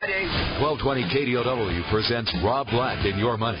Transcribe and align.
1220 0.00 1.10
KDOW 1.10 1.90
presents 1.90 2.32
Rob 2.44 2.68
Black 2.70 3.04
in 3.04 3.18
Your 3.18 3.36
Money, 3.36 3.60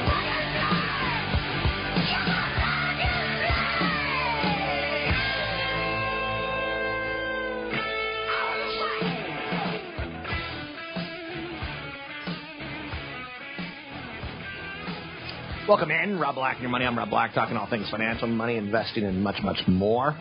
Welcome 15.71 15.91
in, 15.91 16.19
Rob 16.19 16.35
Black 16.35 16.55
and 16.55 16.63
your 16.63 16.69
money. 16.69 16.83
I'm 16.83 16.97
Rob 16.97 17.09
Black, 17.09 17.33
talking 17.33 17.55
all 17.55 17.69
things 17.69 17.89
financial, 17.89 18.27
money, 18.27 18.57
investing, 18.57 19.05
and 19.05 19.23
much, 19.23 19.41
much 19.41 19.65
more. 19.69 20.11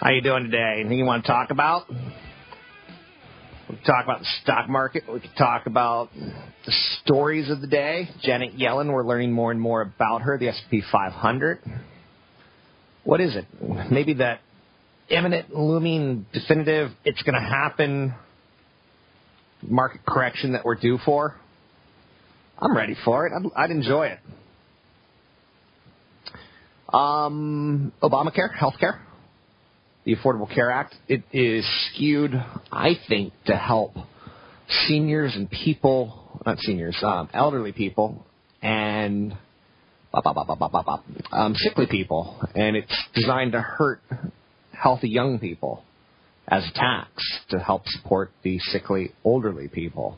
How 0.00 0.08
you 0.08 0.22
doing 0.22 0.44
today? 0.44 0.76
Anything 0.80 0.96
you 0.96 1.04
want 1.04 1.22
to 1.22 1.30
talk 1.30 1.50
about? 1.50 1.86
We 1.90 3.76
can 3.76 3.84
talk 3.84 4.04
about 4.04 4.20
the 4.20 4.26
stock 4.42 4.70
market. 4.70 5.02
We 5.06 5.20
can 5.20 5.34
talk 5.34 5.66
about 5.66 6.08
the 6.14 6.72
stories 7.02 7.50
of 7.50 7.60
the 7.60 7.66
day. 7.66 8.08
Janet 8.22 8.56
Yellen, 8.56 8.90
we're 8.90 9.04
learning 9.04 9.32
more 9.32 9.50
and 9.50 9.60
more 9.60 9.82
about 9.82 10.22
her. 10.22 10.38
The 10.38 10.48
S&P 10.48 10.82
500. 10.90 11.58
What 13.04 13.20
is 13.20 13.36
it? 13.36 13.44
Maybe 13.90 14.14
that 14.14 14.40
imminent, 15.10 15.54
looming, 15.54 16.24
definitive, 16.32 16.90
it's 17.04 17.22
going 17.22 17.34
to 17.34 17.46
happen 17.46 18.14
market 19.60 20.06
correction 20.06 20.54
that 20.54 20.64
we're 20.64 20.76
due 20.76 20.96
for. 21.04 21.38
I'm 22.58 22.74
ready 22.74 22.96
for 23.04 23.26
it. 23.26 23.34
I'd, 23.36 23.64
I'd 23.64 23.70
enjoy 23.70 24.06
it. 24.06 24.20
Um, 26.94 27.92
Obamacare, 28.04 28.56
healthcare, 28.56 29.00
the 30.04 30.14
Affordable 30.14 30.48
Care 30.54 30.70
Act, 30.70 30.94
it 31.08 31.24
is 31.32 31.66
skewed, 31.90 32.32
I 32.70 32.92
think, 33.08 33.32
to 33.46 33.56
help 33.56 33.96
seniors 34.86 35.34
and 35.34 35.50
people, 35.50 36.40
not 36.46 36.58
seniors, 36.60 36.96
um, 37.02 37.30
elderly 37.34 37.72
people, 37.72 38.24
and 38.62 39.36
um, 41.32 41.54
sickly 41.56 41.86
people, 41.90 42.40
and 42.54 42.76
it's 42.76 42.96
designed 43.12 43.52
to 43.52 43.60
hurt 43.60 44.00
healthy 44.70 45.08
young 45.08 45.40
people 45.40 45.82
as 46.46 46.64
a 46.64 46.78
tax 46.78 47.10
to 47.50 47.58
help 47.58 47.82
support 47.88 48.30
the 48.44 48.60
sickly 48.60 49.10
elderly 49.26 49.66
people. 49.66 50.16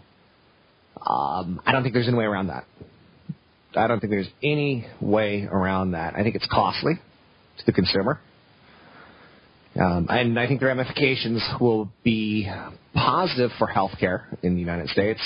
Um, 0.99 1.59
I 1.65 1.73
don't 1.73 1.83
think 1.83 1.95
there's 1.95 2.09
any 2.09 2.19
way 2.19 2.27
around 2.27 2.49
that. 2.49 2.67
I 3.77 3.87
don't 3.87 4.01
think 4.01 4.11
there's 4.11 4.29
any 4.43 4.87
way 5.01 5.49
around 5.51 5.93
that. 5.93 6.15
I 6.15 6.23
think 6.23 6.35
it's 6.35 6.49
costly 6.51 6.95
to 7.59 7.67
the 7.67 7.73
consumer. 7.73 8.21
Um, 9.79 10.07
and 10.09 10.39
I 10.39 10.47
think 10.47 10.61
the 10.61 10.67
ramifications 10.67 11.43
will 11.61 11.91
be 12.03 12.51
positive 12.95 13.51
for 13.59 13.69
healthcare 13.69 14.23
in 14.43 14.55
the 14.55 14.61
United 14.61 14.89
States 14.89 15.21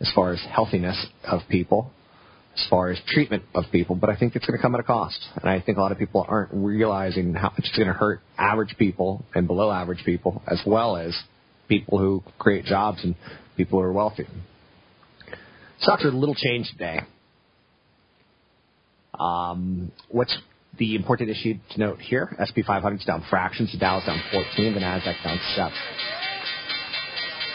as 0.00 0.10
far 0.14 0.32
as 0.32 0.40
healthiness 0.50 1.06
of 1.24 1.42
people, 1.48 1.90
as 2.54 2.66
far 2.68 2.90
as 2.90 2.98
treatment 3.06 3.44
of 3.54 3.64
people, 3.70 3.94
but 3.94 4.10
I 4.10 4.16
think 4.16 4.34
it's 4.34 4.46
going 4.46 4.58
to 4.58 4.62
come 4.62 4.74
at 4.74 4.80
a 4.80 4.84
cost. 4.84 5.18
And 5.40 5.48
I 5.48 5.60
think 5.60 5.78
a 5.78 5.80
lot 5.80 5.92
of 5.92 5.98
people 5.98 6.24
aren't 6.28 6.50
realizing 6.52 7.34
how 7.34 7.50
much 7.50 7.60
it's 7.60 7.76
going 7.76 7.88
to 7.88 7.94
hurt 7.94 8.20
average 8.36 8.74
people 8.78 9.24
and 9.34 9.46
below 9.46 9.70
average 9.70 10.04
people, 10.04 10.42
as 10.46 10.60
well 10.66 10.96
as 10.96 11.16
people 11.68 11.98
who 11.98 12.22
create 12.38 12.64
jobs 12.64 12.98
and 13.04 13.14
people 13.56 13.78
who 13.78 13.84
are 13.84 13.92
wealthy. 13.92 14.26
Stocks 15.80 16.04
are 16.04 16.08
a 16.08 16.12
little 16.12 16.34
changed 16.34 16.70
today. 16.72 17.00
Um, 19.18 19.92
what's 20.08 20.36
the 20.78 20.94
important 20.94 21.30
issue 21.30 21.54
to 21.70 21.80
note 21.80 22.00
here? 22.00 22.34
SP 22.38 22.62
500 22.66 23.00
is 23.00 23.04
down 23.04 23.24
fractions, 23.28 23.72
the 23.72 23.78
Dow's 23.78 24.04
down 24.06 24.20
14, 24.30 24.74
the 24.74 24.80
Nasdaq 24.80 25.22
down 25.24 25.38
7. 25.56 25.72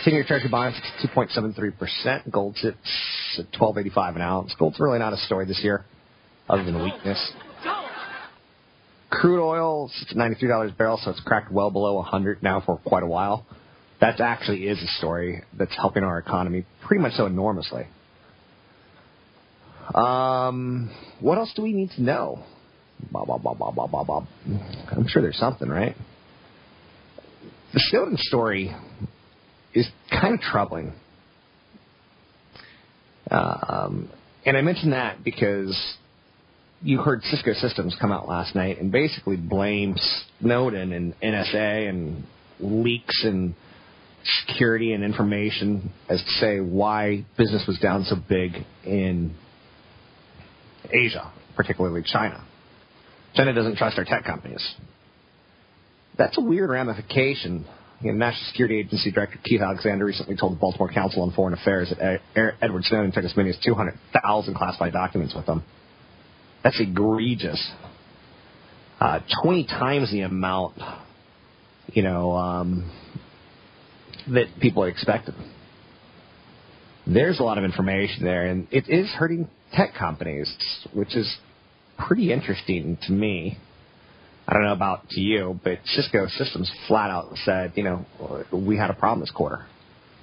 10-year 0.05 0.25
Treasury 0.27 0.49
bonds 0.49 0.77
2.73%. 1.15 2.29
Gold 2.29 2.57
sits 2.57 3.39
at 3.39 3.51
12.85 3.57 4.15
an 4.15 4.21
ounce. 4.21 4.55
Gold's 4.59 4.79
really 4.79 4.99
not 4.99 5.13
a 5.13 5.17
story 5.17 5.45
this 5.45 5.61
year, 5.63 5.85
other 6.49 6.63
than 6.65 6.83
weakness. 6.83 7.31
Crude 9.09 9.41
oil 9.41 9.89
sits 9.95 10.11
at 10.11 10.17
$93 10.17 10.69
a 10.69 10.73
barrel, 10.73 10.99
so 11.01 11.11
it's 11.11 11.21
cracked 11.21 11.51
well 11.51 11.71
below 11.71 11.93
100 11.93 12.43
now 12.43 12.59
for 12.59 12.77
quite 12.79 13.03
a 13.03 13.07
while. 13.07 13.45
That 14.01 14.19
actually 14.19 14.67
is 14.67 14.81
a 14.81 14.87
story 14.97 15.43
that's 15.57 15.73
helping 15.77 16.03
our 16.03 16.17
economy 16.17 16.65
pretty 16.85 17.01
much 17.01 17.13
so 17.13 17.25
enormously. 17.25 17.85
Um, 19.93 20.91
what 21.19 21.37
else 21.37 21.51
do 21.55 21.61
we 21.61 21.73
need 21.73 21.91
to 21.91 22.01
know? 22.01 22.43
Bob, 23.11 23.27
bob, 23.27 23.43
bob, 23.43 23.57
bob, 23.57 23.91
bob, 23.91 24.07
bob. 24.07 24.27
I'm 24.91 25.07
sure 25.07 25.21
there's 25.21 25.37
something, 25.37 25.67
right? 25.67 25.95
The 27.73 27.79
Snowden 27.89 28.17
story 28.17 28.75
is 29.73 29.89
kind 30.09 30.35
of 30.35 30.41
troubling. 30.41 30.93
Um, 33.29 34.09
and 34.45 34.57
I 34.57 34.61
mention 34.61 34.91
that 34.91 35.23
because 35.23 35.95
you 36.81 37.01
heard 37.01 37.23
Cisco 37.23 37.53
Systems 37.53 37.95
come 37.99 38.11
out 38.11 38.27
last 38.27 38.55
night 38.55 38.79
and 38.79 38.91
basically 38.91 39.37
blame 39.37 39.95
Snowden 40.39 40.91
and 40.91 41.19
NSA 41.21 41.89
and 41.89 42.23
leaks 42.59 43.23
and 43.23 43.55
security 44.47 44.93
and 44.93 45.03
information 45.03 45.91
as 46.09 46.21
to 46.21 46.29
say 46.39 46.59
why 46.59 47.25
business 47.37 47.65
was 47.67 47.79
down 47.79 48.03
so 48.03 48.15
big 48.15 48.53
in 48.85 49.35
Asia, 50.93 51.31
particularly 51.55 52.03
China. 52.05 52.45
China 53.35 53.53
doesn't 53.53 53.77
trust 53.77 53.97
our 53.97 54.05
tech 54.05 54.25
companies. 54.25 54.63
That's 56.17 56.37
a 56.37 56.41
weird 56.41 56.69
ramification. 56.69 57.65
You 58.01 58.11
know, 58.11 58.17
National 58.17 58.45
Security 58.49 58.79
Agency 58.79 59.11
Director 59.11 59.39
Keith 59.43 59.61
Alexander 59.61 60.05
recently 60.05 60.35
told 60.35 60.53
the 60.53 60.59
Baltimore 60.59 60.91
Council 60.91 61.23
on 61.23 61.31
Foreign 61.31 61.53
Affairs 61.53 61.91
that 61.97 62.21
Edward 62.61 62.83
Snowden 62.83 63.11
took 63.11 63.23
as 63.23 63.35
many 63.35 63.49
as 63.49 63.57
200,000 63.65 64.53
classified 64.53 64.93
documents 64.93 65.33
with 65.33 65.45
him. 65.45 65.63
That's 66.63 66.79
egregious. 66.79 67.71
Uh, 68.99 69.19
20 69.43 69.65
times 69.65 70.11
the 70.11 70.21
amount, 70.21 70.75
you 71.87 72.03
know, 72.03 72.33
um, 72.33 72.91
that 74.27 74.45
people 74.61 74.83
expected. 74.83 75.33
There's 77.05 77.39
a 77.39 77.43
lot 77.43 77.57
of 77.57 77.63
information 77.65 78.23
there, 78.23 78.45
and 78.45 78.67
it 78.71 78.85
is 78.87 79.09
hurting 79.09 79.49
tech 79.73 79.93
companies, 79.93 80.53
which 80.93 81.15
is 81.15 81.37
pretty 81.97 82.31
interesting 82.31 82.97
to 83.03 83.11
me. 83.11 83.57
I 84.47 84.53
don't 84.53 84.63
know 84.63 84.73
about 84.73 85.09
to 85.09 85.21
you, 85.21 85.59
but 85.63 85.79
Cisco 85.85 86.27
Systems 86.27 86.71
flat 86.87 87.09
out 87.09 87.29
said, 87.45 87.73
you 87.75 87.83
know, 87.83 88.05
we 88.51 88.77
had 88.77 88.89
a 88.89 88.93
problem 88.93 89.21
this 89.21 89.31
quarter, 89.31 89.65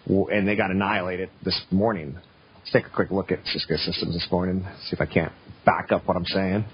and 0.07 0.47
they 0.47 0.57
got 0.57 0.71
annihilated 0.71 1.31
this 1.45 1.61
morning. 1.71 2.17
Let's 2.59 2.73
take 2.73 2.87
a 2.87 2.91
quick 2.91 3.11
look 3.11 3.33
at 3.33 3.39
Cisco 3.47 3.77
Systems 3.77 4.15
this 4.15 4.29
morning, 4.31 4.67
see 4.85 4.93
if 4.93 5.01
I 5.01 5.07
can't 5.07 5.33
back 5.65 5.91
up 5.93 6.07
what 6.07 6.17
I'm 6.17 6.27
saying. 6.27 6.65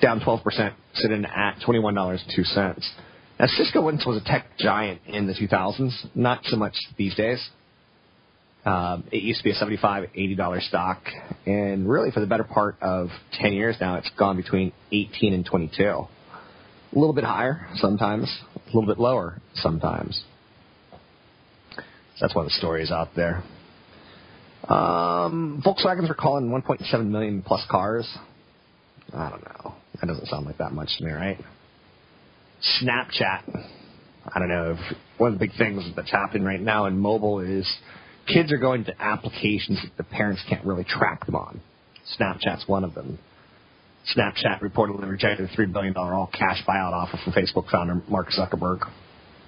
Down 0.00 0.20
12%, 0.20 0.72
sitting 0.94 1.24
at 1.24 1.58
$21.02. 1.66 2.82
Now, 3.38 3.46
Cisco 3.46 3.82
once 3.82 4.06
was 4.06 4.22
a 4.22 4.24
tech 4.24 4.46
giant 4.58 5.00
in 5.06 5.26
the 5.26 5.34
2000s, 5.34 5.92
not 6.14 6.40
so 6.44 6.56
much 6.56 6.74
these 6.96 7.14
days. 7.14 7.50
Um, 8.64 9.04
it 9.12 9.22
used 9.22 9.40
to 9.40 9.44
be 9.44 9.50
a 9.50 9.54
$75, 9.54 10.38
$80 10.38 10.68
stock, 10.68 11.02
and 11.44 11.88
really 11.88 12.10
for 12.10 12.20
the 12.20 12.26
better 12.26 12.44
part 12.44 12.76
of 12.80 13.08
10 13.32 13.52
years 13.52 13.76
now, 13.78 13.96
it's 13.96 14.10
gone 14.18 14.36
between 14.36 14.72
18 14.90 15.34
and 15.34 15.44
22. 15.44 15.84
A 15.84 16.08
little 16.92 17.12
bit 17.12 17.24
higher 17.24 17.66
sometimes, 17.74 18.34
a 18.56 18.66
little 18.74 18.86
bit 18.86 18.98
lower 18.98 19.40
sometimes. 19.54 20.22
So 21.76 21.82
that's 22.22 22.34
one 22.34 22.46
of 22.46 22.50
the 22.50 22.56
stories 22.56 22.90
out 22.90 23.08
there. 23.14 23.42
Um, 24.68 25.62
Volkswagens 25.64 26.08
are 26.08 26.14
calling 26.14 26.48
1.7 26.48 27.06
million 27.06 27.42
plus 27.42 27.66
cars. 27.70 28.08
I 29.12 29.28
don't 29.28 29.44
know. 29.44 29.74
That 30.00 30.06
doesn't 30.06 30.26
sound 30.28 30.46
like 30.46 30.58
that 30.58 30.72
much 30.72 30.88
to 30.98 31.04
me, 31.04 31.12
right? 31.12 31.38
Snapchat. 32.82 33.42
I 34.26 34.38
don't 34.38 34.48
know. 34.48 34.76
If 34.78 34.96
one 35.18 35.34
of 35.34 35.38
the 35.38 35.46
big 35.46 35.56
things 35.58 35.84
that's 35.94 36.10
happening 36.10 36.44
right 36.44 36.60
now 36.60 36.86
in 36.86 36.98
mobile 36.98 37.40
is 37.40 37.70
kids 38.26 38.52
are 38.52 38.58
going 38.58 38.84
to 38.84 39.02
applications 39.02 39.80
that 39.82 39.96
the 39.96 40.04
parents 40.04 40.42
can't 40.48 40.64
really 40.64 40.84
track 40.84 41.26
them 41.26 41.34
on. 41.34 41.60
Snapchat's 42.18 42.66
one 42.68 42.84
of 42.84 42.94
them. 42.94 43.18
Snapchat 44.16 44.60
reportedly 44.60 45.08
rejected 45.08 45.48
a 45.50 45.56
$3 45.56 45.72
billion 45.72 45.96
all 45.96 46.30
cash 46.32 46.62
buyout 46.68 46.92
offer 46.92 47.18
from 47.24 47.32
Facebook 47.32 47.70
founder 47.70 48.02
Mark 48.08 48.28
Zuckerberg. 48.28 48.80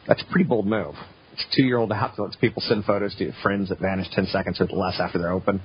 That's 0.08 0.22
a 0.22 0.32
pretty 0.32 0.48
bold 0.48 0.66
move. 0.66 0.94
It's 1.32 1.44
a 1.44 1.56
two 1.56 1.64
year 1.64 1.76
old 1.76 1.92
app 1.92 2.16
that 2.16 2.22
lets 2.22 2.36
people 2.36 2.62
send 2.62 2.84
photos 2.84 3.14
to 3.16 3.32
friends 3.42 3.68
that 3.68 3.80
vanish 3.80 4.06
10 4.12 4.26
seconds 4.26 4.60
or 4.60 4.66
less 4.66 4.98
after 4.98 5.18
they're 5.18 5.32
open. 5.32 5.60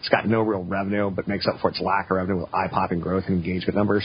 It's 0.00 0.10
got 0.10 0.28
no 0.28 0.42
real 0.42 0.62
revenue, 0.62 1.10
but 1.10 1.26
makes 1.26 1.46
up 1.46 1.60
for 1.60 1.70
its 1.70 1.80
lack 1.80 2.10
of 2.10 2.16
revenue 2.16 2.40
with 2.42 2.54
eye 2.54 2.68
popping 2.70 3.00
growth 3.00 3.24
and 3.26 3.36
engagement 3.36 3.76
numbers. 3.76 4.04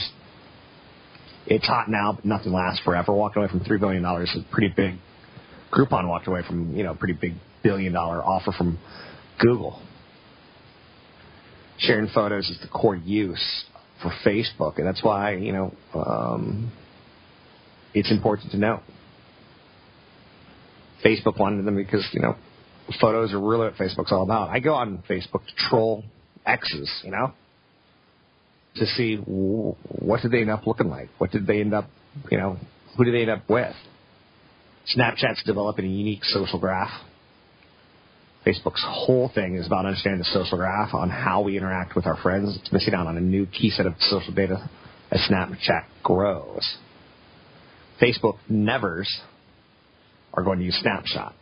It's 1.46 1.66
hot 1.66 1.90
now, 1.90 2.14
but 2.14 2.24
nothing 2.24 2.52
lasts 2.52 2.80
forever. 2.84 3.12
Walking 3.12 3.42
away 3.42 3.50
from 3.50 3.60
$3 3.60 3.78
billion 3.78 4.04
is 4.22 4.34
a 4.34 4.52
pretty 4.52 4.72
big. 4.74 4.94
Groupon 5.70 6.08
walked 6.08 6.26
away 6.26 6.40
from, 6.46 6.74
you 6.74 6.82
know, 6.82 6.94
pretty 6.94 7.14
big 7.14 7.34
billion 7.64 7.92
dollar 7.92 8.22
offer 8.22 8.52
from 8.52 8.78
Google. 9.40 9.82
Sharing 11.78 12.08
photos 12.14 12.48
is 12.48 12.60
the 12.60 12.68
core 12.68 12.94
use 12.94 13.64
for 14.00 14.12
Facebook, 14.24 14.78
and 14.78 14.86
that's 14.86 15.02
why 15.02 15.34
you 15.34 15.52
know 15.52 15.74
um, 15.94 16.70
it's 17.92 18.12
important 18.12 18.52
to 18.52 18.58
know. 18.58 18.80
Facebook 21.04 21.38
wanted 21.38 21.64
them 21.64 21.74
because 21.74 22.06
you 22.12 22.20
know 22.20 22.36
photos 23.00 23.32
are 23.32 23.40
really 23.40 23.66
what 23.66 23.74
Facebook's 23.74 24.12
all 24.12 24.22
about. 24.22 24.50
I 24.50 24.60
go 24.60 24.74
on 24.74 25.02
Facebook 25.08 25.44
to 25.46 25.52
troll 25.68 26.04
exes, 26.46 26.90
you 27.02 27.10
know, 27.10 27.32
to 28.76 28.86
see 28.86 29.16
what 29.16 30.22
did 30.22 30.30
they 30.30 30.40
end 30.40 30.50
up 30.50 30.66
looking 30.66 30.88
like, 30.88 31.08
what 31.18 31.30
did 31.30 31.46
they 31.46 31.60
end 31.60 31.74
up, 31.74 31.88
you 32.30 32.38
know, 32.38 32.58
who 32.96 33.04
did 33.04 33.14
they 33.14 33.22
end 33.22 33.30
up 33.30 33.48
with. 33.48 33.74
Snapchat's 34.96 35.42
developing 35.44 35.86
a 35.86 35.88
unique 35.88 36.24
social 36.24 36.58
graph 36.60 36.90
Facebook's 38.46 38.84
whole 38.86 39.30
thing 39.34 39.56
is 39.56 39.66
about 39.66 39.86
understanding 39.86 40.18
the 40.18 40.24
social 40.26 40.58
graph 40.58 40.92
on 40.92 41.08
how 41.08 41.42
we 41.42 41.56
interact 41.56 41.96
with 41.96 42.06
our 42.06 42.16
friends. 42.16 42.58
It's 42.60 42.72
missing 42.72 42.94
out 42.94 43.06
on 43.06 43.16
a 43.16 43.20
new 43.20 43.46
key 43.46 43.70
set 43.70 43.86
of 43.86 43.94
social 44.00 44.34
data 44.34 44.68
as 45.10 45.20
Snapchat 45.30 45.84
grows. 46.02 46.76
Facebook 48.00 48.36
nevers 48.48 49.08
are 50.34 50.42
going 50.42 50.58
to 50.58 50.64
use 50.64 50.78
Snapchat. 50.84 51.32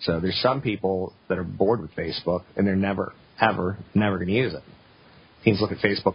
So 0.00 0.20
there's 0.20 0.38
some 0.40 0.60
people 0.60 1.12
that 1.28 1.38
are 1.38 1.44
bored 1.44 1.80
with 1.80 1.90
Facebook 1.96 2.42
and 2.56 2.66
they're 2.66 2.76
never, 2.76 3.14
ever, 3.40 3.78
never 3.94 4.16
going 4.16 4.28
to 4.28 4.34
use 4.34 4.54
it. 4.54 4.62
Teens 5.42 5.60
look 5.60 5.72
at 5.72 5.78
Facebook 5.78 6.14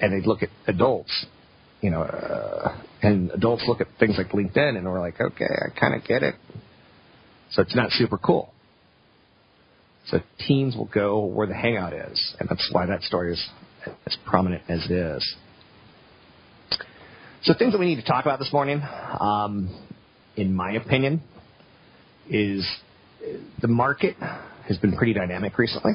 and 0.00 0.12
they 0.12 0.26
look 0.26 0.42
at 0.42 0.50
adults, 0.66 1.26
you 1.80 1.90
know, 1.90 2.02
uh, 2.02 2.76
and 3.02 3.30
adults 3.30 3.64
look 3.66 3.80
at 3.80 3.86
things 3.98 4.16
like 4.18 4.30
LinkedIn 4.30 4.76
and 4.76 4.84
we're 4.84 5.00
like, 5.00 5.20
okay, 5.20 5.46
I 5.46 5.78
kind 5.78 5.94
of 5.94 6.06
get 6.06 6.22
it. 6.22 6.34
So 7.52 7.62
it's 7.62 7.76
not 7.76 7.90
super 7.92 8.18
cool. 8.18 8.52
So 10.06 10.20
teens 10.46 10.76
will 10.76 10.90
go 10.92 11.24
where 11.24 11.46
the 11.46 11.54
hangout 11.54 11.92
is, 11.92 12.36
and 12.38 12.48
that's 12.48 12.68
why 12.72 12.86
that 12.86 13.02
story 13.02 13.32
is 13.32 13.48
as 14.06 14.16
prominent 14.26 14.62
as 14.68 14.84
it 14.84 14.92
is. 14.92 15.36
So 17.42 17.54
things 17.58 17.72
that 17.72 17.78
we 17.78 17.86
need 17.86 17.96
to 17.96 18.06
talk 18.06 18.24
about 18.24 18.38
this 18.38 18.52
morning, 18.52 18.82
um, 19.20 19.68
in 20.36 20.54
my 20.54 20.72
opinion, 20.72 21.22
is 22.28 22.66
the 23.60 23.68
market 23.68 24.16
has 24.68 24.78
been 24.78 24.96
pretty 24.96 25.12
dynamic 25.12 25.58
recently. 25.58 25.92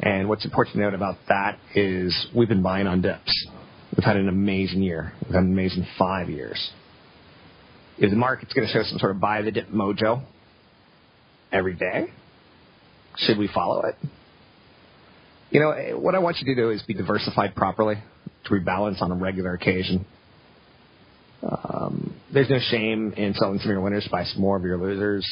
And 0.00 0.28
what's 0.28 0.44
important 0.44 0.74
to 0.76 0.80
note 0.80 0.94
about 0.94 1.16
that 1.28 1.58
is 1.74 2.26
we've 2.34 2.48
been 2.48 2.62
buying 2.62 2.86
on 2.86 3.02
dips. 3.02 3.48
We've 3.96 4.04
had 4.04 4.16
an 4.16 4.28
amazing 4.28 4.82
year. 4.82 5.12
We've 5.24 5.34
had 5.34 5.44
an 5.44 5.52
amazing 5.52 5.86
five 5.98 6.28
years. 6.28 6.72
Is 7.98 8.10
the 8.10 8.16
market's 8.16 8.52
going 8.52 8.66
to 8.66 8.72
show 8.72 8.82
some 8.84 8.98
sort 8.98 9.12
of 9.12 9.20
buy 9.20 9.42
the 9.42 9.50
dip 9.52 9.68
mojo 9.68 10.24
every 11.52 11.74
day? 11.74 12.06
Should 13.16 13.38
we 13.38 13.48
follow 13.52 13.82
it? 13.82 13.96
You 15.50 15.60
know, 15.60 15.98
what 15.98 16.14
I 16.14 16.18
want 16.18 16.38
you 16.40 16.54
to 16.54 16.60
do 16.60 16.70
is 16.70 16.82
be 16.82 16.94
diversified 16.94 17.54
properly 17.54 17.96
to 18.44 18.50
rebalance 18.50 19.02
on 19.02 19.12
a 19.12 19.14
regular 19.14 19.52
occasion. 19.52 20.06
Um, 21.42 22.14
there's 22.32 22.48
no 22.48 22.58
shame 22.70 23.12
in 23.16 23.34
selling 23.34 23.58
some 23.58 23.70
of 23.70 23.74
your 23.74 23.80
winners, 23.80 24.08
buy 24.10 24.24
some 24.24 24.40
more 24.40 24.56
of 24.56 24.62
your 24.62 24.78
losers, 24.78 25.28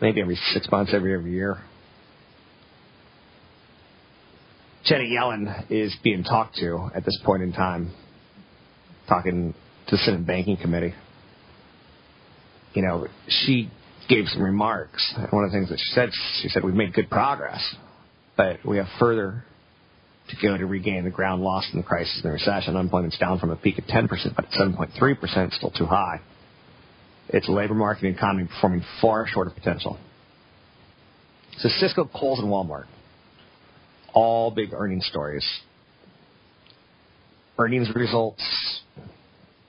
maybe 0.00 0.20
every 0.20 0.38
six 0.52 0.70
months, 0.70 0.92
every 0.94 1.14
every 1.14 1.32
year. 1.32 1.58
Janet 4.84 5.08
Yellen 5.08 5.64
is 5.70 5.94
being 6.02 6.22
talked 6.24 6.56
to 6.56 6.90
at 6.94 7.04
this 7.04 7.18
point 7.24 7.42
in 7.42 7.52
time, 7.52 7.92
talking 9.08 9.54
to 9.86 9.96
the 9.96 9.98
Senate 9.98 10.26
Banking 10.26 10.56
Committee. 10.56 10.94
You 12.74 12.82
know, 12.82 13.06
she 13.28 13.70
gave 14.08 14.26
some 14.28 14.42
remarks. 14.42 15.14
One 15.30 15.44
of 15.44 15.50
the 15.50 15.56
things 15.56 15.68
that 15.70 15.78
she 15.78 15.92
said, 15.94 16.10
she 16.42 16.48
said, 16.48 16.64
we've 16.64 16.74
made 16.74 16.92
good 16.92 17.10
progress, 17.10 17.62
but 18.36 18.64
we 18.64 18.78
have 18.78 18.86
further 18.98 19.44
to 20.28 20.36
go 20.40 20.56
to 20.56 20.66
regain 20.66 21.04
the 21.04 21.10
ground 21.10 21.42
lost 21.42 21.68
in 21.72 21.78
the 21.78 21.86
crisis 21.86 22.20
and 22.22 22.24
the 22.24 22.32
recession. 22.32 22.76
Unemployment's 22.76 23.18
down 23.18 23.38
from 23.38 23.50
a 23.50 23.56
peak 23.56 23.78
of 23.78 23.84
10%, 23.84 24.08
but 24.36 24.46
at 24.46 24.50
7.3%, 24.52 25.52
still 25.52 25.70
too 25.70 25.86
high. 25.86 26.20
It's 27.28 27.48
a 27.48 27.52
labor 27.52 27.74
market 27.74 28.04
and 28.04 28.16
economy 28.16 28.48
performing 28.48 28.82
far 29.00 29.26
short 29.26 29.46
of 29.46 29.54
potential. 29.54 29.98
So 31.58 31.68
Cisco, 31.68 32.04
Kohl's, 32.04 32.38
and 32.38 32.48
Walmart, 32.48 32.86
all 34.14 34.50
big 34.50 34.72
earnings 34.72 35.06
stories. 35.06 35.46
Earnings 37.58 37.88
results, 37.94 38.42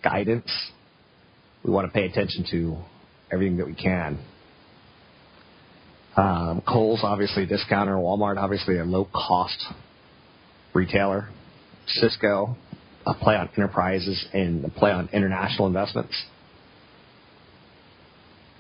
guidance, 0.04 0.50
we 1.64 1.72
want 1.72 1.88
to 1.88 1.94
pay 1.94 2.06
attention 2.06 2.46
to 2.52 2.78
everything 3.34 3.58
that 3.58 3.66
we 3.66 3.76
can. 3.76 4.20
Um, 6.16 6.62
Kohl's 6.68 7.02
obviously 7.04 7.44
a 7.44 7.48
discounter. 7.48 7.96
Walmart 7.96 8.38
obviously 8.38 8.78
a 8.78 8.84
low 8.84 9.06
cost 9.06 9.66
retailer. 10.74 11.30
Cisco 11.88 12.56
a 13.06 13.14
play 13.14 13.36
on 13.36 13.50
enterprises 13.58 14.26
and 14.34 14.64
a 14.66 14.70
play 14.70 14.92
on 14.92 15.10
international 15.12 15.68
investments. 15.68 16.24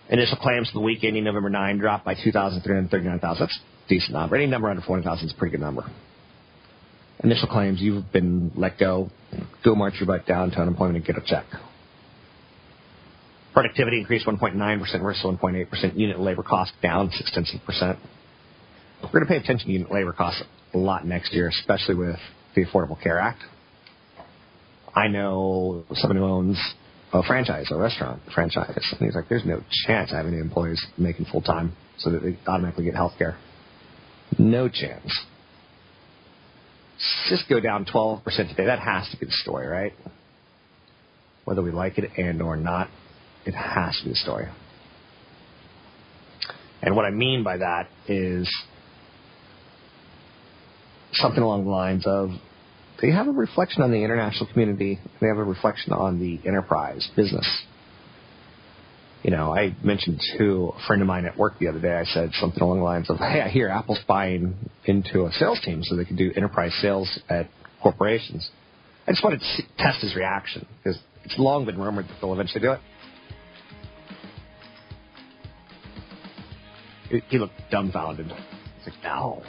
Initial 0.09 0.37
claims 0.37 0.69
for 0.69 0.79
the 0.79 0.83
week 0.83 1.03
ending 1.03 1.23
November 1.23 1.49
9 1.49 1.77
dropped 1.77 2.05
by 2.05 2.13
2,339,000. 2.13 3.21
That's 3.21 3.41
a 3.41 3.47
decent 3.87 4.13
number. 4.13 4.35
Any 4.35 4.47
number 4.47 4.69
under 4.69 4.81
400,000 4.81 5.27
is 5.27 5.33
a 5.33 5.37
pretty 5.37 5.51
good 5.51 5.61
number. 5.61 5.83
Initial 7.23 7.47
claims, 7.47 7.81
you've 7.81 8.11
been 8.11 8.51
let 8.55 8.77
go. 8.77 9.09
Go 9.63 9.75
march 9.75 9.93
your 9.99 10.07
butt 10.07 10.25
down 10.25 10.51
to 10.51 10.57
unemployment 10.57 10.97
and 10.97 11.05
get 11.05 11.17
a 11.17 11.25
check. 11.25 11.45
Productivity 13.53 13.99
increased 13.99 14.25
1.9% 14.25 15.01
versus 15.01 15.23
1.8%. 15.23 15.97
Unit 15.97 16.19
labor 16.19 16.43
cost 16.43 16.73
down 16.81 17.11
six 17.11 17.31
tenths 17.31 17.53
of 17.53 17.63
percent. 17.65 17.99
We're 19.03 19.19
going 19.19 19.25
to 19.25 19.29
pay 19.29 19.37
attention 19.37 19.67
to 19.67 19.73
unit 19.73 19.91
labor 19.91 20.13
costs 20.13 20.41
a 20.73 20.77
lot 20.77 21.05
next 21.05 21.33
year, 21.33 21.49
especially 21.49 21.95
with 21.95 22.17
the 22.55 22.65
Affordable 22.65 23.01
Care 23.01 23.19
Act. 23.19 23.41
I 24.95 25.07
know 25.07 25.83
someone 25.93 26.17
who 26.17 26.25
owns 26.25 26.59
a 27.11 27.21
franchise, 27.23 27.67
a 27.69 27.75
restaurant 27.75 28.21
franchise, 28.33 28.71
and 28.75 28.99
he's 29.01 29.15
like, 29.15 29.27
"There's 29.27 29.45
no 29.45 29.61
chance 29.85 30.11
I 30.11 30.17
have 30.17 30.25
any 30.25 30.39
employees 30.39 30.83
making 30.97 31.25
full 31.25 31.41
time 31.41 31.73
so 31.97 32.09
that 32.09 32.23
they 32.23 32.37
automatically 32.47 32.85
get 32.85 32.95
health 32.95 33.13
care. 33.17 33.37
No 34.39 34.67
chance." 34.67 35.11
Cisco 37.25 37.59
down 37.59 37.85
12% 37.85 38.49
today. 38.49 38.65
That 38.65 38.79
has 38.79 39.09
to 39.09 39.17
be 39.17 39.25
the 39.25 39.31
story, 39.31 39.67
right? 39.67 39.93
Whether 41.45 41.61
we 41.61 41.71
like 41.71 41.97
it 41.97 42.11
and 42.17 42.41
or 42.41 42.55
not, 42.55 42.89
it 43.45 43.53
has 43.53 43.97
to 43.97 44.03
be 44.05 44.09
the 44.11 44.15
story. 44.15 44.47
And 46.81 46.95
what 46.95 47.05
I 47.05 47.11
mean 47.11 47.43
by 47.43 47.57
that 47.57 47.87
is 48.07 48.53
something 51.13 51.41
along 51.41 51.63
the 51.63 51.71
lines 51.71 52.03
of 52.05 52.29
they 53.01 53.11
have 53.11 53.27
a 53.27 53.31
reflection 53.31 53.81
on 53.81 53.91
the 53.91 54.03
international 54.03 54.47
community, 54.51 54.99
they 55.19 55.27
have 55.27 55.37
a 55.37 55.43
reflection 55.43 55.93
on 55.93 56.19
the 56.19 56.39
enterprise 56.47 57.09
business. 57.15 57.47
You 59.23 59.31
know, 59.31 59.55
I 59.55 59.75
mentioned 59.81 60.19
to 60.37 60.73
a 60.77 60.87
friend 60.87 61.01
of 61.01 61.07
mine 61.07 61.25
at 61.25 61.37
work 61.37 61.57
the 61.57 61.69
other 61.69 61.79
day, 61.79 61.93
I 61.93 62.03
said 62.03 62.31
something 62.33 62.61
along 62.61 62.79
the 62.79 62.83
lines 62.83 63.09
of, 63.09 63.17
hey, 63.17 63.41
I 63.41 63.47
hear 63.47 63.69
Apple's 63.69 64.01
buying 64.05 64.55
into 64.85 65.25
a 65.25 65.31
sales 65.31 65.61
team 65.63 65.81
so 65.83 65.95
they 65.95 66.03
can 66.03 66.17
do 66.17 66.31
enterprise 66.35 66.73
sales 66.81 67.19
at 67.29 67.49
corporations. 67.81 68.49
I 69.07 69.11
just 69.11 69.23
wanted 69.23 69.39
to 69.39 69.63
test 69.77 70.01
his 70.01 70.15
reaction 70.15 70.65
because 70.77 70.99
it's 71.23 71.35
long 71.37 71.65
been 71.65 71.79
rumored 71.79 72.07
that 72.07 72.15
they'll 72.19 72.33
eventually 72.33 72.61
do 72.61 72.73
it. 72.73 72.79
He 77.29 77.37
looked 77.37 77.53
dumbfounded. 77.71 78.27
He's 78.27 78.93
like, 78.93 79.03
no. 79.03 79.43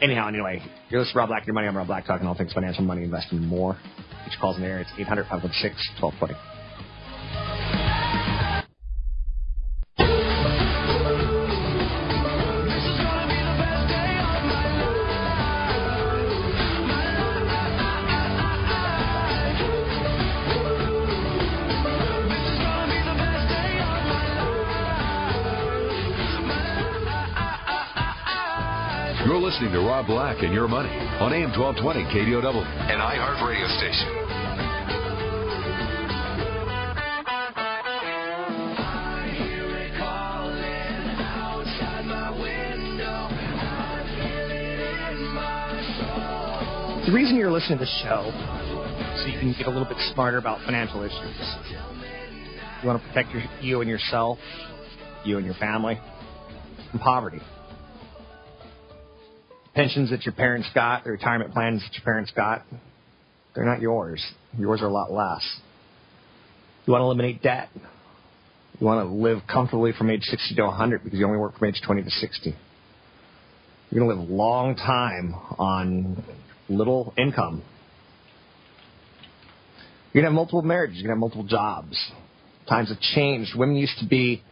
Anyhow, 0.00 0.28
anyway, 0.28 0.62
you're 0.88 1.00
listening 1.00 1.14
to 1.14 1.18
Rob 1.20 1.28
Black, 1.28 1.46
your 1.46 1.54
money. 1.54 1.66
I'm 1.68 1.76
Rob 1.76 1.86
Black, 1.86 2.06
talking 2.06 2.26
all 2.26 2.36
things 2.36 2.52
financial, 2.52 2.84
money, 2.84 3.04
investing, 3.04 3.40
more. 3.40 3.76
Each 4.26 4.38
calls 4.40 4.56
in 4.56 4.62
the 4.62 4.68
air. 4.68 4.80
It's 4.80 4.90
800 4.98 5.24
516 5.24 6.02
1220. 6.02 6.55
Listening 30.06 30.16
Black 30.16 30.42
and 30.42 30.52
Your 30.52 30.68
Money 30.68 30.88
on 31.20 31.32
AM 31.32 31.50
1220 31.58 32.04
KDOW, 32.04 32.64
an 32.90 32.98
iHeart 32.98 33.46
radio 33.46 33.66
station. 33.76 34.22
The 47.06 47.12
reason 47.12 47.36
you're 47.36 47.52
listening 47.52 47.78
to 47.78 47.84
the 47.84 47.90
show 48.02 48.26
is 49.14 49.22
so 49.22 49.26
you 49.28 49.38
can 49.38 49.54
get 49.56 49.66
a 49.66 49.70
little 49.70 49.84
bit 49.84 49.96
smarter 50.12 50.38
about 50.38 50.60
financial 50.64 51.02
issues. 51.02 51.56
You 52.82 52.88
want 52.88 53.00
to 53.00 53.08
protect 53.08 53.32
your, 53.32 53.42
you 53.60 53.80
and 53.80 53.88
yourself, 53.88 54.38
you 55.24 55.36
and 55.36 55.46
your 55.46 55.54
family 55.54 56.00
from 56.90 57.00
poverty. 57.00 57.40
Pensions 59.76 60.08
that 60.08 60.24
your 60.24 60.32
parents 60.32 60.66
got, 60.74 61.04
the 61.04 61.10
retirement 61.10 61.52
plans 61.52 61.82
that 61.82 61.92
your 61.92 62.02
parents 62.02 62.32
got, 62.34 62.64
they're 63.54 63.66
not 63.66 63.82
yours. 63.82 64.24
Yours 64.58 64.80
are 64.80 64.86
a 64.86 64.92
lot 64.92 65.12
less. 65.12 65.44
You 66.86 66.92
want 66.92 67.02
to 67.02 67.04
eliminate 67.04 67.42
debt. 67.42 67.68
You 68.80 68.86
want 68.86 69.06
to 69.06 69.14
live 69.14 69.42
comfortably 69.46 69.92
from 69.92 70.08
age 70.08 70.22
60 70.22 70.54
to 70.54 70.62
100 70.62 71.04
because 71.04 71.18
you 71.18 71.26
only 71.26 71.38
work 71.38 71.58
from 71.58 71.68
age 71.68 71.78
20 71.84 72.04
to 72.04 72.10
60. 72.10 72.54
You're 73.90 74.04
going 74.04 74.16
to 74.16 74.22
live 74.22 74.30
a 74.30 74.34
long 74.34 74.76
time 74.76 75.34
on 75.58 76.24
little 76.70 77.12
income. 77.18 77.62
You're 80.14 80.22
going 80.22 80.24
to 80.24 80.30
have 80.30 80.34
multiple 80.34 80.62
marriages. 80.62 80.96
You're 81.02 81.08
going 81.08 81.20
to 81.20 81.26
have 81.26 81.36
multiple 81.36 81.46
jobs. 81.46 82.12
Times 82.66 82.88
have 82.88 83.00
changed. 83.00 83.52
Women 83.54 83.76
used 83.76 83.98
to 83.98 84.06
be, 84.06 84.42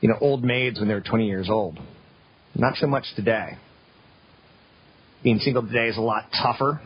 you 0.00 0.08
know, 0.08 0.16
old 0.20 0.42
maids 0.42 0.80
when 0.80 0.88
they 0.88 0.94
were 0.94 1.00
20 1.00 1.28
years 1.28 1.48
old. 1.48 1.78
Not 2.56 2.74
so 2.78 2.88
much 2.88 3.04
today. 3.14 3.58
Being 5.22 5.38
single 5.40 5.62
today 5.62 5.88
is 5.88 5.96
a 5.96 6.02
lot 6.02 6.24
tougher 6.42 6.80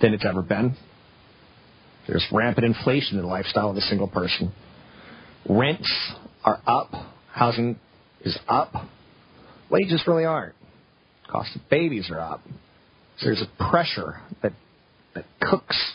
than 0.00 0.14
it's 0.14 0.24
ever 0.24 0.42
been. 0.42 0.76
There's 2.06 2.24
rampant 2.30 2.66
inflation 2.66 3.16
in 3.16 3.22
the 3.22 3.28
lifestyle 3.28 3.70
of 3.70 3.76
a 3.76 3.80
single 3.80 4.08
person. 4.08 4.52
Rents 5.48 5.90
are 6.44 6.60
up. 6.66 6.90
Housing 7.32 7.78
is 8.22 8.38
up. 8.48 8.72
Wages 9.70 10.02
really 10.06 10.24
aren't. 10.24 10.54
Cost 11.28 11.56
of 11.56 11.62
babies 11.68 12.08
are 12.10 12.20
up. 12.20 12.42
So 13.18 13.26
there's 13.26 13.42
a 13.42 13.70
pressure 13.70 14.20
that 14.42 14.52
that 15.16 15.24
cooks. 15.40 15.94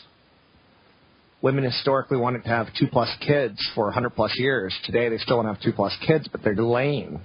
Women 1.40 1.64
historically 1.64 2.18
wanted 2.18 2.42
to 2.44 2.48
have 2.48 2.68
two 2.78 2.86
plus 2.86 3.08
kids 3.26 3.58
for 3.74 3.86
100 3.86 4.10
plus 4.10 4.32
years. 4.36 4.74
Today 4.84 5.08
they 5.08 5.18
still 5.18 5.36
want 5.36 5.48
to 5.48 5.54
have 5.54 5.62
two 5.62 5.72
plus 5.72 5.96
kids, 6.06 6.28
but 6.30 6.42
they're 6.42 6.54
delaying. 6.54 7.20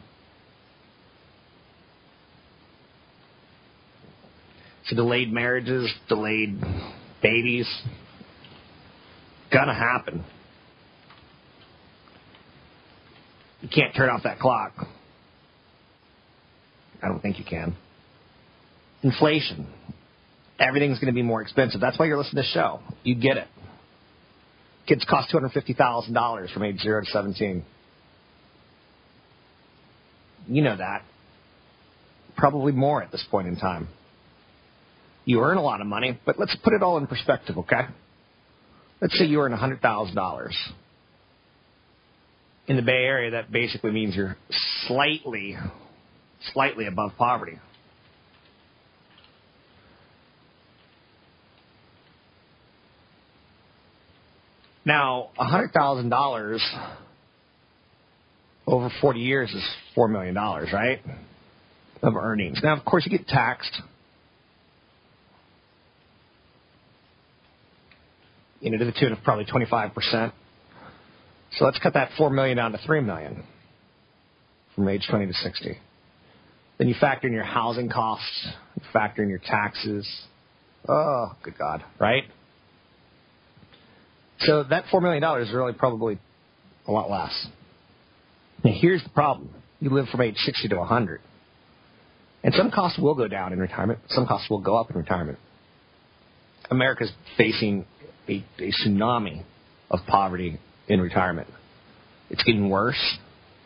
So 4.88 4.96
delayed 4.96 5.32
marriages, 5.32 5.94
delayed 6.08 6.60
babies, 7.22 7.68
gonna 9.52 9.74
happen. 9.74 10.24
You 13.62 13.70
can't 13.70 13.96
turn 13.96 14.10
off 14.10 14.24
that 14.24 14.40
clock. 14.40 14.74
I 17.02 17.08
don't 17.08 17.22
think 17.22 17.40
you 17.40 17.46
can. 17.46 17.76
Inflation. 19.04 19.68
Everything's 20.60 21.00
going 21.00 21.14
to 21.14 21.16
be 21.16 21.22
more 21.22 21.42
expensive. 21.42 21.80
That's 21.80 22.00
why 22.00 22.06
you're 22.06 22.18
listening 22.18 22.44
to 22.44 22.48
the 22.48 22.54
show. 22.54 22.80
You 23.04 23.16
get 23.16 23.38
it. 23.38 23.48
Kids 24.88 25.06
cost 25.08 25.32
$250,000 25.34 26.54
from 26.54 26.64
age 26.64 26.80
0 26.80 27.02
to 27.02 27.12
17. 27.12 27.64
You 30.48 30.62
know 30.62 30.78
that. 30.78 31.04
Probably 32.36 32.72
more 32.72 33.04
at 33.04 33.12
this 33.12 33.24
point 33.30 33.48
in 33.48 33.58
time. 33.58 33.90
You 35.28 35.42
earn 35.42 35.58
a 35.58 35.62
lot 35.62 35.82
of 35.82 35.88
money, 35.88 36.18
but 36.26 36.40
let's 36.40 36.56
put 36.64 36.72
it 36.72 36.82
all 36.82 36.98
in 36.98 37.06
perspective, 37.06 37.58
okay? 37.58 37.82
Let's 39.02 39.20
say 39.20 39.26
you 39.26 39.42
earn 39.42 39.52
$100,000. 39.52 40.52
In 42.68 42.76
the 42.78 42.82
Bay 42.82 42.94
Area, 42.94 43.32
that 43.32 43.52
basically 43.52 43.92
means 43.92 44.16
you're 44.16 44.38
slightly, 44.88 45.58
slightly 46.54 46.88
above 46.88 47.12
poverty. 47.18 47.60
Now, 54.86 55.32
$100,000 55.38 56.60
over 58.66 58.90
40 59.02 59.20
years 59.20 59.52
is 59.52 59.64
$4 59.98 60.10
million, 60.10 60.34
right? 60.34 61.02
Of 62.02 62.16
earnings. 62.16 62.62
Now, 62.64 62.78
of 62.78 62.86
course, 62.86 63.06
you 63.06 63.18
get 63.18 63.28
taxed. 63.28 63.82
You 68.68 68.74
know, 68.74 68.80
to 68.80 68.92
the 68.92 69.00
tune 69.00 69.14
of 69.14 69.24
probably 69.24 69.46
25%. 69.46 70.34
So 71.54 71.64
let's 71.64 71.80
cut 71.80 71.94
that 71.94 72.10
4 72.18 72.30
million 72.30 72.58
down 72.58 72.74
to 72.74 72.78
3 72.86 73.00
million 73.00 73.46
from 74.76 74.90
age 74.90 75.08
20 75.10 75.28
to 75.28 75.34
60. 75.34 75.78
Then 76.78 76.90
you 76.90 76.96
factor 77.00 77.28
in 77.28 77.34
your 77.34 77.46
housing 77.46 77.88
costs, 77.88 78.50
you 78.76 78.84
factor 78.92 79.24
in 79.24 79.30
your 79.30 79.40
taxes. 79.40 80.06
Oh, 80.86 81.32
good 81.44 81.58
God, 81.58 81.82
right? 81.98 82.24
So 84.42 84.66
that 84.70 84.84
$4 84.92 85.02
million 85.02 85.24
is 85.42 85.54
really 85.54 85.72
probably 85.72 86.20
a 86.88 86.92
lot 86.92 87.10
less. 87.10 87.48
Now, 88.66 88.74
here's 88.76 89.02
the 89.02 89.10
problem 89.12 89.50
you 89.80 89.92
live 89.92 90.10
from 90.10 90.20
age 90.20 90.36
60 90.36 90.68
to 90.68 90.76
100. 90.76 91.22
And 92.44 92.54
some 92.54 92.70
costs 92.70 93.00
will 93.00 93.16
go 93.16 93.30
down 93.30 93.54
in 93.54 93.60
retirement, 93.60 94.00
some 94.10 94.28
costs 94.28 94.50
will 94.50 94.60
go 94.60 94.76
up 94.76 94.90
in 94.90 94.98
retirement. 94.98 95.40
America's 96.70 97.14
facing 97.38 97.86
a, 98.28 98.44
a 98.60 98.72
tsunami 98.72 99.44
of 99.90 100.00
poverty 100.08 100.60
in 100.88 101.02
retirement. 101.02 101.48
It's 102.30 102.44
getting 102.44 102.70
worse. 102.70 103.18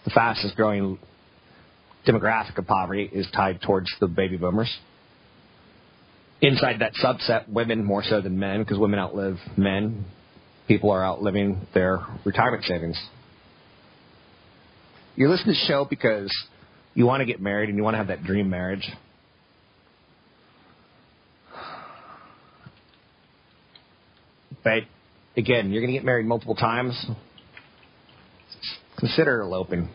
The 0.06 0.12
fastest 0.12 0.56
growing 0.56 1.00
demographic 2.08 2.58
of 2.58 2.66
poverty 2.66 3.10
is 3.12 3.28
tied 3.34 3.62
towards 3.62 3.88
the 4.00 4.08
baby 4.08 4.38
boomers. 4.38 4.76
Inside 6.42 6.80
that 6.80 6.94
subset, 6.94 7.48
women 7.48 7.84
more 7.84 8.04
so 8.04 8.20
than 8.22 8.40
men, 8.40 8.64
because 8.64 8.80
women 8.80 9.00
outlive 9.00 9.38
men. 9.58 10.06
People 10.68 10.90
are 10.92 11.06
outliving 11.06 11.68
their 11.74 12.00
retirement 12.26 12.64
savings. 12.64 13.00
You're 15.16 15.30
listening 15.30 15.54
to 15.56 15.60
the 15.60 15.68
show 15.68 15.86
because 15.88 16.32
you 16.94 17.06
want 17.06 17.22
to 17.22 17.26
get 17.26 17.42
married 17.42 17.70
and 17.70 17.78
you 17.78 17.84
want 17.84 17.94
to 17.94 18.00
have 18.00 18.08
that 18.08 18.24
dream 18.24 18.50
marriage. 18.50 18.90
But 24.64 24.84
again, 25.36 25.72
you're 25.72 25.82
going 25.82 25.94
to 25.94 25.98
get 25.98 26.06
married 26.06 26.26
multiple 26.26 26.56
times. 26.56 27.06
Consider 28.98 29.42
eloping. 29.42 29.90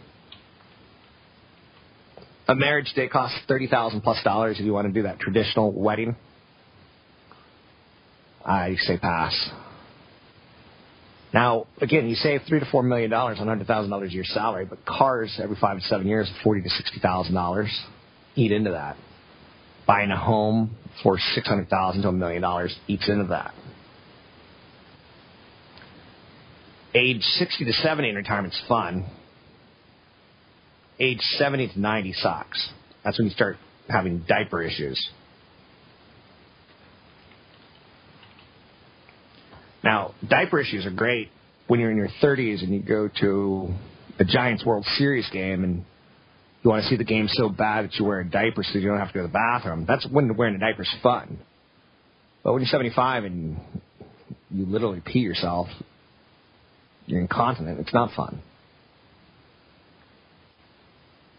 A 2.49 2.54
marriage 2.54 2.92
day 2.94 3.08
costs 3.08 3.38
thirty 3.49 3.66
thousand 3.66 4.02
plus 4.02 4.23
dollars 4.23 4.58
if 4.58 4.64
you 4.64 4.73
want 4.73 4.87
to 4.87 4.92
do 4.92 5.02
that 5.02 5.18
traditional 5.18 5.73
wedding. 5.73 6.16
I 8.44 8.76
say 8.78 8.99
pass. 8.99 9.50
Now, 11.35 11.66
again, 11.80 12.08
you 12.08 12.14
save 12.14 12.42
three 12.49 12.61
to 12.61 12.66
four 12.70 12.82
million 12.85 13.11
dollars 13.11 13.38
on 13.40 13.49
hundred 13.49 13.66
thousand 13.66 13.90
dollars 13.90 14.11
a 14.11 14.14
year 14.14 14.25
salary, 14.25 14.64
but 14.64 14.85
cars 14.87 15.38
every 15.42 15.56
five 15.61 15.78
to 15.78 15.82
seven 15.85 16.06
years, 16.06 16.30
forty 16.44 16.62
to 16.62 16.70
sixty 16.70 17.00
thousand 17.00 17.35
dollars, 17.35 17.68
eat 18.37 18.52
into 18.52 18.70
that. 18.70 18.96
Buying 19.87 20.11
a 20.11 20.18
home 20.18 20.76
for 21.02 21.18
six 21.35 21.49
hundred 21.49 21.68
thousand 21.68 22.02
to 22.02 22.08
a 22.08 22.12
million 22.12 22.42
dollars 22.42 22.76
eats 22.87 23.08
into 23.08 23.25
that. 23.25 23.54
Age 26.96 27.20
sixty 27.20 27.66
to 27.66 27.72
seventy 27.74 28.08
in 28.08 28.16
retirement's 28.16 28.58
fun. 28.66 29.04
Age 30.98 31.20
seventy 31.36 31.68
to 31.68 31.78
ninety 31.78 32.14
sucks. 32.14 32.70
That's 33.04 33.18
when 33.18 33.26
you 33.26 33.34
start 33.34 33.58
having 33.86 34.24
diaper 34.26 34.62
issues. 34.62 35.10
Now, 39.84 40.14
diaper 40.26 40.58
issues 40.58 40.86
are 40.86 40.90
great 40.90 41.28
when 41.66 41.78
you're 41.78 41.90
in 41.92 41.96
your 41.96 42.08
30s 42.20 42.62
and 42.64 42.74
you 42.74 42.80
go 42.80 43.08
to 43.20 43.68
a 44.18 44.24
Giants 44.24 44.64
World 44.64 44.84
Series 44.96 45.28
game 45.30 45.62
and 45.62 45.84
you 46.64 46.70
want 46.70 46.82
to 46.82 46.88
see 46.88 46.96
the 46.96 47.04
game 47.04 47.28
so 47.28 47.48
bad 47.48 47.84
that 47.84 47.94
you 47.94 48.04
wear 48.04 48.18
a 48.18 48.28
diaper 48.28 48.64
so 48.64 48.78
you 48.78 48.88
don't 48.88 48.98
have 48.98 49.08
to 49.08 49.14
go 49.14 49.20
to 49.22 49.28
the 49.28 49.32
bathroom. 49.32 49.84
That's 49.86 50.04
when 50.10 50.36
wearing 50.36 50.56
a 50.56 50.58
diaper 50.58 50.82
is 50.82 50.92
fun. 51.04 51.38
But 52.42 52.52
when 52.52 52.62
you're 52.62 52.68
75 52.68 53.24
and 53.24 53.60
you 54.50 54.66
literally 54.66 55.02
pee 55.04 55.20
yourself, 55.20 55.68
you're 57.06 57.20
incontinent, 57.20 57.80
it's 57.80 57.94
not 57.94 58.12
fun. 58.14 58.40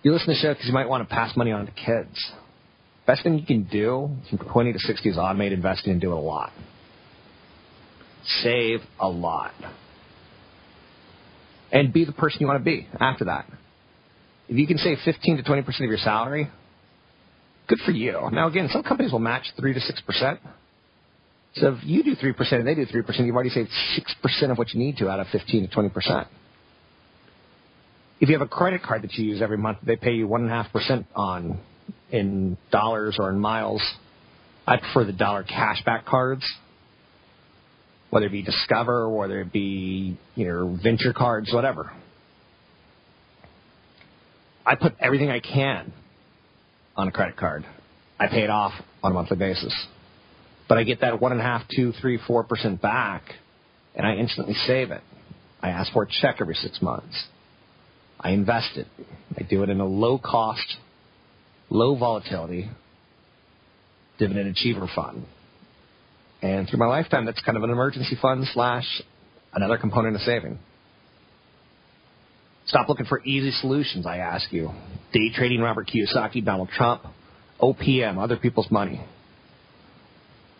You 0.03 0.13
listen 0.13 0.27
to 0.27 0.33
the 0.33 0.39
show 0.39 0.53
because 0.53 0.67
you 0.67 0.73
might 0.73 0.87
want 0.87 1.07
to 1.07 1.13
pass 1.13 1.35
money 1.35 1.51
on 1.51 1.65
to 1.65 1.71
kids. 1.71 2.31
Best 3.05 3.23
thing 3.23 3.37
you 3.37 3.45
can 3.45 3.63
do 3.63 4.09
from 4.29 4.39
20 4.39 4.73
to 4.73 4.79
60 4.79 5.09
is 5.09 5.17
automate 5.17 5.51
investing 5.51 5.91
and 5.91 6.01
do 6.01 6.11
it 6.11 6.15
a 6.15 6.19
lot 6.19 6.51
save 8.43 8.81
a 8.99 9.07
lot. 9.07 9.53
And 11.71 11.91
be 11.91 12.05
the 12.05 12.11
person 12.11 12.39
you 12.41 12.47
want 12.47 12.59
to 12.59 12.65
be 12.65 12.87
after 12.99 13.25
that. 13.25 13.45
If 14.47 14.57
you 14.57 14.67
can 14.67 14.77
save 14.77 14.97
15 15.03 15.37
to 15.37 15.43
20% 15.43 15.59
of 15.67 15.79
your 15.79 15.97
salary, 15.97 16.49
Good 17.67 17.79
for 17.85 17.91
you. 17.91 18.29
Now, 18.31 18.47
again, 18.47 18.69
some 18.71 18.81
companies 18.81 19.11
will 19.11 19.19
match 19.19 19.43
3 19.59 19.73
to 19.73 19.79
6%. 19.81 20.39
So 21.59 21.75
if 21.75 21.83
you 21.83 22.03
do 22.03 22.15
3% 22.15 22.53
and 22.53 22.67
they 22.67 22.75
do 22.75 22.85
3%, 22.85 23.25
you've 23.25 23.35
already 23.35 23.49
saved 23.49 23.69
6% 23.69 24.51
of 24.51 24.57
what 24.57 24.73
you 24.73 24.79
need 24.79 24.97
to 24.97 25.09
out 25.09 25.19
of 25.19 25.27
15 25.27 25.67
to 25.67 25.75
20%. 25.75 26.27
If 28.19 28.29
you 28.29 28.37
have 28.37 28.45
a 28.45 28.49
credit 28.49 28.81
card 28.81 29.03
that 29.03 29.13
you 29.13 29.25
use 29.25 29.41
every 29.41 29.57
month, 29.57 29.79
they 29.83 29.95
pay 29.95 30.13
you 30.13 30.27
1.5% 30.27 31.05
on 31.15 31.59
in 32.11 32.57
dollars 32.71 33.17
or 33.19 33.29
in 33.29 33.39
miles. 33.39 33.81
I 34.65 34.77
prefer 34.77 35.05
the 35.05 35.13
dollar 35.13 35.43
cashback 35.43 36.05
cards, 36.05 36.43
whether 38.09 38.25
it 38.25 38.31
be 38.31 38.41
Discover, 38.41 39.09
whether 39.09 39.41
it 39.41 39.51
be 39.51 40.17
you 40.35 40.47
know 40.47 40.77
venture 40.83 41.13
cards, 41.13 41.53
whatever. 41.53 41.91
I 44.65 44.75
put 44.75 44.93
everything 44.99 45.29
I 45.29 45.39
can 45.39 45.93
on 46.97 47.07
a 47.07 47.11
credit 47.11 47.37
card. 47.37 47.65
I 48.19 48.27
pay 48.27 48.43
it 48.43 48.49
off 48.49 48.73
on 49.03 49.11
a 49.11 49.13
monthly 49.13 49.37
basis, 49.37 49.73
but 50.67 50.77
I 50.77 50.83
get 50.83 51.01
that 51.01 51.21
one 51.21 51.31
and 51.31 51.41
a 51.41 51.43
half, 51.43 51.63
two, 51.73 51.93
three, 52.01 52.19
four 52.27 52.43
percent 52.43 52.81
back, 52.81 53.23
and 53.95 54.05
I 54.05 54.15
instantly 54.15 54.53
save 54.53 54.91
it. 54.91 55.01
I 55.61 55.69
ask 55.69 55.91
for 55.91 56.03
a 56.03 56.07
check 56.07 56.37
every 56.39 56.55
six 56.55 56.81
months. 56.81 57.25
I 58.19 58.31
invest 58.31 58.77
it. 58.77 58.87
I 59.37 59.43
do 59.43 59.63
it 59.63 59.69
in 59.69 59.79
a 59.79 59.85
low 59.85 60.17
cost, 60.17 60.77
low 61.69 61.95
volatility 61.95 62.69
dividend 64.17 64.49
achiever 64.49 64.89
fund. 64.95 65.25
And 66.41 66.69
through 66.69 66.79
my 66.79 66.87
lifetime, 66.87 67.25
that's 67.25 67.41
kind 67.41 67.57
of 67.57 67.63
an 67.63 67.69
emergency 67.69 68.17
fund 68.21 68.45
slash 68.53 68.85
another 69.53 69.77
component 69.77 70.15
of 70.15 70.21
saving. 70.21 70.59
Stop 72.65 72.89
looking 72.89 73.05
for 73.05 73.21
easy 73.23 73.51
solutions, 73.51 74.05
I 74.05 74.17
ask 74.17 74.51
you. 74.51 74.71
Day 75.13 75.31
trading 75.33 75.61
Robert 75.61 75.87
Kiyosaki, 75.87 76.43
Donald 76.43 76.69
Trump, 76.69 77.03
OPM, 77.61 78.21
other 78.21 78.37
people's 78.37 78.69
money. 78.69 79.03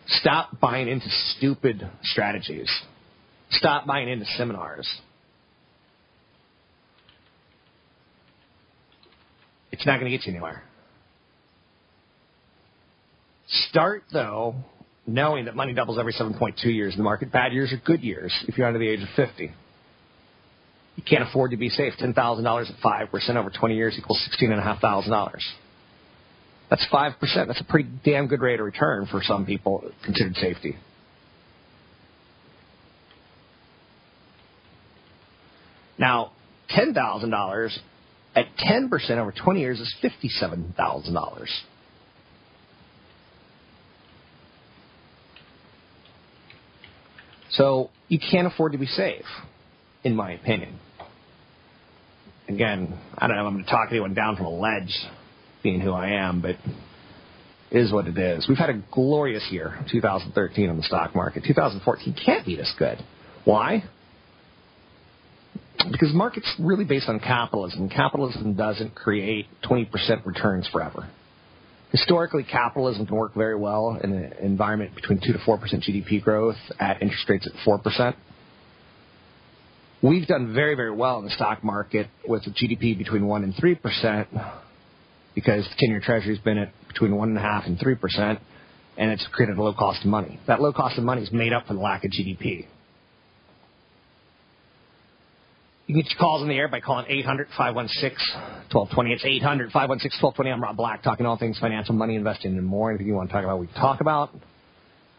Stop 0.08 0.58
buying 0.60 0.88
into 0.88 1.06
stupid 1.36 1.88
strategies. 2.02 2.70
Stop 3.50 3.86
buying 3.86 4.08
into 4.08 4.24
seminars. 4.36 4.88
It's 9.70 9.84
not 9.86 10.00
going 10.00 10.10
to 10.10 10.16
get 10.16 10.26
you 10.26 10.32
anywhere. 10.32 10.62
Start, 13.46 14.02
though, 14.12 14.56
knowing 15.06 15.44
that 15.44 15.54
money 15.54 15.72
doubles 15.72 15.98
every 15.98 16.12
7.2 16.12 16.64
years 16.64 16.94
in 16.94 16.98
the 16.98 17.04
market. 17.04 17.30
Bad 17.30 17.52
years 17.52 17.72
are 17.72 17.80
good 17.84 18.02
years 18.02 18.32
if 18.48 18.58
you're 18.58 18.66
under 18.66 18.78
the 18.78 18.88
age 18.88 19.00
of 19.00 19.08
50. 19.14 19.50
You 20.96 21.02
can't 21.08 21.22
afford 21.28 21.52
to 21.52 21.56
be 21.56 21.68
safe. 21.68 21.94
$10,000 22.00 22.14
at 22.14 22.80
5% 22.82 23.36
over 23.36 23.50
20 23.50 23.76
years 23.76 23.94
equals 23.96 24.20
$16,500. 24.42 25.38
That's 26.70 26.86
5%. 26.92 27.14
That's 27.46 27.60
a 27.60 27.64
pretty 27.64 27.88
damn 28.04 28.26
good 28.26 28.40
rate 28.40 28.60
of 28.60 28.66
return 28.66 29.06
for 29.10 29.22
some 29.22 29.46
people 29.46 29.90
considered 30.04 30.36
safety. 30.36 30.76
Now, 35.98 36.32
$10,000 36.76 37.78
at 38.36 38.46
10% 38.58 39.10
over 39.18 39.32
20 39.32 39.60
years 39.60 39.80
is 39.80 39.94
$57,000. 40.02 41.46
So 47.50 47.90
you 48.08 48.18
can't 48.20 48.46
afford 48.46 48.72
to 48.72 48.78
be 48.78 48.86
safe, 48.86 49.24
in 50.04 50.14
my 50.14 50.32
opinion. 50.32 50.78
Again, 52.48 52.98
I 53.16 53.26
don't 53.26 53.36
know 53.36 53.42
if 53.42 53.46
I'm 53.48 53.54
going 53.54 53.64
to 53.64 53.70
talk 53.70 53.88
anyone 53.90 54.14
down 54.14 54.36
from 54.36 54.46
a 54.46 54.50
ledge, 54.50 54.94
being 55.62 55.80
who 55.80 55.92
I 55.92 56.10
am, 56.10 56.40
but 56.40 56.56
is 57.70 57.92
what 57.92 58.06
it 58.06 58.16
is. 58.16 58.46
We've 58.48 58.58
had 58.58 58.70
a 58.70 58.82
glorious 58.90 59.46
year, 59.50 59.84
2013 59.90 60.70
on 60.70 60.76
the 60.76 60.82
stock 60.82 61.14
market. 61.14 61.44
2014 61.46 62.16
can't 62.24 62.46
be 62.46 62.56
this 62.56 62.72
good. 62.78 62.98
Why? 63.44 63.84
because 65.90 66.12
market's 66.12 66.52
really 66.58 66.84
based 66.84 67.08
on 67.08 67.20
capitalism. 67.20 67.88
Capitalism 67.88 68.54
doesn't 68.54 68.94
create 68.94 69.46
20% 69.64 70.26
returns 70.26 70.68
forever. 70.68 71.08
Historically, 71.90 72.44
capitalism 72.44 73.06
can 73.06 73.16
work 73.16 73.34
very 73.34 73.56
well 73.56 73.98
in 74.02 74.12
an 74.12 74.32
environment 74.42 74.94
between 74.94 75.20
2 75.24 75.32
to 75.32 75.38
4% 75.38 75.58
GDP 75.58 76.22
growth 76.22 76.56
at 76.78 77.00
interest 77.00 77.28
rates 77.28 77.46
at 77.46 77.66
4%. 77.66 78.14
We've 80.02 80.26
done 80.26 80.54
very, 80.54 80.74
very 80.74 80.94
well 80.94 81.18
in 81.18 81.24
the 81.24 81.30
stock 81.30 81.64
market 81.64 82.08
with 82.26 82.44
GDP 82.44 82.96
between 82.96 83.26
1 83.26 83.44
and 83.44 83.54
3% 83.54 84.60
because 85.38 85.62
the 85.68 85.74
10 85.78 85.90
year 85.90 86.00
treasury 86.00 86.34
has 86.34 86.42
been 86.42 86.58
at 86.58 86.72
between 86.88 87.12
1.5 87.12 87.66
and 87.66 87.78
3%, 87.78 88.40
and 88.96 89.10
it's 89.12 89.24
created 89.30 89.56
a 89.56 89.62
low 89.62 89.72
cost 89.72 90.00
of 90.00 90.06
money. 90.06 90.40
That 90.48 90.60
low 90.60 90.72
cost 90.72 90.98
of 90.98 91.04
money 91.04 91.22
is 91.22 91.30
made 91.30 91.52
up 91.52 91.68
for 91.68 91.74
the 91.74 91.80
lack 91.80 92.04
of 92.04 92.10
GDP. 92.10 92.66
You 95.86 95.94
can 95.94 96.02
get 96.02 96.10
your 96.10 96.18
calls 96.18 96.42
in 96.42 96.48
the 96.48 96.56
air 96.56 96.66
by 96.66 96.80
calling 96.80 97.06
800 97.08 97.46
516 97.56 98.10
1220. 98.72 99.12
It's 99.12 99.24
800 99.24 99.70
516 99.70 100.18
1220. 100.20 100.50
I'm 100.50 100.60
Rob 100.60 100.76
Black, 100.76 101.04
talking 101.04 101.24
all 101.24 101.38
things 101.38 101.56
financial, 101.60 101.94
money, 101.94 102.16
investing, 102.16 102.58
and 102.58 102.66
more. 102.66 102.90
Anything 102.90 103.06
you 103.06 103.14
want 103.14 103.28
to 103.28 103.32
talk 103.32 103.44
about, 103.44 103.60
we 103.60 103.68
talk 103.68 104.00
about. 104.00 104.30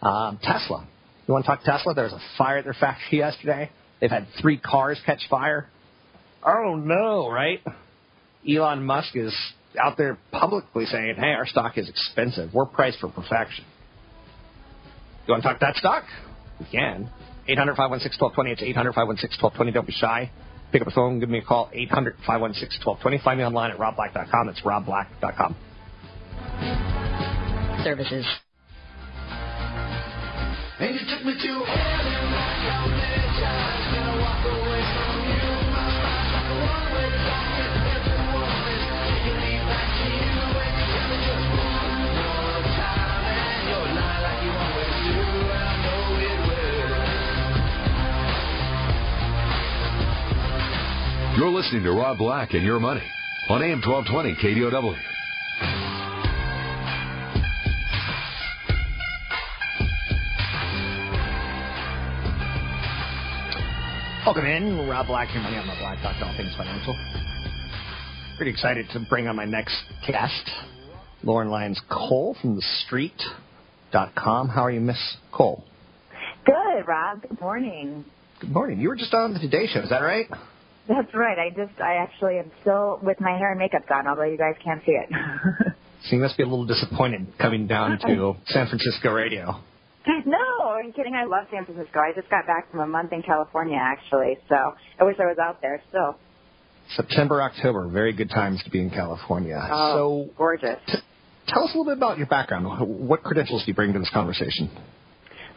Um, 0.01 0.38
Tesla. 0.43 0.86
You 1.27 1.34
want 1.34 1.45
to 1.45 1.49
talk 1.49 1.63
Tesla? 1.63 1.93
There 1.93 2.03
was 2.03 2.13
a 2.13 2.21
fire 2.38 2.58
at 2.58 2.65
their 2.65 2.75
factory 2.77 3.19
yesterday. 3.19 3.71
They've 4.01 4.12
had 4.12 4.27
three 4.41 4.58
cars 4.58 4.99
catch 5.05 5.21
fire. 5.29 5.69
Oh, 6.45 6.75
no, 6.75 7.32
right? 7.32 7.62
Elon 8.47 8.84
Musk 8.84 9.15
is 9.15 9.34
out 9.77 9.97
there 9.97 10.17
publicly 10.32 10.86
saying, 10.86 11.15
hey, 11.17 11.34
our 11.34 11.45
stock 11.45 11.77
is 11.77 11.89
expensive. 11.89 12.53
We're 12.53 12.65
priced 12.65 12.99
for 12.99 13.10
perfection. 13.10 13.65
You 15.27 15.34
want 15.34 15.43
to 15.43 15.49
talk 15.49 15.60
that 15.60 15.75
stock? 15.75 16.05
We 16.60 16.65
can. 16.71 17.10
800 17.47 17.75
516 17.75 18.19
1220. 18.19 18.51
It's 18.51 18.62
800 18.62 18.93
516 18.93 19.41
1220. 19.41 19.71
Don't 19.71 19.88
be 19.88 19.93
shy. 19.93 20.32
Pick 20.71 20.82
up 20.82 20.88
the 20.88 20.93
phone, 20.93 21.19
give 21.19 21.29
me 21.29 21.39
a 21.39 21.43
call, 21.43 21.69
800 21.73 22.15
516 22.25 22.86
1220. 22.86 23.23
Find 23.23 23.39
me 23.39 23.45
online 23.45 23.71
at 23.71 23.77
robblack.com. 23.77 24.47
That's 24.47 24.62
robblack.com. 24.62 25.55
Services. 27.84 28.25
And 30.79 30.95
you 30.95 31.01
took 31.10 31.25
me 31.25 31.34
to 31.34 32.98
You're 51.39 51.52
listening 51.52 51.84
to 51.84 51.91
Rob 51.93 52.17
Black 52.17 52.52
and 52.52 52.63
Your 52.63 52.82
Money 52.82 53.10
on 53.47 53.63
AM 53.63 53.80
1220 53.80 54.36
KDOW. 54.43 54.93
Welcome 64.25 64.45
in, 64.47 64.89
Rob 64.89 65.08
Black, 65.08 65.34
Your 65.34 65.41
Money 65.41 65.56
on 65.56 65.65
the 65.65 65.75
Black 65.80 66.02
Talk, 66.02 66.21
all 66.21 66.36
things 66.36 66.54
financial. 66.58 66.93
Pretty 68.36 68.52
excited 68.52 68.88
to 68.91 68.99
bring 69.10 69.30
on 69.30 69.38
my 69.38 69.45
next 69.45 69.82
guest, 70.06 70.52
Lauren 71.23 71.47
Lyons 71.47 71.80
Cole 71.89 72.36
from 72.41 72.58
the 72.58 72.62
street.com. 72.84 74.49
How 74.49 74.65
are 74.65 74.71
you, 74.71 74.82
Miss 74.82 75.15
Cole? 75.32 75.63
Good, 76.45 76.86
Rob. 76.86 77.21
Good 77.21 77.39
morning. 77.39 78.04
Good 78.41 78.52
morning. 78.52 78.82
You 78.82 78.89
were 78.89 78.97
just 78.97 79.13
on 79.13 79.34
the 79.34 79.39
Today 79.39 79.67
Show, 79.67 79.84
is 79.84 79.89
that 79.89 80.02
right? 80.02 80.25
That's 80.89 81.13
right. 81.13 81.38
I 81.38 81.49
just, 81.52 81.80
I 81.80 81.95
actually 81.95 82.39
am 82.39 82.52
still 82.62 82.99
with 83.04 83.21
my 83.21 83.38
hair 83.38 83.52
and 83.52 83.60
makeup 83.60 83.88
done, 83.88 84.08
although 84.08 84.23
you 84.23 84.38
guys 84.38 84.56
can't 84.63 84.82
see 84.86 84.93
it. 84.93 85.08
so 86.04 86.15
you 86.15 86.21
must 86.21 86.36
be 86.36 86.41
a 86.41 86.47
little 86.47 86.65
disappointed 86.65 87.28
coming 87.38 87.67
down 87.67 87.99
to 87.99 88.36
San 88.47 88.67
Francisco 88.67 89.13
radio. 89.13 89.62
No, 90.25 90.63
are 90.63 90.82
you 90.82 90.91
kidding? 90.91 91.13
I 91.13 91.25
love 91.25 91.45
San 91.52 91.65
Francisco. 91.65 91.99
I 91.99 92.12
just 92.15 92.30
got 92.32 92.47
back 92.47 92.71
from 92.71 92.80
a 92.80 92.88
month 92.88 93.13
in 93.13 93.21
California, 93.21 93.78
actually, 93.80 94.38
so 94.49 94.56
I 94.99 95.04
wish 95.04 95.17
I 95.19 95.25
was 95.25 95.38
out 95.38 95.62
there 95.62 95.80
still. 95.89 96.17
September, 96.95 97.43
October, 97.43 97.88
very 97.88 98.12
good 98.12 98.32
times 98.32 98.63
to 98.63 98.71
be 98.71 98.82
in 98.82 98.89
California. 98.89 99.60
Oh, 99.71 100.25
so, 100.25 100.34
gorgeous. 100.36 100.80
T- 100.88 100.97
tell 101.47 101.65
us 101.65 101.75
a 101.75 101.78
little 101.78 101.86
bit 101.86 101.97
about 101.97 102.17
your 102.17 102.25
background. 102.25 102.65
What 103.08 103.21
credentials 103.21 103.63
do 103.63 103.67
you 103.67 103.75
bring 103.75 103.93
to 103.93 103.99
this 103.99 104.10
conversation? 104.12 104.71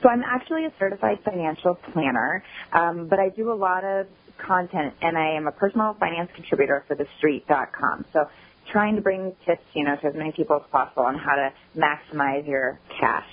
So 0.02 0.08
I'm 0.08 0.22
actually 0.22 0.64
a 0.66 0.72
certified 0.78 1.20
financial 1.24 1.78
planner, 1.92 2.42
um, 2.72 3.06
but 3.08 3.20
I 3.20 3.28
do 3.28 3.52
a 3.52 3.54
lot 3.54 3.84
of 3.84 4.06
content, 4.38 4.94
and 5.00 5.16
I 5.16 5.36
am 5.36 5.46
a 5.46 5.52
personal 5.52 5.96
finance 5.98 6.30
contributor 6.34 6.84
for 6.88 6.96
TheStreet.com. 6.96 8.06
So 8.12 8.28
trying 8.70 8.96
to 8.96 9.02
bring 9.02 9.34
tips, 9.46 9.62
you 9.74 9.84
know, 9.84 9.96
to 9.96 10.06
as 10.06 10.14
many 10.14 10.32
people 10.32 10.56
as 10.56 10.70
possible 10.70 11.04
on 11.04 11.16
how 11.16 11.34
to 11.34 11.52
maximize 11.76 12.46
your 12.46 12.78
cash. 13.00 13.26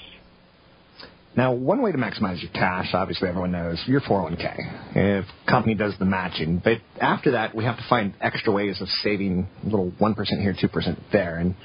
Now, 1.35 1.53
one 1.53 1.81
way 1.81 1.91
to 1.91 1.97
maximize 1.97 2.41
your 2.41 2.51
cash, 2.51 2.89
obviously 2.93 3.29
everyone 3.29 3.51
knows, 3.51 3.81
your 3.85 4.01
401k. 4.01 4.95
If 4.95 5.25
company 5.47 5.75
does 5.75 5.93
the 5.99 6.05
matching. 6.05 6.59
But 6.63 6.79
after 6.99 7.31
that, 7.31 7.55
we 7.55 7.63
have 7.65 7.77
to 7.77 7.85
find 7.87 8.13
extra 8.19 8.51
ways 8.51 8.81
of 8.81 8.87
saving 9.03 9.47
a 9.63 9.65
little 9.65 9.91
1% 9.91 10.41
here, 10.41 10.53
2% 10.53 10.97
there. 11.11 11.37
And 11.37 11.55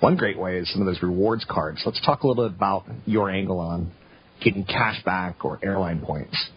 one 0.00 0.16
great 0.16 0.38
way 0.38 0.56
is 0.56 0.72
some 0.72 0.80
of 0.80 0.86
those 0.86 1.02
rewards 1.02 1.44
cards. 1.48 1.82
Let's 1.84 2.04
talk 2.04 2.22
a 2.22 2.26
little 2.26 2.48
bit 2.48 2.56
about 2.56 2.86
your 3.04 3.30
angle 3.30 3.58
on 3.58 3.92
getting 4.42 4.64
cash 4.64 5.04
back 5.04 5.44
or 5.44 5.58
airline 5.62 6.00
points. 6.00 6.50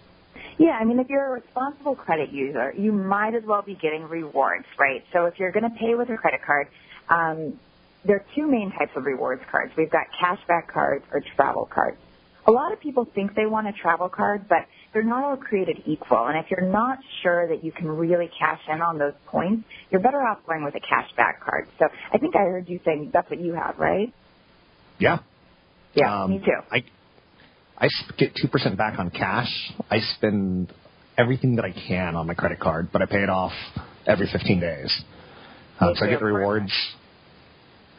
Yeah, 0.60 0.78
I 0.80 0.86
mean, 0.86 1.00
if 1.00 1.08
you're 1.10 1.26
a 1.28 1.42
responsible 1.42 1.96
credit 1.96 2.32
user, 2.32 2.74
you 2.78 2.92
might 2.92 3.36
as 3.36 3.44
well 3.46 3.62
be 3.62 3.76
getting 3.76 4.04
rewards, 4.04 4.66
right? 4.80 5.04
So 5.12 5.26
if 5.26 5.40
you're 5.40 5.52
going 5.52 5.64
to 5.64 5.76
pay 5.80 5.96
with 5.96 6.10
a 6.10 6.18
credit 6.18 6.42
card, 6.46 6.68
um, 7.10 7.60
there 8.06 8.18
are 8.18 8.26
two 8.36 8.48
main 8.48 8.72
types 8.78 8.92
of 8.96 9.06
rewards 9.06 9.42
cards. 9.50 9.72
We've 9.78 9.90
got 9.92 10.04
cashback 10.22 10.68
cards 10.72 11.06
or 11.12 11.22
travel 11.36 11.68
cards. 11.74 11.98
A 12.46 12.52
lot 12.52 12.74
of 12.74 12.80
people 12.82 13.06
think 13.16 13.36
they 13.36 13.46
want 13.46 13.68
a 13.68 13.72
travel 13.72 14.10
card, 14.10 14.50
but 14.50 14.68
they're 14.92 15.02
not 15.02 15.24
all 15.24 15.38
created 15.38 15.82
equal. 15.86 16.28
And 16.28 16.38
if 16.38 16.52
you're 16.52 16.70
not 16.70 17.00
sure 17.22 17.48
that 17.48 17.64
you 17.64 17.72
can 17.72 17.88
really 17.88 18.30
cash 18.38 18.60
in 18.68 18.82
on 18.82 18.98
those 18.98 19.14
points, 19.28 19.66
you're 19.90 20.02
better 20.02 20.22
off 20.22 20.46
going 20.46 20.64
with 20.66 20.76
a 20.76 20.82
cashback 20.82 21.40
card. 21.40 21.70
So 21.80 21.88
I 22.12 22.18
think 22.18 22.36
I 22.36 22.40
heard 22.40 22.68
you 22.68 22.82
saying 22.84 23.12
that's 23.14 23.30
what 23.30 23.40
you 23.40 23.54
have, 23.54 23.80
right? 23.80 24.14
Yeah. 25.00 25.20
Yeah, 25.96 26.24
Um, 26.24 26.32
me 26.32 26.40
too. 26.40 26.60
I 26.70 26.84
I 27.84 27.90
get 28.18 28.34
two 28.42 28.48
percent 28.48 28.78
back 28.78 28.98
on 28.98 29.10
cash. 29.10 29.50
I 29.92 30.00
spend 30.16 30.72
everything 31.18 31.58
that 31.58 31.66
I 31.66 31.72
can 31.72 32.16
on 32.16 32.26
my 32.26 32.34
credit 32.34 32.62
card, 32.62 32.90
but 32.94 33.02
I 33.02 33.06
pay 33.06 33.22
it 33.22 33.30
off 33.30 33.52
every 34.08 34.28
15 34.32 34.60
days. 34.62 35.02
Uh, 35.82 35.94
so 35.96 36.06
I 36.06 36.10
get 36.10 36.20
the 36.20 36.26
rewards. 36.26 36.72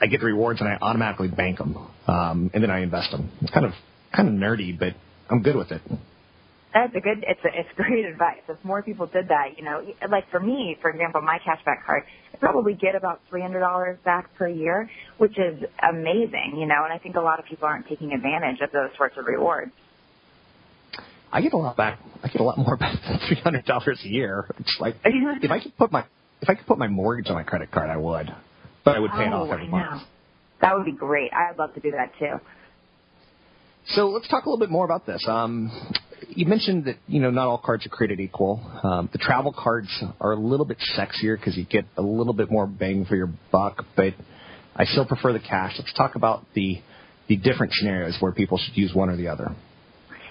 I 0.01 0.07
get 0.07 0.21
the 0.21 0.27
rewards 0.27 0.61
and 0.61 0.69
I 0.71 0.79
automatically 0.81 1.29
bank 1.29 1.59
them, 1.59 1.77
um, 2.07 2.51
and 2.55 2.63
then 2.63 2.71
I 2.71 2.81
invest 2.81 3.11
them. 3.11 3.31
It's 3.43 3.51
kind 3.51 3.67
of 3.67 3.73
kind 4.17 4.29
of 4.29 4.35
nerdy, 4.35 4.79
but 4.79 4.95
I'm 5.31 5.43
good 5.43 5.55
with 5.57 5.71
it. 5.71 5.83
That's 6.75 6.93
a 6.97 7.01
good. 7.01 7.25
It's 7.27 7.41
a, 7.45 7.49
it's 7.49 7.69
great 7.77 8.05
advice. 8.05 8.43
If 8.49 8.63
more 8.65 8.83
people 8.83 9.07
did 9.07 9.29
that, 9.29 9.57
you 9.57 9.65
know, 9.65 9.81
like 10.11 10.29
for 10.31 10.41
me, 10.41 10.77
for 10.83 10.91
example, 10.91 11.23
my 11.23 11.39
cashback 11.39 11.87
card, 11.87 12.03
I 12.33 12.37
probably 12.39 12.75
get 12.75 12.97
about 12.97 13.21
three 13.31 13.41
hundred 13.41 13.61
dollars 13.61 13.97
back 14.05 14.35
per 14.37 14.49
year, 14.49 14.91
which 15.19 15.39
is 15.39 15.63
amazing, 15.89 16.57
you 16.59 16.67
know. 16.67 16.83
And 16.83 16.93
I 16.93 16.99
think 16.99 17.15
a 17.15 17.21
lot 17.21 17.39
of 17.39 17.47
people 17.47 17.69
aren't 17.69 17.87
taking 17.87 18.13
advantage 18.13 18.61
of 18.61 18.73
those 18.73 18.91
sorts 18.97 19.17
of 19.17 19.25
rewards. 19.27 19.71
I 21.33 21.41
get 21.41 21.53
a 21.53 21.57
lot 21.57 21.77
back. 21.77 22.01
I 22.23 22.29
get 22.29 22.41
a 22.41 22.45
lot 22.45 22.59
more 22.59 22.77
back 22.77 22.99
than 23.09 23.21
three 23.29 23.41
hundred 23.41 23.65
dollars 23.67 24.01
a 24.05 24.09
year. 24.09 24.47
It's 24.59 24.77
like 24.81 24.97
if 25.05 25.51
I 25.51 25.61
could 25.61 25.77
put 25.79 25.93
my 25.93 26.05
if 26.43 26.51
I 26.51 26.55
could 26.55 26.67
put 26.67 26.79
my 26.79 26.89
mortgage 26.89 27.29
on 27.29 27.37
my 27.37 27.45
credit 27.45 27.71
card, 27.71 27.89
I 27.89 27.97
would, 27.97 28.35
but 28.85 28.97
I 28.97 28.99
would 28.99 29.13
pay 29.13 29.27
it 29.27 29.33
off 29.33 29.49
oh, 29.49 29.53
every 29.53 29.69
month. 29.69 30.03
That 30.61 30.77
would 30.77 30.87
be 30.87 30.93
great. 30.93 31.31
I'd 31.33 31.57
love 31.57 31.73
to 31.75 31.81
do 31.81 31.93
that 31.93 32.13
too. 32.19 32.41
So 33.89 34.09
let's 34.09 34.27
talk 34.29 34.47
a 34.47 34.49
little 34.49 34.59
bit 34.59 34.71
more 34.71 34.87
about 34.87 35.07
this. 35.07 35.25
Um, 35.29 35.71
you 36.29 36.47
mentioned 36.47 36.85
that 36.87 36.97
you 37.07 37.21
know 37.21 37.31
not 37.31 37.47
all 37.47 37.59
cards 37.59 37.87
are 37.87 37.91
created 37.91 38.21
equal. 38.21 38.61
Um, 38.83 39.09
the 39.13 39.19
travel 39.19 39.55
cards 39.57 39.89
are 40.21 40.33
a 40.33 40.39
little 40.39 40.67
bit 40.67 40.79
sexier 40.97 41.37
because 41.37 41.57
you 41.57 41.65
get 41.65 41.85
a 41.97 42.03
little 42.03 42.33
bit 42.33 42.51
more 42.51 42.67
bang 42.67 43.05
for 43.05 43.17
your 43.17 43.31
buck, 43.53 43.85
but 43.97 44.15
I 44.77 44.85
still 44.85 45.07
prefer 45.07 45.33
the 45.33 45.41
cash. 45.41 45.75
Let's 45.79 45.93
talk 45.95 46.15
about 46.15 46.45
the 46.55 46.83
the 47.29 47.37
different 47.37 47.73
scenarios 47.75 48.17
where 48.21 48.33
people 48.33 48.59
should 48.59 48.77
use 48.77 48.93
one 48.95 49.09
or 49.09 49.17
the 49.17 49.29
other. 49.29 49.55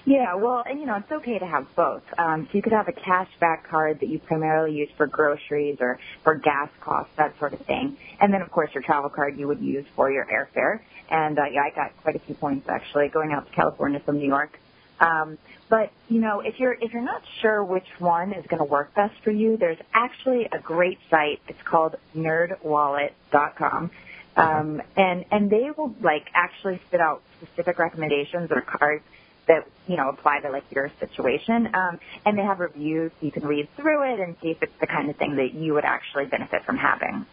Yeah, 0.06 0.36
well, 0.36 0.64
and 0.70 0.82
you 0.82 0.86
know, 0.86 0.98
it's 0.98 1.12
okay 1.12 1.40
to 1.40 1.46
have 1.46 1.66
both. 1.78 2.04
Um, 2.18 2.48
so 2.52 2.58
you 2.58 2.62
could 2.62 2.74
have 2.74 2.90
a 2.90 2.92
cash 2.92 3.30
back 3.40 3.70
card 3.70 4.02
that 4.02 4.10
you 4.10 4.20
primarily 4.20 4.76
use 4.76 4.90
for 4.98 5.08
groceries 5.08 5.78
or 5.80 5.98
for 6.26 6.36
gas 6.36 6.70
costs, 6.82 7.14
that 7.18 7.34
sort 7.40 7.54
of 7.54 7.66
thing. 7.66 7.96
And 8.20 8.34
then, 8.34 8.42
of 8.42 8.52
course, 8.52 8.70
your 8.74 8.84
travel 8.84 9.10
card 9.10 9.40
you 9.40 9.48
would 9.48 9.62
use 9.62 9.86
for 9.96 10.12
your 10.12 10.26
airfare. 10.26 10.82
And 11.10 11.40
uh, 11.40 11.44
yeah, 11.54 11.62
I 11.62 11.74
got 11.74 11.96
quite 12.04 12.18
a 12.18 12.20
few 12.20 12.36
points 12.36 12.68
actually 12.70 13.08
going 13.14 13.32
out 13.32 13.48
to 13.48 13.54
California 13.54 14.02
from 14.06 14.18
New 14.18 14.28
York. 14.28 14.60
Um, 15.00 15.38
but 15.70 15.92
you 16.08 16.22
know, 16.22 16.42
if 16.42 16.60
you're 16.60 16.74
if 16.74 16.94
you're 16.94 17.04
not 17.04 17.22
sure 17.42 17.64
which 17.64 17.88
one 18.00 18.34
is 18.34 18.46
going 18.48 18.60
to 18.60 18.66
work 18.66 18.94
best 18.96 19.16
for 19.24 19.32
you, 19.32 19.58
there's 19.58 19.80
actually 19.94 20.46
a 20.52 20.60
great 20.60 21.00
site. 21.10 21.40
It's 21.48 21.62
called 21.66 21.96
NerdWallet.com. 22.16 23.92
Um, 24.36 24.82
and 24.98 25.26
and 25.32 25.50
they 25.50 25.70
will 25.78 25.94
like 26.02 26.26
actually 26.34 26.82
spit 26.88 27.00
out 27.00 27.22
specific 27.42 27.78
recommendations 27.78 28.50
or 28.52 28.62
cards 28.62 29.04
that 29.48 29.68
you 29.88 29.98
know 29.98 30.10
apply 30.10 30.40
to 30.42 30.50
like 30.50 30.64
your 30.72 30.92
situation. 31.00 31.68
Um, 31.74 32.00
and 32.26 32.38
they 32.38 32.44
have 32.44 32.60
reviews 32.60 33.12
you 33.22 33.32
can 33.32 33.46
read 33.46 33.68
through 33.76 34.14
it 34.14 34.20
and 34.20 34.36
see 34.42 34.50
if 34.50 34.62
it's 34.62 34.74
the 34.80 34.88
kind 34.88 35.10
of 35.10 35.18
thing 35.18 35.36
that 35.36 35.54
you 35.54 35.74
would 35.74 35.86
actually 35.86 36.26
benefit 36.26 36.64
from 36.66 36.78
having. 36.78 37.26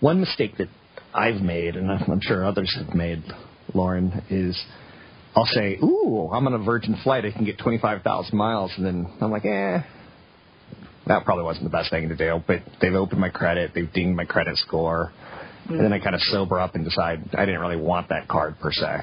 One 0.00 0.20
mistake 0.20 0.56
that 0.58 0.68
I've 1.12 1.42
made, 1.42 1.76
and 1.76 1.90
I'm 1.90 2.20
sure 2.22 2.46
others 2.46 2.74
have 2.78 2.94
made, 2.94 3.22
Lauren, 3.74 4.22
is 4.30 4.64
I'll 5.34 5.46
say, 5.46 5.78
"Ooh, 5.82 6.30
I'm 6.32 6.46
on 6.46 6.54
a 6.54 6.58
Virgin 6.58 6.96
flight. 7.02 7.24
I 7.24 7.30
can 7.30 7.44
get 7.44 7.58
25,000 7.58 8.36
miles," 8.36 8.72
and 8.76 8.84
then 8.84 9.06
I'm 9.20 9.30
like, 9.30 9.44
"Eh." 9.44 9.80
That 11.06 11.24
probably 11.24 11.44
wasn't 11.44 11.64
the 11.64 11.70
best 11.70 11.90
thing 11.90 12.08
to 12.08 12.16
do, 12.16 12.42
but 12.46 12.62
they've 12.80 12.94
opened 12.94 13.20
my 13.20 13.30
credit, 13.30 13.72
they've 13.74 13.92
dinged 13.92 14.16
my 14.16 14.24
credit 14.24 14.56
score, 14.58 15.12
and 15.68 15.80
then 15.80 15.92
I 15.92 15.98
kind 15.98 16.14
of 16.14 16.20
sober 16.22 16.60
up 16.60 16.74
and 16.74 16.84
decide 16.84 17.30
I 17.34 17.46
didn't 17.46 17.60
really 17.60 17.76
want 17.76 18.08
that 18.10 18.28
card 18.28 18.58
per 18.60 18.72
se. 18.72 19.00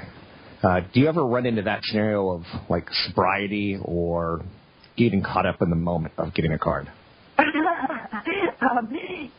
Uh, 0.63 0.81
do 0.93 0.99
you 0.99 1.07
ever 1.07 1.25
run 1.25 1.45
into 1.45 1.63
that 1.63 1.81
scenario 1.83 2.31
of 2.31 2.43
like 2.69 2.87
sobriety 3.05 3.77
or 3.81 4.41
getting 4.95 5.21
caught 5.21 5.45
up 5.45 5.61
in 5.61 5.69
the 5.69 5.75
moment 5.75 6.13
of 6.17 6.33
getting 6.33 6.51
a 6.51 6.57
card? 6.57 6.87
um, 8.71 8.89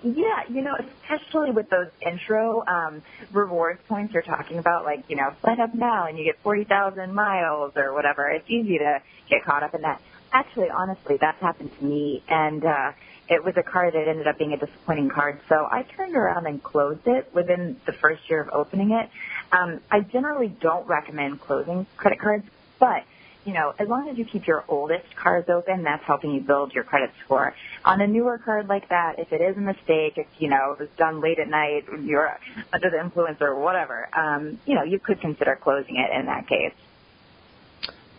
yeah, 0.02 0.46
you 0.50 0.62
know, 0.62 0.74
especially 0.78 1.50
with 1.52 1.66
those 1.70 1.90
intro 2.04 2.62
um, 2.66 3.02
rewards 3.32 3.80
points 3.88 4.12
you're 4.14 4.22
talking 4.22 4.58
about, 4.58 4.84
like 4.84 5.04
you 5.08 5.16
know, 5.16 5.30
sign 5.44 5.60
up 5.60 5.74
now 5.74 6.06
and 6.06 6.18
you 6.18 6.24
get 6.24 6.42
forty 6.42 6.64
thousand 6.64 7.14
miles 7.14 7.72
or 7.76 7.94
whatever. 7.94 8.30
It's 8.30 8.48
easy 8.48 8.78
to 8.78 8.98
get 9.30 9.44
caught 9.46 9.62
up 9.62 9.74
in 9.74 9.82
that. 9.82 10.00
Actually, 10.32 10.68
honestly, 10.70 11.16
that's 11.20 11.40
happened 11.40 11.70
to 11.78 11.84
me, 11.84 12.22
and 12.28 12.62
uh, 12.64 12.90
it 13.28 13.44
was 13.44 13.54
a 13.56 13.62
card 13.64 13.94
that 13.94 14.08
ended 14.08 14.26
up 14.26 14.38
being 14.38 14.52
a 14.52 14.60
disappointing 14.60 15.10
card. 15.14 15.40
So 15.48 15.56
I 15.70 15.82
turned 15.96 16.16
around 16.16 16.46
and 16.46 16.62
closed 16.62 17.06
it 17.06 17.28
within 17.34 17.80
the 17.86 17.92
first 18.00 18.20
year 18.28 18.42
of 18.42 18.48
opening 18.54 18.92
it. 18.92 19.08
Um, 19.56 19.80
I 19.90 20.00
generally 20.12 20.56
don't 20.60 20.86
recommend 20.86 21.40
closing 21.40 21.86
credit 21.96 22.20
cards, 22.20 22.44
but 22.80 23.04
you 23.48 23.54
know, 23.54 23.72
as 23.78 23.88
long 23.88 24.10
as 24.10 24.18
you 24.18 24.26
keep 24.26 24.46
your 24.46 24.62
oldest 24.68 25.06
cards 25.16 25.48
open, 25.48 25.82
that's 25.82 26.04
helping 26.06 26.32
you 26.32 26.42
build 26.42 26.74
your 26.74 26.84
credit 26.84 27.08
score. 27.24 27.54
On 27.82 27.98
a 27.98 28.06
newer 28.06 28.36
card 28.36 28.68
like 28.68 28.86
that, 28.90 29.14
if 29.16 29.32
it 29.32 29.40
is 29.40 29.56
a 29.56 29.60
mistake, 29.60 30.18
if, 30.18 30.26
you 30.38 30.50
know, 30.50 30.72
it 30.72 30.80
was 30.80 30.90
done 30.98 31.22
late 31.22 31.38
at 31.38 31.48
night, 31.48 31.84
you're 32.02 32.28
under 32.74 32.90
the 32.90 33.00
influence 33.02 33.38
or 33.40 33.58
whatever, 33.58 34.06
um, 34.14 34.60
you 34.66 34.74
know, 34.74 34.82
you 34.82 34.98
could 34.98 35.18
consider 35.22 35.58
closing 35.62 35.96
it 35.96 36.14
in 36.20 36.26
that 36.26 36.46
case. 36.46 36.74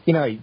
You 0.06 0.14
know, 0.14 0.24
I, 0.24 0.40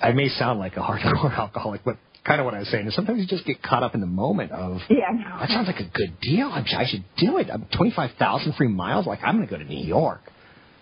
I 0.00 0.12
may 0.12 0.28
sound 0.28 0.60
like 0.60 0.76
a 0.76 0.82
hardcore 0.82 1.32
alcoholic, 1.36 1.82
but 1.84 1.96
kind 2.24 2.40
of 2.40 2.44
what 2.44 2.54
I 2.54 2.60
was 2.60 2.68
saying 2.68 2.86
is 2.86 2.94
sometimes 2.94 3.18
you 3.18 3.26
just 3.26 3.44
get 3.44 3.60
caught 3.60 3.82
up 3.82 3.96
in 3.96 4.00
the 4.00 4.06
moment 4.06 4.52
of, 4.52 4.82
Yeah, 4.88 5.10
no. 5.10 5.40
that 5.40 5.48
sounds 5.48 5.66
like 5.66 5.80
a 5.80 5.90
good 5.92 6.20
deal. 6.20 6.46
I'm, 6.46 6.64
I 6.76 6.84
should 6.86 7.02
do 7.16 7.38
it. 7.38 7.48
I'm 7.52 7.66
25,000 7.76 8.52
free 8.54 8.68
miles. 8.68 9.04
Like, 9.04 9.18
I'm 9.24 9.38
going 9.38 9.48
to 9.48 9.52
go 9.52 9.58
to 9.58 9.68
New 9.68 9.84
York. 9.84 10.20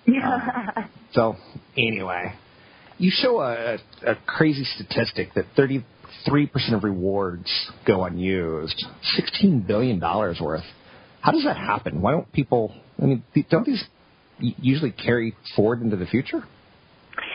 Yeah. 0.07 0.89
So, 1.13 1.35
anyway, 1.79 2.35
you 2.99 3.11
show 3.13 3.41
a, 3.41 3.79
a 4.07 4.15
crazy 4.27 4.65
statistic 4.65 5.35
that 5.35 5.45
33% 5.57 5.85
of 6.75 6.85
rewards 6.85 7.71
go 7.87 8.05
unused, 8.05 8.85
$16 9.43 9.67
billion 9.67 10.01
worth. 10.01 10.65
How 11.21 11.33
does 11.33 11.45
that 11.45 11.57
happen? 11.57 12.01
Why 12.01 12.13
don't 12.13 12.31
people, 12.33 12.75
I 13.01 13.07
mean, 13.07 13.23
don't 13.51 13.67
these 13.67 13.85
usually 14.39 14.93
carry 14.93 15.35
forward 15.55 15.83
into 15.83 15.97
the 15.97 16.07
future? 16.07 16.45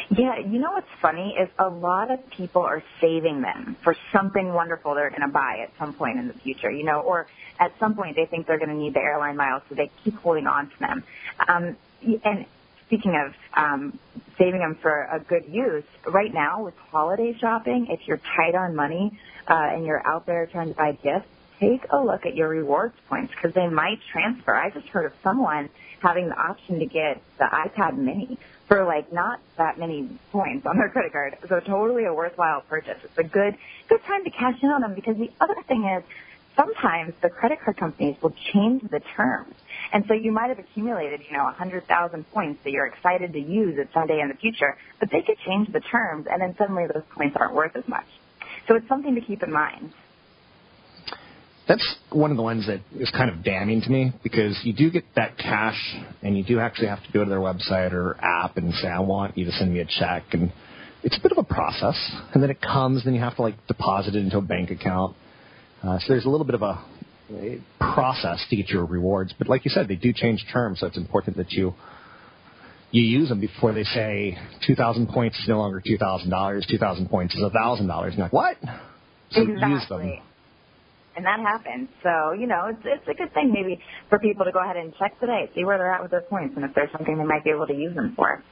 Yeah, 0.09 0.39
you 0.39 0.59
know 0.59 0.71
what's 0.71 0.87
funny 1.01 1.35
is 1.41 1.49
a 1.57 1.69
lot 1.69 2.11
of 2.11 2.19
people 2.35 2.61
are 2.61 2.83
saving 2.99 3.41
them 3.41 3.77
for 3.83 3.95
something 4.11 4.53
wonderful 4.53 4.93
they're 4.93 5.09
going 5.09 5.21
to 5.21 5.29
buy 5.29 5.59
at 5.63 5.71
some 5.79 5.93
point 5.93 6.19
in 6.19 6.27
the 6.27 6.33
future, 6.33 6.69
you 6.69 6.83
know, 6.83 6.99
or 6.99 7.27
at 7.59 7.71
some 7.79 7.95
point 7.95 8.15
they 8.15 8.25
think 8.25 8.45
they're 8.45 8.59
going 8.59 8.69
to 8.69 8.75
need 8.75 8.93
the 8.93 8.99
airline 8.99 9.37
miles, 9.37 9.63
so 9.69 9.75
they 9.75 9.89
keep 10.03 10.15
holding 10.15 10.47
on 10.47 10.69
to 10.69 10.79
them. 10.79 11.03
Um, 11.47 11.77
and 12.25 12.45
speaking 12.91 13.15
of 13.15 13.33
um, 13.57 13.99
saving 14.37 14.59
them 14.59 14.77
for 14.83 15.03
a 15.13 15.19
good 15.29 15.43
use, 15.47 15.85
right 16.13 16.33
now 16.33 16.65
with 16.65 16.75
holiday 16.91 17.33
shopping, 17.41 17.87
if 17.89 18.01
you're 18.07 18.21
tight 18.37 18.55
on 18.55 18.75
money 18.75 19.11
uh, 19.49 19.75
and 19.75 19.85
you're 19.85 20.05
out 20.07 20.27
there 20.27 20.47
trying 20.51 20.69
to 20.69 20.75
buy 20.75 20.91
gifts, 21.03 21.29
take 21.61 21.81
a 21.93 21.97
look 21.97 22.25
at 22.27 22.35
your 22.35 22.49
rewards 22.49 22.95
points 23.09 23.33
because 23.35 23.55
they 23.55 23.67
might 23.69 23.99
transfer. 24.11 24.55
I 24.55 24.71
just 24.71 24.87
heard 24.89 25.07
of 25.07 25.13
someone 25.23 25.69
having 26.03 26.27
the 26.29 26.35
option 26.35 26.79
to 26.79 26.85
get 26.85 27.23
the 27.39 27.45
iPad 27.47 27.97
mini 27.97 28.37
for 28.67 28.85
like 28.85 29.13
not 29.13 29.39
that 29.57 29.79
many 29.79 30.19
points 30.31 30.65
on 30.67 30.77
their 30.77 30.89
credit 30.89 31.13
card. 31.13 31.35
So 31.49 31.59
totally 31.67 32.05
a 32.05 32.13
worthwhile 32.13 32.63
purchase. 32.69 32.99
It's 33.03 33.17
a 33.19 33.23
good 33.23 33.55
good 33.89 34.01
time 34.07 34.23
to 34.25 34.31
cash 34.31 34.59
in 34.63 34.69
on 34.69 34.81
them 34.81 34.95
because 34.95 35.15
the 35.17 35.29
other 35.41 35.55
thing 35.67 35.85
is 35.97 36.03
sometimes 36.55 37.13
the 37.21 37.29
credit 37.29 37.59
card 37.63 37.77
companies 37.77 38.15
will 38.21 38.33
change 38.53 38.81
the 38.83 39.01
terms. 39.15 39.53
And 39.93 40.05
so 40.07 40.13
you 40.13 40.31
might 40.31 40.49
have 40.49 40.59
accumulated, 40.59 41.21
you 41.29 41.37
know, 41.37 41.43
100,000 41.45 42.31
points 42.31 42.61
that 42.63 42.71
you're 42.71 42.85
excited 42.85 43.33
to 43.33 43.39
use 43.39 43.77
at 43.79 43.91
some 43.93 44.07
day 44.07 44.19
in 44.19 44.29
the 44.29 44.35
future, 44.35 44.77
but 44.99 45.09
they 45.11 45.21
could 45.21 45.37
change 45.45 45.71
the 45.71 45.81
terms 45.81 46.27
and 46.29 46.41
then 46.41 46.55
suddenly 46.57 46.85
those 46.93 47.03
points 47.15 47.35
aren't 47.39 47.53
worth 47.53 47.75
as 47.75 47.87
much. 47.87 48.05
So 48.67 48.75
it's 48.75 48.87
something 48.87 49.15
to 49.15 49.21
keep 49.21 49.43
in 49.43 49.51
mind. 49.51 49.91
That's 51.67 51.95
one 52.11 52.31
of 52.31 52.37
the 52.37 52.43
ones 52.43 52.67
that 52.67 52.81
is 52.99 53.09
kind 53.11 53.29
of 53.29 53.43
damning 53.43 53.81
to 53.81 53.89
me 53.89 54.11
because 54.23 54.59
you 54.63 54.73
do 54.73 54.89
get 54.89 55.03
that 55.15 55.37
cash 55.37 55.79
and 56.21 56.37
you 56.37 56.43
do 56.43 56.59
actually 56.59 56.87
have 56.87 57.03
to 57.03 57.11
go 57.13 57.23
to 57.23 57.29
their 57.29 57.39
website 57.39 57.93
or 57.93 58.17
app 58.21 58.57
and 58.57 58.73
say, 58.73 58.87
I 58.87 58.99
want 58.99 59.37
you 59.37 59.45
to 59.45 59.51
send 59.51 59.73
me 59.73 59.79
a 59.79 59.85
check. 59.85 60.23
And 60.33 60.51
it's 61.03 61.17
a 61.17 61.21
bit 61.21 61.31
of 61.31 61.37
a 61.37 61.43
process. 61.43 61.95
And 62.33 62.43
then 62.43 62.49
it 62.49 62.61
comes, 62.61 62.97
and 62.97 63.07
then 63.07 63.13
you 63.13 63.21
have 63.21 63.35
to 63.37 63.41
like 63.43 63.55
deposit 63.67 64.15
it 64.15 64.19
into 64.19 64.37
a 64.37 64.41
bank 64.41 64.71
account. 64.71 65.15
Uh, 65.83 65.97
so 65.99 66.05
there's 66.09 66.25
a 66.25 66.29
little 66.29 66.45
bit 66.45 66.55
of 66.55 66.61
a 66.61 66.83
process 67.79 68.45
to 68.49 68.55
get 68.55 68.69
your 68.69 68.85
rewards. 68.85 69.33
But 69.37 69.47
like 69.49 69.65
you 69.65 69.71
said, 69.71 69.87
they 69.87 69.95
do 69.95 70.13
change 70.13 70.45
terms, 70.51 70.79
so 70.79 70.87
it's 70.87 70.97
important 70.97 71.37
that 71.37 71.51
you 71.51 71.73
you 72.91 73.03
use 73.03 73.29
them 73.29 73.39
before 73.39 73.73
they 73.73 73.83
say 73.83 74.37
2,000 74.67 75.07
points 75.07 75.39
is 75.39 75.47
no 75.47 75.59
longer 75.59 75.81
$2,000, 75.81 76.67
2,000 76.67 77.09
points 77.09 77.33
is 77.33 77.41
$1,000. 77.41 77.87
You're 77.87 78.23
like, 78.23 78.33
what? 78.33 78.57
So 79.31 79.43
exactly. 79.43 79.71
use 79.71 79.87
them. 79.87 80.19
And 81.15 81.25
that 81.25 81.39
happens. 81.39 81.89
So, 82.03 82.33
you 82.33 82.47
know, 82.47 82.67
it's 82.69 82.81
it's 82.83 83.07
a 83.07 83.13
good 83.13 83.33
thing 83.33 83.51
maybe 83.53 83.81
for 84.09 84.19
people 84.19 84.45
to 84.45 84.51
go 84.51 84.59
ahead 84.61 84.77
and 84.77 84.93
check 84.97 85.19
today, 85.19 85.49
see 85.55 85.63
where 85.63 85.77
they're 85.77 85.93
at 85.93 86.01
with 86.01 86.11
their 86.11 86.21
points, 86.21 86.53
and 86.55 86.63
if 86.63 86.73
there's 86.73 86.91
something 86.91 87.17
they 87.17 87.23
might 87.25 87.43
be 87.43 87.49
able 87.49 87.67
to 87.67 87.73
use 87.73 87.93
them 87.95 88.13
for. 88.15 88.43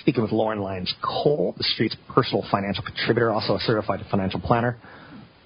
Speaking 0.00 0.22
with 0.22 0.32
Lauren 0.32 0.60
Lyons 0.60 0.92
Cole, 1.02 1.54
the 1.56 1.64
street's 1.64 1.96
personal 2.08 2.44
financial 2.50 2.84
contributor, 2.84 3.30
also 3.30 3.56
a 3.56 3.60
certified 3.60 4.00
financial 4.10 4.40
planner. 4.40 4.76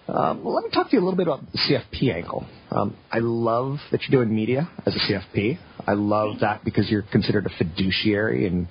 Um, 0.09 0.45
well, 0.45 0.55
let 0.55 0.65
me 0.65 0.71
talk 0.71 0.91
to 0.91 0.97
you 0.97 1.03
a 1.03 1.05
little 1.05 1.17
bit 1.17 1.27
about 1.27 1.41
the 1.53 1.59
CFP 1.59 2.15
angle. 2.15 2.47
Um, 2.71 2.97
I 3.11 3.19
love 3.19 3.79
that 3.91 4.03
you're 4.03 4.25
doing 4.25 4.35
media 4.35 4.69
as 4.87 4.95
a 4.95 4.99
CFP. 4.99 5.59
I 5.87 5.95
love 5.95 6.41
that 6.41 6.65
because 6.65 6.89
you're 6.89 7.03
considered 7.03 7.47
a 7.47 7.51
fiduciary, 7.51 8.47
and 8.47 8.69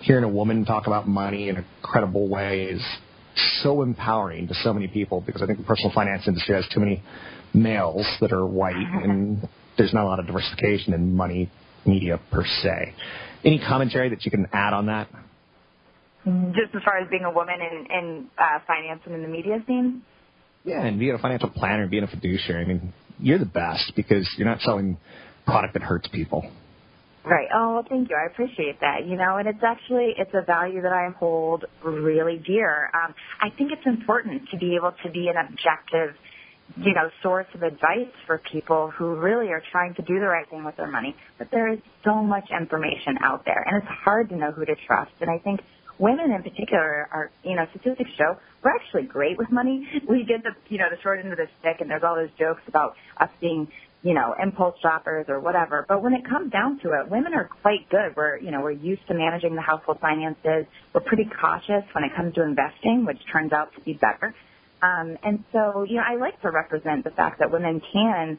hearing 0.00 0.24
a 0.24 0.28
woman 0.28 0.64
talk 0.64 0.86
about 0.86 1.06
money 1.06 1.50
in 1.50 1.58
a 1.58 1.64
credible 1.82 2.28
way 2.28 2.64
is 2.64 2.82
so 3.62 3.82
empowering 3.82 4.48
to 4.48 4.54
so 4.62 4.72
many 4.72 4.88
people 4.88 5.20
because 5.20 5.42
I 5.42 5.46
think 5.46 5.58
the 5.58 5.64
personal 5.64 5.92
finance 5.94 6.26
industry 6.26 6.54
has 6.54 6.66
too 6.72 6.80
many 6.80 7.02
males 7.52 8.06
that 8.20 8.32
are 8.32 8.46
white, 8.46 8.74
and 9.04 9.46
there's 9.76 9.92
not 9.92 10.04
a 10.04 10.06
lot 10.06 10.20
of 10.20 10.26
diversification 10.26 10.94
in 10.94 11.14
money 11.14 11.50
media 11.84 12.18
per 12.30 12.44
se. 12.44 12.94
Any 13.44 13.58
commentary 13.58 14.08
that 14.08 14.24
you 14.24 14.30
can 14.30 14.46
add 14.52 14.72
on 14.72 14.86
that? 14.86 15.08
Just 16.24 16.74
as 16.74 16.82
far 16.82 16.98
as 16.98 17.08
being 17.10 17.24
a 17.24 17.30
woman 17.30 17.56
in, 17.60 17.86
in 17.90 18.26
uh, 18.36 18.58
finance 18.66 19.00
and 19.06 19.14
in 19.14 19.22
the 19.22 19.28
media 19.28 19.62
scene? 19.66 20.02
Yeah, 20.68 20.84
and 20.84 20.98
being 20.98 21.14
a 21.14 21.18
financial 21.18 21.48
planner 21.48 21.82
and 21.82 21.90
being 21.90 22.04
a 22.04 22.06
fiduciary, 22.06 22.62
I 22.62 22.68
mean, 22.68 22.92
you're 23.18 23.38
the 23.38 23.46
best 23.46 23.92
because 23.96 24.28
you're 24.36 24.46
not 24.46 24.60
selling 24.60 24.98
product 25.46 25.72
that 25.72 25.82
hurts 25.82 26.08
people. 26.08 26.44
Right. 27.24 27.48
Oh, 27.54 27.74
well, 27.74 27.86
thank 27.88 28.10
you. 28.10 28.16
I 28.16 28.26
appreciate 28.26 28.78
that. 28.80 29.06
You 29.06 29.16
know, 29.16 29.38
and 29.38 29.48
it's 29.48 29.62
actually 29.64 30.12
it's 30.18 30.30
a 30.34 30.44
value 30.44 30.82
that 30.82 30.92
I 30.92 31.08
hold 31.18 31.64
really 31.82 32.42
dear. 32.46 32.90
Um, 32.92 33.14
I 33.40 33.48
think 33.56 33.72
it's 33.72 33.86
important 33.86 34.42
to 34.50 34.58
be 34.58 34.76
able 34.76 34.92
to 35.04 35.10
be 35.10 35.28
an 35.28 35.36
objective, 35.36 36.14
you 36.76 36.92
know, 36.92 37.08
source 37.22 37.46
of 37.54 37.62
advice 37.62 38.12
for 38.26 38.40
people 38.52 38.90
who 38.90 39.14
really 39.14 39.48
are 39.48 39.62
trying 39.72 39.94
to 39.94 40.02
do 40.02 40.20
the 40.20 40.26
right 40.26 40.48
thing 40.50 40.64
with 40.64 40.76
their 40.76 40.90
money. 40.90 41.16
But 41.38 41.48
there 41.50 41.72
is 41.72 41.80
so 42.04 42.22
much 42.22 42.44
information 42.50 43.16
out 43.22 43.46
there, 43.46 43.64
and 43.66 43.82
it's 43.82 43.92
hard 44.04 44.28
to 44.28 44.36
know 44.36 44.52
who 44.52 44.66
to 44.66 44.76
trust. 44.86 45.12
And 45.22 45.30
I 45.30 45.38
think 45.38 45.60
women 45.98 46.32
in 46.32 46.42
particular 46.42 47.08
are, 47.12 47.30
you 47.42 47.56
know, 47.56 47.66
statistics 47.70 48.10
show 48.16 48.36
we're 48.62 48.74
actually 48.74 49.04
great 49.04 49.38
with 49.38 49.50
money. 49.52 49.86
We 50.08 50.24
get 50.24 50.42
the, 50.42 50.50
you 50.68 50.78
know, 50.78 50.86
the 50.90 51.00
short 51.02 51.20
end 51.20 51.30
of 51.30 51.38
the 51.38 51.46
stick, 51.60 51.76
and 51.80 51.88
there's 51.88 52.02
all 52.02 52.16
those 52.16 52.30
jokes 52.38 52.62
about 52.66 52.94
us 53.20 53.30
being 53.40 53.68
you 54.02 54.14
know, 54.14 54.34
impulse 54.40 54.76
shoppers 54.80 55.26
or 55.28 55.40
whatever. 55.40 55.84
But 55.88 56.02
when 56.02 56.12
it 56.12 56.22
comes 56.28 56.52
down 56.52 56.78
to 56.84 56.90
it, 56.90 57.10
women 57.10 57.34
are 57.34 57.50
quite 57.62 57.88
good. 57.90 58.14
We're, 58.16 58.38
you 58.38 58.52
know, 58.52 58.60
we're 58.60 58.70
used 58.70 59.06
to 59.08 59.14
managing 59.14 59.56
the 59.56 59.60
household 59.60 59.98
finances. 60.00 60.66
We're 60.94 61.00
pretty 61.04 61.28
cautious 61.40 61.82
when 61.92 62.04
it 62.04 62.12
comes 62.14 62.34
to 62.36 62.44
investing, 62.44 63.04
which 63.04 63.18
turns 63.32 63.52
out 63.52 63.74
to 63.74 63.80
be 63.80 63.94
better. 63.94 64.34
Um, 64.80 65.18
and 65.24 65.42
so, 65.52 65.84
you 65.88 65.96
know, 65.96 66.04
I 66.06 66.14
like 66.14 66.40
to 66.42 66.50
represent 66.52 67.02
the 67.02 67.10
fact 67.10 67.40
that 67.40 67.50
women 67.50 67.82
can 67.92 68.38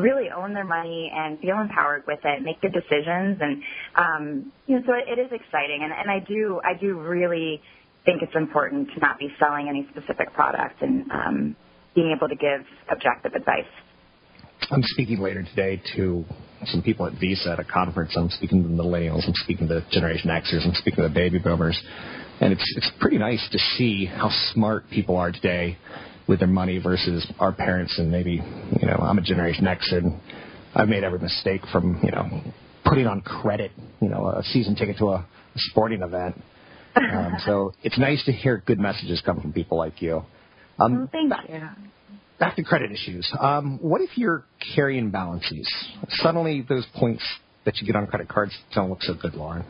really 0.00 0.28
own 0.30 0.54
their 0.54 0.64
money 0.64 1.10
and 1.14 1.38
feel 1.40 1.60
empowered 1.60 2.04
with 2.06 2.20
it, 2.24 2.42
make 2.42 2.60
good 2.60 2.72
decisions, 2.72 3.38
and 3.40 3.62
um, 3.96 4.52
you 4.66 4.76
know, 4.76 4.82
so 4.86 4.92
it, 4.94 5.18
it 5.18 5.20
is 5.20 5.30
exciting. 5.32 5.80
And, 5.82 5.92
and 5.92 6.10
I 6.10 6.18
do, 6.26 6.60
I 6.64 6.78
do 6.78 6.98
really 6.98 7.60
think 8.04 8.22
it's 8.22 8.34
important 8.34 8.88
to 8.94 9.00
not 9.00 9.18
be 9.18 9.28
selling 9.38 9.68
any 9.68 9.86
specific 9.90 10.32
product 10.32 10.80
and 10.82 11.10
um, 11.10 11.56
being 11.94 12.14
able 12.16 12.28
to 12.28 12.36
give 12.36 12.64
objective 12.90 13.34
advice. 13.34 13.70
I'm 14.70 14.82
speaking 14.82 15.20
later 15.20 15.42
today 15.42 15.82
to 15.96 16.24
some 16.66 16.82
people 16.82 17.06
at 17.06 17.14
Visa 17.14 17.52
at 17.52 17.58
a 17.58 17.64
conference. 17.64 18.14
I'm 18.16 18.30
speaking 18.30 18.62
to 18.62 18.68
the 18.68 18.74
millennials. 18.74 19.26
I'm 19.26 19.34
speaking 19.34 19.68
to 19.68 19.84
Generation 19.90 20.30
Xers. 20.30 20.66
I'm 20.66 20.74
speaking 20.74 21.02
to 21.02 21.08
the 21.08 21.14
baby 21.14 21.38
boomers. 21.38 21.80
And 22.40 22.52
it's 22.52 22.74
it's 22.76 22.90
pretty 23.00 23.18
nice 23.18 23.46
to 23.52 23.58
see 23.76 24.06
how 24.06 24.30
smart 24.52 24.84
people 24.90 25.16
are 25.16 25.32
today 25.32 25.76
with 26.30 26.38
their 26.38 26.48
money 26.48 26.78
versus 26.78 27.30
our 27.38 27.52
parents. 27.52 27.98
And 27.98 28.10
maybe 28.10 28.40
you 28.80 28.86
know 28.86 28.96
I'm 29.02 29.18
a 29.18 29.22
Generation 29.22 29.64
Xer 29.64 29.98
and 29.98 30.20
I've 30.74 30.88
made 30.88 31.04
every 31.04 31.18
mistake 31.18 31.60
from 31.70 32.00
you 32.02 32.12
know 32.12 32.40
putting 32.86 33.06
on 33.06 33.20
credit 33.20 33.72
you 34.00 34.08
know 34.08 34.28
a 34.28 34.42
season 34.44 34.76
ticket 34.76 34.96
to 34.98 35.08
a, 35.08 35.26
sporting 35.56 36.00
event. 36.00 36.40
Um, 36.96 37.34
so 37.44 37.72
it's 37.82 37.98
nice 37.98 38.24
to 38.24 38.32
hear 38.32 38.62
good 38.64 38.78
messages 38.78 39.20
come 39.26 39.40
from 39.40 39.52
people 39.52 39.76
like 39.76 40.00
you. 40.00 40.24
Um, 40.78 40.96
well, 40.96 41.08
thank 41.10 41.32
you 41.48 41.60
back 42.38 42.56
to 42.56 42.64
credit 42.64 42.90
issues. 42.90 43.30
Um, 43.38 43.78
what 43.82 44.00
if 44.00 44.16
you're 44.16 44.44
carrying 44.74 45.10
balances? 45.10 45.68
Suddenly, 46.08 46.64
those 46.68 46.86
points 46.96 47.22
that 47.64 47.76
you 47.78 47.86
get 47.86 47.94
on 47.94 48.06
credit 48.06 48.28
cards 48.28 48.56
don't 48.74 48.88
look 48.88 49.02
so 49.02 49.14
good, 49.14 49.34
Lauren. 49.34 49.64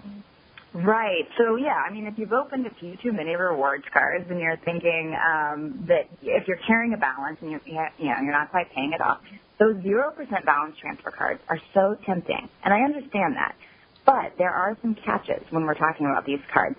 Right. 0.75 1.27
So 1.39 1.57
yeah, 1.57 1.83
I 1.83 1.93
mean, 1.93 2.07
if 2.07 2.15
you've 2.19 2.33
opened 2.33 2.67
a 2.67 2.75
few 2.79 2.97
too 3.03 3.13
many 3.13 3.35
rewards 3.35 3.85
cards 3.93 4.27
and 4.31 4.39
you're 4.41 4.59
thinking 4.65 5.17
um, 5.19 5.85
that 5.89 6.07
if 6.23 6.47
you're 6.47 6.61
carrying 6.67 6.95
a 6.95 6.99
balance 6.99 7.39
and 7.43 7.51
you're, 7.51 7.63
you 7.67 8.07
know 8.07 8.17
you're 8.23 8.33
not 8.33 8.53
quite 8.53 8.71
paying 8.75 8.93
it 8.95 9.01
off, 9.03 9.19
those 9.59 9.83
zero 9.83 10.13
percent 10.13 10.47
balance 10.47 10.77
transfer 10.81 11.11
cards 11.11 11.41
are 11.49 11.59
so 11.75 11.97
tempting, 12.07 12.49
and 12.65 12.75
I 12.75 12.83
understand 12.83 13.35
that. 13.37 13.57
But 14.07 14.39
there 14.39 14.53
are 14.53 14.79
some 14.83 14.95
catches 15.05 15.43
when 15.51 15.65
we're 15.67 15.75
talking 15.75 16.07
about 16.07 16.27
these 16.27 16.41
cards. 16.55 16.77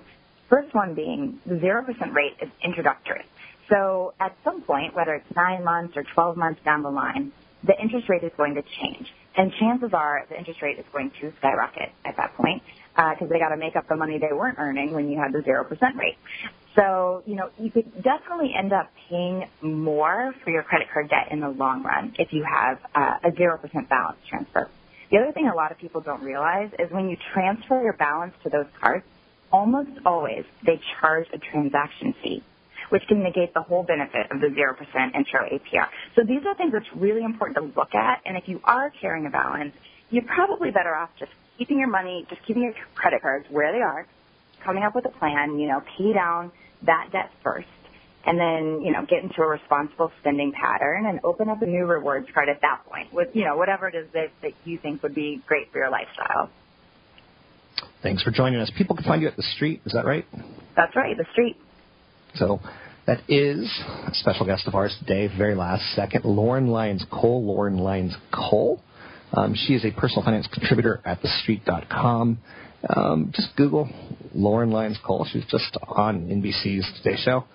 First 0.50 0.74
one 0.74 0.96
being 0.96 1.42
the 1.46 1.60
zero 1.60 1.84
percent 1.84 2.14
rate 2.14 2.38
is 2.42 2.50
introductory. 2.64 3.26
So 3.70 4.14
at 4.22 4.38
some 4.46 4.62
point, 4.64 4.96
whether 4.96 5.16
it's 5.16 5.36
nine 5.36 5.64
months 5.66 5.96
or 5.98 6.04
12 6.16 6.38
months 6.38 6.62
down 6.66 6.84
the 6.84 6.90
line, 6.92 7.34
the 7.64 7.74
interest 7.82 8.10
rate 8.10 8.24
is 8.24 8.32
going 8.38 8.56
to 8.56 8.64
change. 8.64 9.08
And 9.38 9.52
chances 9.60 9.92
are 9.94 10.26
the 10.30 10.38
interest 10.38 10.62
rate 10.62 10.80
is 10.80 10.86
going 10.94 11.12
to 11.22 11.32
skyrocket 11.40 11.92
at 12.06 12.16
that 12.18 12.36
point 12.38 12.64
because 12.96 13.18
uh, 13.22 13.26
they 13.28 13.40
got 13.40 13.50
to 13.50 13.58
make 13.58 13.76
up 13.76 13.88
the 13.88 13.96
money 13.96 14.18
they 14.18 14.34
weren't 14.34 14.60
earning 14.60 14.94
when 14.94 15.10
you 15.10 15.18
had 15.18 15.32
the 15.34 15.40
0% 15.40 15.96
rate. 15.96 16.18
So, 16.76 17.24
you 17.26 17.36
know, 17.36 17.50
you 17.60 17.70
could 17.70 18.02
definitely 18.02 18.54
end 18.58 18.72
up 18.74 18.92
paying 19.10 19.48
more 19.62 20.34
for 20.44 20.52
your 20.52 20.64
credit 20.64 20.88
card 20.94 21.10
debt 21.10 21.28
in 21.32 21.40
the 21.42 21.50
long 21.50 21.84
run 21.84 22.16
if 22.18 22.32
you 22.32 22.44
have 22.44 22.80
uh, 22.96 23.20
a 23.24 23.32
0% 23.32 23.90
balance 23.90 24.18
transfer. 24.28 24.70
The 25.10 25.18
other 25.18 25.32
thing 25.34 25.48
a 25.48 25.56
lot 25.56 25.72
of 25.72 25.78
people 25.78 26.02
don't 26.02 26.24
realize 26.24 26.72
is 26.80 26.90
when 26.92 27.10
you 27.10 27.18
transfer 27.34 27.82
your 27.82 27.94
balance 27.94 28.34
to 28.44 28.50
those 28.50 28.68
cards, 28.80 29.04
almost 29.52 29.90
always 30.06 30.46
they 30.66 30.80
charge 31.00 31.28
a 31.34 31.38
transaction 31.38 32.14
fee 32.24 32.44
which 32.92 33.08
can 33.08 33.24
negate 33.24 33.54
the 33.54 33.62
whole 33.62 33.84
benefit 33.84 34.30
of 34.32 34.42
the 34.42 34.48
0% 34.48 35.16
intro 35.16 35.48
APR. 35.50 35.88
So 36.16 36.24
these 36.28 36.46
are 36.46 36.54
things 36.56 36.74
that's 36.74 36.94
really 36.94 37.24
important 37.24 37.56
to 37.56 37.80
look 37.80 37.96
at. 37.96 38.22
And 38.26 38.36
if 38.36 38.50
you 38.50 38.60
are 38.66 38.90
carrying 38.90 39.26
a 39.26 39.30
balance, 39.30 39.74
you're 40.10 40.26
probably 40.26 40.72
better 40.72 40.94
off 40.94 41.10
just 41.18 41.32
keeping 41.62 41.78
your 41.78 41.90
money, 41.90 42.26
just 42.28 42.42
keeping 42.48 42.64
your 42.64 42.74
credit 42.96 43.22
cards 43.22 43.46
where 43.52 43.72
they 43.72 43.82
are, 43.82 44.08
coming 44.66 44.82
up 44.82 44.96
with 44.96 45.06
a 45.06 45.10
plan, 45.20 45.60
you 45.60 45.68
know, 45.68 45.80
pay 45.96 46.12
down 46.12 46.52
that 46.88 47.10
debt 47.12 47.30
first 47.44 47.68
and 48.26 48.40
then, 48.40 48.82
you 48.82 48.92
know, 48.92 49.06
get 49.08 49.22
into 49.22 49.44
a 49.44 49.48
responsible 49.48 50.12
spending 50.22 50.52
pattern 50.52 51.06
and 51.06 51.20
open 51.24 51.50
up 51.50 51.62
a 51.62 51.66
new 51.68 51.86
rewards 51.86 52.26
card 52.34 52.50
at 52.50 52.62
that 52.62 52.82
point 52.90 53.14
with, 53.14 53.28
you 53.34 53.46
know, 53.46 53.58
whatever 53.58 53.88
it 53.88 53.94
is 53.94 54.08
that, 54.14 54.30
that 54.42 54.54
you 54.66 54.80
think 54.80 55.04
would 55.04 55.14
be 55.14 55.40
great 55.46 55.72
for 55.72 55.78
your 55.78 55.92
lifestyle. 55.92 56.50
Thanks 58.02 58.24
for 58.24 58.32
joining 58.32 58.60
us. 58.60 58.72
People 58.76 58.96
can 58.96 59.06
find 59.06 59.22
you 59.22 59.28
at 59.28 59.38
the 59.38 59.46
street, 59.56 59.82
is 59.86 59.94
that 59.94 60.06
right? 60.06 60.26
That's 60.76 60.96
right, 60.96 61.16
the 61.16 61.26
street. 61.32 61.58
So 62.36 62.60
that 63.06 63.20
is 63.28 63.70
a 64.08 64.14
special 64.14 64.48
guest 64.48 64.66
of 64.66 64.74
ours 64.74 64.96
today, 65.00 65.30
very 65.38 65.54
last 65.54 65.84
second, 65.96 66.26
Lauren 66.26 66.68
Lyons 66.68 67.06
Cole. 67.12 67.46
Lauren 67.46 67.78
Lyons 67.78 68.16
Cole. 68.34 68.82
Um, 69.34 69.56
she 69.56 69.74
is 69.74 69.86
a 69.86 69.92
personal 69.92 70.24
finance 70.24 70.48
contributor 70.52 71.02
at 71.06 71.20
thestreet.com. 71.22 72.40
Um, 72.96 73.32
just 73.34 73.56
Google 73.56 73.90
Lauren 74.34 74.72
Lyons 74.72 75.00
Cole. 75.06 75.28
She's 75.32 75.46
just 75.46 75.78
on 75.88 76.28
NBC's 76.28 76.90
Today 77.02 77.18
Show. 77.24 77.46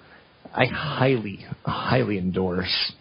I 0.55 0.67
highly, 0.67 1.45
highly 1.65 2.19
endorse 2.19 2.93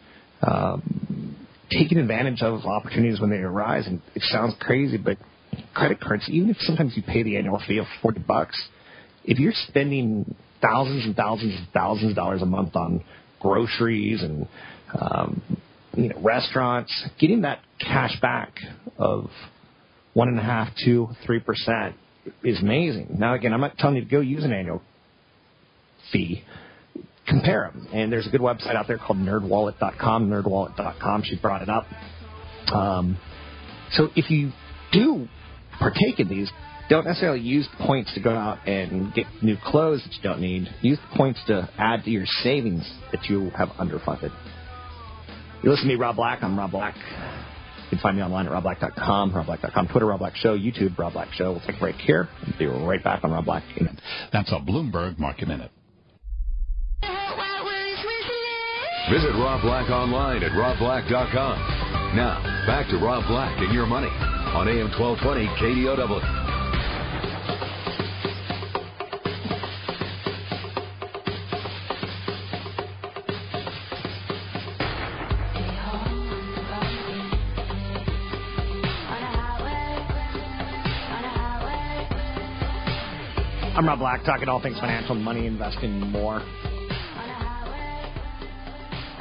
um, 0.42 1.36
taking 1.72 1.98
advantage 1.98 2.42
of 2.42 2.66
opportunities 2.66 3.22
when 3.22 3.30
they 3.30 3.38
arise. 3.38 3.88
And 3.88 4.02
it 4.14 4.24
sounds 4.24 4.56
crazy, 4.60 4.98
but 4.98 5.18
credit 5.74 6.00
cards, 6.02 6.26
even 6.28 6.50
if 6.50 6.58
sometimes 6.60 6.94
you 6.96 7.04
pay 7.04 7.24
the 7.24 7.38
annual 7.38 7.62
fee 7.66 7.78
of 7.78 7.86
40 8.02 8.22
bucks, 8.22 8.62
if 9.24 9.40
you're 9.40 9.54
spending 9.68 10.36
thousands 10.62 11.06
and 11.06 11.16
thousands 11.16 11.56
and 11.56 11.68
thousands 11.70 12.12
of 12.12 12.16
dollars 12.16 12.42
a 12.42 12.46
month 12.46 12.76
on 12.76 13.04
groceries 13.40 14.22
and 14.24 14.48
um, 15.00 15.42
you 15.96 16.10
know 16.10 16.20
restaurants, 16.22 16.92
getting 17.20 17.42
that 17.42 17.60
cash 17.80 18.20
back 18.22 18.58
of 18.98 19.30
one 20.14 20.30
and 20.30 20.40
a 20.40 20.44
half, 20.44 20.70
two, 20.84 21.10
three 21.26 21.40
percent 21.40 21.96
is 22.44 22.60
amazing. 22.62 23.16
Now 23.18 23.34
again, 23.34 23.54
I'm 23.54 23.62
not 23.62 23.78
telling 23.78 23.98
you 23.98 24.04
to 24.04 24.10
go 24.10 24.20
use 24.20 24.44
an 24.44 24.54
annual 24.54 24.82
fee. 26.12 26.44
Compare 27.28 27.72
them, 27.74 27.88
and 27.92 28.12
there's 28.12 28.28
a 28.28 28.30
good 28.30 28.42
website 28.42 28.76
out 28.76 28.86
there 28.88 29.00
called 29.00 29.18
NerdWallet.com. 29.18 30.30
NerdWallet.com. 30.30 31.24
She 31.24 31.38
brought 31.38 31.64
it 31.64 31.70
up. 31.70 31.86
Um, 32.72 33.18
so 33.94 34.10
if 34.16 34.30
you 34.30 34.52
do 34.92 35.28
partake 35.80 36.20
in 36.20 36.28
these, 36.28 36.52
don't 36.88 37.06
necessarily 37.06 37.40
use 37.40 37.68
points 37.80 38.14
to 38.14 38.22
go 38.22 38.30
out 38.30 38.68
and 38.68 39.12
get 39.14 39.26
new 39.42 39.58
clothes 39.64 40.04
that 40.04 40.14
you 40.14 40.22
don't 40.22 40.40
need. 40.40 40.68
Use 40.82 41.00
the 41.10 41.18
points 41.18 41.40
to 41.48 41.68
add 41.80 42.04
to 42.04 42.12
your 42.12 42.26
savings 42.44 42.88
that 43.12 43.26
you 43.26 43.50
have 43.58 43.70
underfunded. 43.70 44.32
You 45.66 45.72
listen 45.72 45.88
to 45.88 45.96
me, 45.96 46.00
Rob 46.00 46.16
Black. 46.16 46.44
I'm 46.44 46.56
Rob 46.56 46.70
Black. 46.70 46.96
You 46.96 47.90
can 47.90 47.98
find 47.98 48.16
me 48.16 48.22
online 48.22 48.46
at 48.46 48.52
robblack.com, 48.52 49.32
robblack.com, 49.32 49.88
Twitter, 49.88 50.06
Rob 50.06 50.20
Black 50.20 50.36
Show, 50.36 50.56
YouTube, 50.56 50.96
Rob 50.96 51.14
Black 51.14 51.34
Show. 51.34 51.54
We'll 51.54 51.62
take 51.62 51.78
a 51.78 51.80
break 51.80 51.96
here 51.96 52.30
and 52.46 52.56
be 52.60 52.68
right 52.68 53.04
back 53.04 53.24
on 53.24 53.32
Rob 53.32 53.46
Black. 53.46 53.64
That's 54.32 54.52
a 54.52 54.60
Bloomberg 54.60 55.18
Market 55.18 55.48
Minute. 55.48 55.72
Visit 59.10 59.32
Rob 59.32 59.64
Black 59.64 59.90
online 59.90 60.44
at 60.44 60.52
robblack.com. 60.52 62.16
Now, 62.16 62.44
back 62.68 62.88
to 62.90 62.98
Rob 62.98 63.28
Black 63.28 63.60
and 63.60 63.74
your 63.74 63.88
money 63.88 64.10
on 64.54 64.70
AM 64.70 64.92
1220 64.92 65.48
KDOW. 65.58 66.55
I'm 83.86 83.90
Rob 83.90 84.00
Black, 84.00 84.26
talking 84.26 84.50
all 84.50 84.60
things 84.60 84.80
financial, 84.80 85.14
money, 85.14 85.46
investing, 85.46 86.00
more. 86.00 86.42
I 86.42 86.44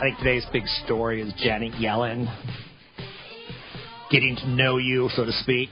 think 0.01 0.17
today's 0.17 0.47
big 0.55 0.67
story 0.87 1.21
is 1.21 1.35
Janet 1.37 1.75
Yellen 1.75 2.35
getting 4.11 4.37
to 4.37 4.49
know 4.49 4.79
you, 4.79 5.11
so 5.15 5.27
to 5.27 5.33
speak. 5.33 5.69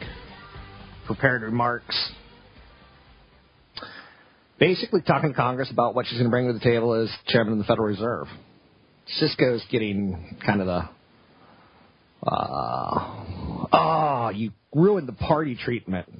Prepared 1.07 1.41
remarks. 1.41 2.13
Basically, 4.59 5.01
talking 5.01 5.31
to 5.31 5.35
Congress 5.35 5.71
about 5.71 5.95
what 5.95 6.05
she's 6.05 6.19
going 6.19 6.27
to 6.27 6.31
bring 6.31 6.49
to 6.49 6.53
the 6.53 6.61
table 6.61 6.93
as 6.93 7.11
chairman 7.29 7.55
of 7.55 7.61
the 7.61 7.65
Federal 7.65 7.87
Reserve. 7.87 8.27
Cisco's 9.07 9.65
getting 9.71 10.37
kind 10.45 10.61
of 10.61 10.67
the, 10.67 10.83
uh, 12.29 13.25
oh, 13.73 14.31
you 14.35 14.53
ruined 14.75 15.09
the 15.09 15.15
party 15.15 15.57
treatment. 15.57 16.11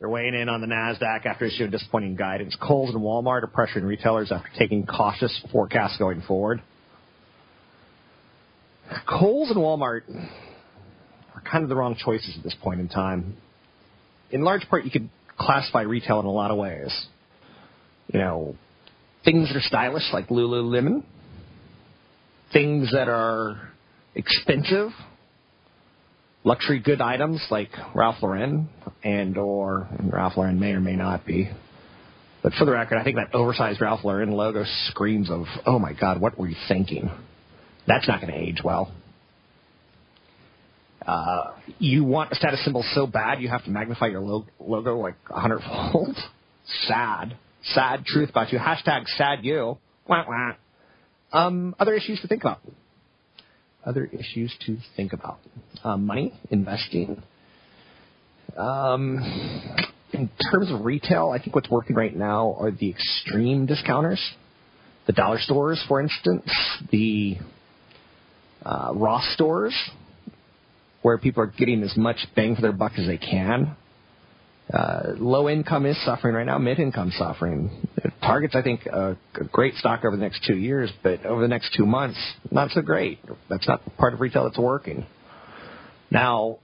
They're 0.00 0.08
weighing 0.08 0.34
in 0.34 0.48
on 0.48 0.62
the 0.62 0.66
NASDAQ 0.66 1.26
after 1.26 1.44
issuing 1.44 1.70
disappointing 1.70 2.16
guidance. 2.16 2.56
Kohl's 2.58 2.94
and 2.94 3.02
Walmart 3.02 3.42
are 3.42 3.46
pressuring 3.46 3.86
retailers 3.86 4.32
after 4.32 4.48
taking 4.58 4.86
cautious 4.86 5.38
forecasts 5.52 5.98
going 5.98 6.22
forward. 6.22 6.62
Kohl's 9.06 9.50
and 9.50 9.58
Walmart 9.58 10.00
are 11.34 11.42
kind 11.42 11.62
of 11.64 11.68
the 11.68 11.76
wrong 11.76 11.96
choices 12.02 12.34
at 12.38 12.42
this 12.42 12.56
point 12.62 12.80
in 12.80 12.88
time. 12.88 13.36
In 14.30 14.40
large 14.40 14.66
part, 14.70 14.86
you 14.86 14.90
could 14.90 15.10
classify 15.36 15.82
retail 15.82 16.18
in 16.18 16.24
a 16.24 16.30
lot 16.30 16.50
of 16.50 16.56
ways. 16.56 17.06
You 18.10 18.20
know, 18.20 18.56
things 19.22 19.48
that 19.48 19.56
are 19.56 19.60
stylish 19.60 20.08
like 20.14 20.28
Lululemon, 20.28 21.04
things 22.54 22.90
that 22.92 23.08
are 23.10 23.70
expensive 24.14 24.92
luxury 26.44 26.80
good 26.80 27.00
items 27.00 27.44
like 27.50 27.70
Ralph 27.94 28.16
Lauren 28.22 28.68
and 29.02 29.36
or 29.36 29.88
and 29.98 30.12
Ralph 30.12 30.36
Lauren 30.36 30.58
may 30.58 30.72
or 30.72 30.80
may 30.80 30.96
not 30.96 31.26
be. 31.26 31.50
But 32.42 32.54
for 32.54 32.64
the 32.64 32.72
record, 32.72 32.96
I 32.96 33.04
think 33.04 33.16
that 33.16 33.34
oversized 33.34 33.80
Ralph 33.80 34.00
Lauren 34.02 34.30
logo 34.32 34.64
screams 34.86 35.30
of, 35.30 35.44
oh 35.66 35.78
my 35.78 35.92
God, 35.92 36.20
what 36.20 36.38
were 36.38 36.48
you 36.48 36.56
thinking? 36.68 37.10
That's 37.86 38.08
not 38.08 38.20
going 38.20 38.32
to 38.32 38.38
age 38.38 38.60
well. 38.64 38.92
Uh, 41.04 41.52
you 41.78 42.04
want 42.04 42.32
a 42.32 42.34
status 42.34 42.62
symbol 42.64 42.84
so 42.94 43.06
bad 43.06 43.40
you 43.40 43.48
have 43.48 43.64
to 43.64 43.70
magnify 43.70 44.06
your 44.06 44.20
lo- 44.20 44.46
logo 44.58 44.96
like 44.96 45.16
a 45.28 45.40
hundredfold. 45.40 46.16
sad, 46.86 47.36
sad 47.62 48.04
truth 48.04 48.30
about 48.30 48.52
you. 48.52 48.58
Hashtag 48.58 49.06
sad 49.16 49.40
you. 49.42 49.78
Wah, 50.06 50.24
wah. 50.26 50.52
Um, 51.32 51.74
other 51.78 51.94
issues 51.94 52.20
to 52.20 52.28
think 52.28 52.42
about 52.42 52.60
other 53.84 54.04
issues 54.06 54.54
to 54.66 54.76
think 54.96 55.12
about. 55.12 55.38
Um, 55.84 56.06
money, 56.06 56.34
investing. 56.50 57.22
Um, 58.56 59.18
in 60.12 60.28
terms 60.50 60.70
of 60.70 60.84
retail, 60.84 61.30
I 61.30 61.38
think 61.38 61.54
what's 61.54 61.70
working 61.70 61.96
right 61.96 62.14
now 62.14 62.56
are 62.58 62.70
the 62.70 62.90
extreme 62.90 63.66
discounters. 63.66 64.20
The 65.06 65.12
dollar 65.12 65.38
stores, 65.38 65.82
for 65.88 66.00
instance, 66.00 66.50
the 66.90 67.36
uh, 68.64 68.92
Ross 68.94 69.24
stores, 69.34 69.74
where 71.02 71.16
people 71.16 71.42
are 71.42 71.46
getting 71.46 71.82
as 71.82 71.96
much 71.96 72.18
bang 72.36 72.54
for 72.54 72.62
their 72.62 72.72
buck 72.72 72.92
as 72.98 73.06
they 73.06 73.16
can. 73.16 73.76
Uh, 74.72 75.14
low 75.16 75.48
income 75.48 75.84
is 75.84 75.96
suffering 76.04 76.34
right 76.34 76.46
now. 76.46 76.58
Mid 76.58 76.78
income 76.78 77.12
suffering. 77.16 77.86
Target's, 78.20 78.54
I 78.54 78.62
think, 78.62 78.86
a, 78.86 79.16
a 79.34 79.44
great 79.50 79.74
stock 79.74 80.04
over 80.04 80.16
the 80.16 80.22
next 80.22 80.44
two 80.46 80.56
years, 80.56 80.90
but 81.02 81.24
over 81.26 81.40
the 81.42 81.48
next 81.48 81.74
two 81.76 81.86
months, 81.86 82.18
not 82.50 82.70
so 82.70 82.80
great. 82.80 83.18
That's 83.48 83.66
not 83.66 83.82
part 83.96 84.14
of 84.14 84.20
retail 84.20 84.44
that's 84.44 84.58
working. 84.58 85.06
Now, 86.10 86.58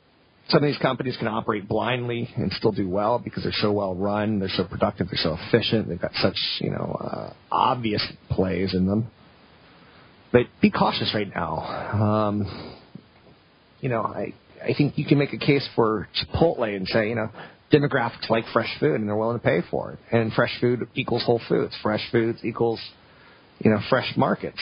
some 0.49 0.63
of 0.63 0.69
these 0.69 0.79
companies 0.79 1.17
can 1.17 1.27
operate 1.27 1.69
blindly 1.69 2.29
and 2.37 2.53
still 2.53 2.71
do 2.71 2.89
well 2.89 3.19
because 3.19 3.43
they're 3.43 3.53
so 3.53 3.73
well 3.73 3.95
run, 3.95 4.39
they're 4.39 4.49
so 4.49 4.65
productive, 4.65 5.09
they're 5.09 5.19
so 5.21 5.37
efficient, 5.49 5.89
they've 5.89 6.01
got 6.01 6.13
such 6.15 6.37
you 6.61 6.71
know 6.71 6.97
uh, 7.01 7.33
obvious 7.51 8.03
plays 8.31 8.75
in 8.75 8.87
them. 8.87 9.09
But 10.33 10.43
be 10.61 10.71
cautious 10.71 11.13
right 11.15 11.29
now. 11.35 11.59
Um, 11.59 12.77
you 13.81 13.89
know, 13.89 14.03
I 14.03 14.35
I 14.63 14.75
think 14.77 14.99
you 14.99 15.05
can 15.05 15.19
make 15.19 15.33
a 15.33 15.39
case 15.39 15.69
for 15.75 16.09
Chipotle 16.15 16.77
and 16.77 16.87
say, 16.89 17.09
you 17.09 17.17
know, 17.17 17.31
demographics 17.73 18.31
like 18.31 18.45
fresh 18.53 18.73
food 18.79 18.95
and 18.95 19.09
they're 19.09 19.17
willing 19.17 19.39
to 19.39 19.45
pay 19.45 19.61
for 19.71 19.93
it. 19.93 19.99
And 20.13 20.33
fresh 20.33 20.53
food 20.61 20.89
equals 20.95 21.25
Whole 21.25 21.41
Foods. 21.49 21.75
Fresh 21.83 22.11
foods 22.13 22.39
equals, 22.45 22.81
you 23.59 23.71
know, 23.71 23.81
fresh 23.89 24.13
markets. 24.17 24.61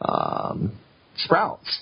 Um, 0.00 0.72
Sprouts. 1.18 1.80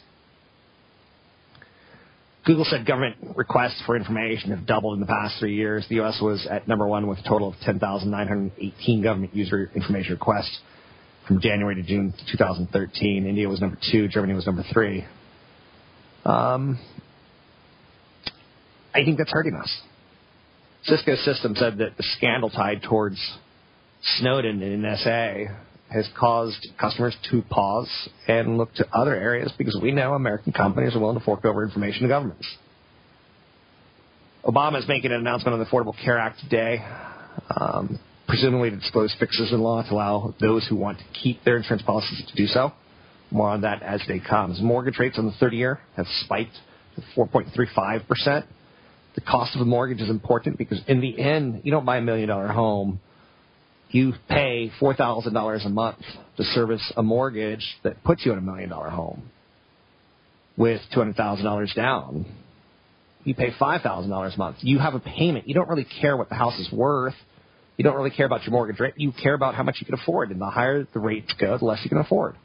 Google 2.45 2.65
said 2.69 2.87
government 2.87 3.17
requests 3.37 3.83
for 3.87 3.97
information 3.97 4.51
have 4.51 4.67
doubled 4.67 4.95
in 4.95 5.01
the 5.01 5.07
past 5.07 5.37
three 5.41 5.55
years. 5.55 5.87
The 5.89 5.97
U.S. 5.97 6.19
was 6.21 6.47
at 6.51 6.69
number 6.69 6.87
one 6.87 7.07
with 7.07 7.19
a 7.19 7.29
total 7.29 7.49
of 7.49 7.55
10,918 7.63 9.03
government 9.03 9.35
user 9.35 9.71
information 9.75 10.13
requests 10.13 10.61
from 11.27 11.41
January 11.41 11.75
to 11.77 11.83
June 11.83 12.13
2013. 12.33 13.27
India 13.27 13.49
was 13.49 13.61
number 13.61 13.79
two. 13.91 14.09
Germany 14.09 14.35
was 14.35 14.45
number 14.45 14.63
three. 14.73 15.07
Um, 16.27 16.79
I 18.95 19.05
think 19.05 19.17
that's 19.19 19.33
hurting 19.33 19.55
us. 19.55 19.81
Cisco 20.87 21.17
Systems 21.17 21.59
said 21.59 21.79
that 21.79 21.97
the 21.97 22.03
scandal 22.17 22.51
tied 22.51 22.83
towards 22.83 23.17
Snowden 24.19 24.63
and 24.63 24.85
NSA 24.85 25.57
has 25.91 26.09
caused 26.19 26.67
customers 26.79 27.17
to 27.31 27.41
pause 27.43 27.89
and 28.29 28.59
look 28.59 28.75
to 28.75 28.87
other 28.93 29.15
areas 29.15 29.51
because 29.57 29.79
we 29.81 29.93
know 29.93 30.13
American 30.13 30.53
companies 30.53 30.95
are 30.95 31.01
willing 31.01 31.19
to 31.19 31.25
fork 31.25 31.45
over 31.47 31.65
information 31.65 32.03
to 32.03 32.09
governments. 32.09 32.47
Obama 34.45 34.79
is 34.79 34.87
making 34.87 35.11
an 35.11 35.19
announcement 35.19 35.55
on 35.55 35.59
the 35.59 35.65
Affordable 35.65 35.95
Care 36.05 36.19
Act 36.19 36.41
today, 36.41 36.85
um, 37.59 37.99
presumably 38.29 38.69
to 38.69 38.77
disclose 38.77 39.15
fixes 39.19 39.53
in 39.53 39.61
law 39.61 39.83
to 39.83 39.95
allow 39.95 40.35
those 40.39 40.67
who 40.69 40.77
want 40.77 40.99
to 40.99 41.05
keep 41.19 41.43
their 41.45 41.57
insurance 41.57 41.83
policies 41.83 42.23
to 42.29 42.37
do 42.37 42.47
so. 42.47 42.73
More 43.31 43.49
on 43.49 43.63
that 43.63 43.83
as 43.83 44.03
they 44.07 44.21
come. 44.21 44.55
Mortgage 44.63 44.99
rates 44.99 45.19
on 45.19 45.25
the 45.25 45.33
30 45.41 45.57
year 45.57 45.81
have 45.97 46.07
spiked 46.25 46.55
to 46.97 47.03
4.35 47.17 48.07
percent 48.07 48.45
the 49.15 49.21
cost 49.21 49.55
of 49.55 49.61
a 49.61 49.65
mortgage 49.65 50.01
is 50.01 50.11
important 50.11 50.59
because 50.59 50.81
in 50.89 51.01
the 51.01 51.19
end, 51.21 51.63
you 51.65 51.71
don't 51.71 51.85
buy 51.85 51.99
a 51.99 52.03
million 52.03 52.29
dollar 52.29 52.49
home. 52.49 53.01
You 53.91 54.13
pay 54.29 54.73
four 54.81 54.95
thousand 54.95 55.35
dollars 55.35 55.65
a 55.65 55.69
month 55.69 55.99
to 56.37 56.43
service 56.43 56.93
a 56.97 57.03
mortgage 57.03 57.65
that 57.85 58.03
puts 58.03 58.27
you 58.27 58.33
in 58.33 58.39
a 58.39 58.43
million 58.43 58.71
dollar 58.71 58.91
home 58.91 59.31
with 60.57 60.81
two 60.93 60.99
hundred 60.99 61.17
thousand 61.17 61.45
dollars 61.45 61.73
down. 61.77 62.27
You 63.23 63.35
pay 63.35 63.53
five 63.59 63.83
thousand 63.83 64.11
dollars 64.11 64.35
a 64.35 64.39
month. 64.39 64.57
You 64.61 64.81
have 64.81 64.95
a 64.95 65.01
payment. 65.01 65.49
You 65.49 65.55
don't 65.55 65.69
really 65.69 65.87
care 66.01 66.17
what 66.17 66.29
the 66.29 66.35
house 66.35 66.59
is 66.59 66.71
worth. 66.73 67.15
You 67.77 67.85
don't 67.85 67.97
really 67.97 68.11
care 68.11 68.27
about 68.27 68.43
your 68.45 68.53
mortgage 68.53 68.81
rate. 68.81 68.95
You 68.97 69.13
care 69.13 69.35
about 69.35 69.55
how 69.55 69.63
much 69.63 69.77
you 69.81 69.87
can 69.87 69.95
afford. 69.95 70.31
And 70.31 70.41
the 70.41 70.47
higher 70.47 70.87
the 70.93 71.01
rates 71.01 71.33
go, 71.41 71.57
the 71.57 71.65
less 71.65 71.81
you 71.85 71.89
can 71.89 71.99
afford. 71.99 72.37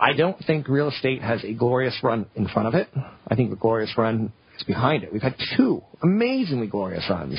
I 0.00 0.12
don't 0.12 0.38
think 0.46 0.68
real 0.68 0.88
estate 0.88 1.22
has 1.22 1.42
a 1.44 1.52
glorious 1.52 1.98
run 2.02 2.26
in 2.34 2.46
front 2.46 2.68
of 2.68 2.74
it. 2.74 2.88
I 3.26 3.34
think 3.34 3.50
the 3.50 3.56
glorious 3.56 3.92
run 3.98 4.32
behind 4.64 5.04
it. 5.04 5.12
We've 5.12 5.22
had 5.22 5.36
two 5.56 5.82
amazingly 6.02 6.66
glorious 6.66 7.04
runs. 7.08 7.38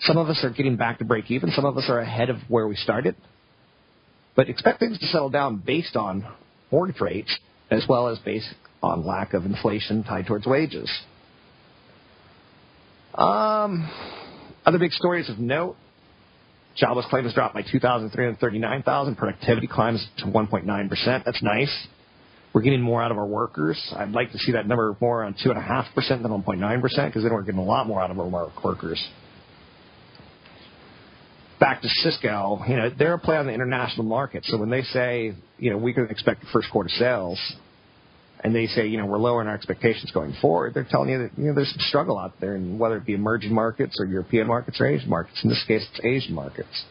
Some 0.00 0.16
of 0.16 0.28
us 0.28 0.40
are 0.44 0.50
getting 0.50 0.76
back 0.76 0.98
to 0.98 1.04
break 1.04 1.30
even. 1.30 1.50
Some 1.50 1.64
of 1.64 1.76
us 1.76 1.84
are 1.88 1.98
ahead 1.98 2.30
of 2.30 2.36
where 2.48 2.66
we 2.66 2.76
started. 2.76 3.16
But 4.36 4.48
expect 4.48 4.78
things 4.78 4.98
to 4.98 5.06
settle 5.06 5.30
down 5.30 5.62
based 5.64 5.96
on 5.96 6.26
mortgage 6.70 7.00
rates 7.00 7.36
as 7.70 7.84
well 7.88 8.08
as 8.08 8.18
based 8.20 8.48
on 8.82 9.04
lack 9.04 9.34
of 9.34 9.44
inflation 9.44 10.04
tied 10.04 10.26
towards 10.26 10.46
wages. 10.46 10.90
Um, 13.14 13.90
other 14.64 14.78
big 14.78 14.92
stories 14.92 15.28
of 15.28 15.38
note. 15.38 15.76
Jobless 16.76 17.06
claims 17.10 17.34
dropped 17.34 17.54
by 17.54 17.62
2,339,000. 17.62 19.16
Productivity 19.16 19.66
climbs 19.66 20.06
to 20.18 20.26
1.9%. 20.26 21.24
That's 21.24 21.42
nice. 21.42 21.88
We're 22.58 22.62
getting 22.62 22.82
more 22.82 23.00
out 23.00 23.12
of 23.12 23.18
our 23.18 23.24
workers. 23.24 23.80
I'd 23.96 24.10
like 24.10 24.32
to 24.32 24.38
see 24.38 24.50
that 24.50 24.66
number 24.66 24.96
more 25.00 25.22
on 25.22 25.34
2.5% 25.34 25.94
than 25.94 26.32
1.9% 26.32 26.82
because 27.06 27.22
then 27.22 27.32
we're 27.32 27.42
getting 27.42 27.60
a 27.60 27.64
lot 27.64 27.86
more 27.86 28.02
out 28.02 28.10
of 28.10 28.18
our 28.18 28.50
workers. 28.64 29.00
back 31.60 31.82
to 31.82 31.88
Cisco, 31.88 32.58
you 32.66 32.74
know, 32.74 32.90
they're 32.98 33.14
a 33.14 33.18
play 33.20 33.36
on 33.36 33.46
the 33.46 33.52
international 33.52 34.04
market. 34.06 34.44
So 34.44 34.58
when 34.58 34.70
they 34.70 34.82
say, 34.82 35.34
you 35.58 35.70
know, 35.70 35.76
we 35.76 35.92
can 35.92 36.08
expect 36.10 36.42
first 36.52 36.68
quarter 36.72 36.88
sales, 36.88 37.38
and 38.42 38.52
they 38.52 38.66
say, 38.66 38.88
you 38.88 38.98
know, 38.98 39.06
we're 39.06 39.18
lowering 39.18 39.46
our 39.46 39.54
expectations 39.54 40.10
going 40.10 40.34
forward, 40.42 40.74
they're 40.74 40.82
telling 40.90 41.10
you 41.10 41.18
that, 41.18 41.38
you 41.38 41.44
know, 41.44 41.54
there's 41.54 41.70
some 41.70 41.86
struggle 41.88 42.18
out 42.18 42.40
there, 42.40 42.56
and 42.56 42.80
whether 42.80 42.96
it 42.96 43.06
be 43.06 43.14
emerging 43.14 43.54
markets 43.54 43.98
or 44.00 44.06
European 44.06 44.48
markets 44.48 44.80
or 44.80 44.86
Asian 44.88 45.08
markets. 45.08 45.38
In 45.44 45.48
this 45.48 45.64
case, 45.68 45.86
it's 45.92 46.04
Asian 46.04 46.34
markets. 46.34 46.86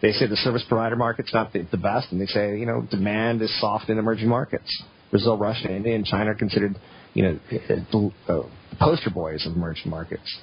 They 0.00 0.12
say 0.12 0.26
the 0.26 0.36
service 0.36 0.64
provider 0.68 0.96
market's 0.96 1.34
not 1.34 1.52
the, 1.52 1.66
the 1.70 1.76
best, 1.76 2.12
and 2.12 2.20
they 2.20 2.26
say, 2.26 2.58
you 2.58 2.66
know, 2.66 2.86
demand 2.88 3.42
is 3.42 3.60
soft 3.60 3.88
in 3.88 3.98
emerging 3.98 4.28
markets. 4.28 4.82
Brazil, 5.10 5.36
Russia, 5.36 5.74
India, 5.74 5.94
and 5.94 6.04
China 6.04 6.30
are 6.30 6.34
considered, 6.34 6.76
you 7.14 7.22
know, 7.22 7.40
the 7.50 8.12
uh, 8.28 8.42
poster 8.78 9.10
boys 9.10 9.44
of 9.46 9.54
emerging 9.54 9.90
markets. 9.90 10.38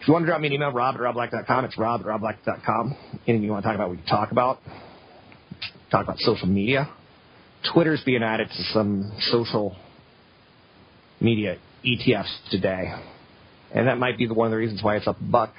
If 0.00 0.08
you 0.08 0.14
want 0.14 0.22
to 0.22 0.26
drop 0.28 0.40
me 0.40 0.46
an 0.46 0.54
email, 0.54 0.72
rob 0.72 0.94
at 0.94 1.00
robblack.com. 1.02 1.66
It's 1.66 1.76
rob 1.76 2.00
at 2.00 2.06
robblack.com. 2.06 2.96
Anything 3.26 3.42
you 3.42 3.50
want 3.50 3.64
to 3.64 3.68
talk 3.68 3.74
about, 3.74 3.90
we 3.90 3.98
can 3.98 4.06
talk 4.06 4.32
about. 4.32 4.60
Talk 5.90 6.04
about 6.04 6.18
social 6.20 6.46
media. 6.46 6.88
Twitter's 7.74 8.02
being 8.06 8.22
added 8.22 8.48
to 8.48 8.62
some 8.72 9.12
social 9.30 9.76
media 11.20 11.58
ETFs 11.84 12.34
today. 12.50 12.94
And 13.74 13.88
that 13.88 13.98
might 13.98 14.16
be 14.16 14.26
the, 14.26 14.32
one 14.32 14.46
of 14.46 14.52
the 14.52 14.56
reasons 14.56 14.82
why 14.82 14.96
it's 14.96 15.06
up 15.06 15.20
a 15.20 15.24
buck, 15.24 15.52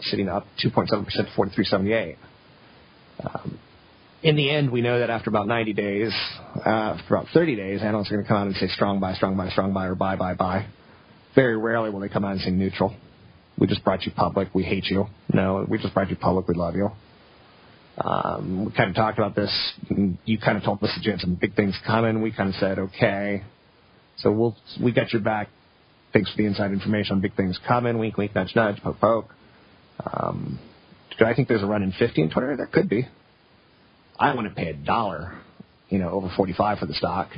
sitting 0.00 0.28
up 0.28 0.46
2.7% 0.64 0.88
to 0.88 1.24
43.78. 1.36 2.16
Um, 3.24 3.58
in 4.22 4.36
the 4.36 4.50
end, 4.50 4.70
we 4.70 4.80
know 4.80 4.98
that 4.98 5.10
after 5.10 5.30
about 5.30 5.46
90 5.46 5.72
days, 5.72 6.12
uh, 6.64 6.68
after 6.68 7.14
about 7.14 7.26
30 7.32 7.56
days, 7.56 7.80
analysts 7.82 8.10
are 8.10 8.14
going 8.14 8.24
to 8.24 8.28
come 8.28 8.38
out 8.38 8.46
and 8.46 8.56
say 8.56 8.68
strong 8.68 8.98
buy, 8.98 9.14
strong 9.14 9.36
buy, 9.36 9.50
strong 9.50 9.72
buy, 9.72 9.86
or 9.86 9.94
buy, 9.94 10.16
buy, 10.16 10.34
buy. 10.34 10.66
Very 11.34 11.56
rarely 11.56 11.90
will 11.90 12.00
they 12.00 12.08
come 12.08 12.24
out 12.24 12.32
and 12.32 12.40
say 12.40 12.50
neutral. 12.50 12.96
We 13.58 13.66
just 13.66 13.84
brought 13.84 14.04
you 14.04 14.12
public. 14.12 14.54
We 14.54 14.64
hate 14.64 14.86
you. 14.86 15.06
No, 15.32 15.64
we 15.68 15.78
just 15.78 15.94
brought 15.94 16.10
you 16.10 16.16
public. 16.16 16.48
We 16.48 16.54
love 16.54 16.76
you. 16.76 16.90
Um, 17.98 18.66
we 18.66 18.72
kind 18.72 18.90
of 18.90 18.96
talked 18.96 19.18
about 19.18 19.34
this. 19.34 19.72
You 20.24 20.38
kind 20.38 20.58
of 20.58 20.64
told 20.64 20.82
us 20.82 20.92
that 20.96 21.04
you 21.04 21.12
had 21.12 21.20
some 21.20 21.34
big 21.34 21.54
things 21.54 21.78
coming. 21.86 22.20
We 22.20 22.32
kind 22.32 22.50
of 22.50 22.54
said, 22.56 22.78
okay. 22.78 23.42
So 24.18 24.32
we'll, 24.32 24.56
we 24.82 24.92
got 24.92 25.12
your 25.12 25.22
back. 25.22 25.48
Thanks 26.12 26.30
for 26.30 26.36
the 26.38 26.46
inside 26.46 26.72
information 26.72 27.16
on 27.16 27.20
big 27.20 27.36
things 27.36 27.58
coming. 27.66 27.98
Wink, 27.98 28.16
wink, 28.16 28.34
nudge, 28.34 28.54
nudge, 28.54 28.82
poke, 28.82 29.00
poke. 29.00 29.35
Um, 30.04 30.58
do 31.18 31.24
I 31.24 31.34
think 31.34 31.48
there's 31.48 31.62
a 31.62 31.66
run 31.66 31.82
in 31.82 31.92
50 31.92 32.22
in 32.22 32.30
Twitter? 32.30 32.56
There 32.56 32.66
could 32.66 32.88
be. 32.88 33.08
I 34.18 34.34
wouldn't 34.34 34.56
pay 34.56 34.68
a 34.68 34.74
dollar, 34.74 35.38
you 35.88 35.98
know, 35.98 36.10
over 36.10 36.30
45 36.36 36.78
for 36.78 36.86
the 36.86 36.94
stock. 36.94 37.28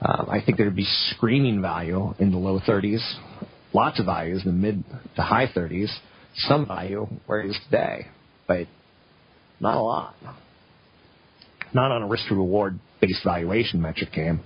Um, 0.00 0.28
I 0.30 0.40
think 0.44 0.58
there'd 0.58 0.74
be 0.74 0.88
screaming 1.10 1.60
value 1.60 2.14
in 2.18 2.30
the 2.30 2.38
low 2.38 2.58
30s 2.58 3.00
lots 3.72 4.00
of 4.00 4.06
values 4.06 4.42
in 4.44 4.50
the 4.50 4.56
mid 4.56 4.84
to 5.16 5.22
high 5.22 5.46
30s, 5.46 5.90
some 6.34 6.66
value 6.66 7.06
where 7.26 7.40
it 7.40 7.50
is 7.50 7.58
today, 7.64 8.06
but 8.46 8.66
not 9.60 9.76
a 9.76 9.80
lot. 9.80 10.14
Not 11.72 11.92
on 11.92 12.02
a 12.02 12.06
risk 12.06 12.28
to 12.28 12.34
reward 12.34 12.78
based 13.00 13.22
valuation 13.24 13.80
metric, 13.80 14.10
Cam. 14.12 14.40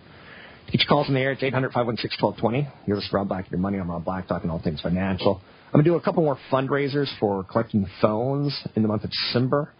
Each 0.72 0.86
call's 0.88 1.09
in 1.09 1.14
the 1.14 1.20
air. 1.20 1.32
It's 1.32 1.42
800 1.42 1.72
516 1.72 2.18
1220. 2.22 2.86
You're 2.86 2.97
with 2.97 3.05
Rob 3.12 3.28
Black, 3.28 3.51
your 3.51 3.61
money. 3.61 3.78
I'm 3.78 3.90
Rob 3.90 4.05
Black, 4.05 4.26
talking 4.26 4.51
all 4.51 4.61
things 4.62 4.80
financial. 4.80 5.40
I'm 5.75 5.79
going 5.79 5.87
to 5.87 5.91
do 5.91 5.97
a 5.97 6.01
couple 6.01 6.22
more 6.22 6.39
fundraisers 6.53 7.09
for 7.18 7.43
collecting 7.43 7.85
phones 8.01 8.57
in 8.77 8.83
the 8.83 8.89
month 8.89 9.03
of 9.03 9.11
December. 9.11 9.72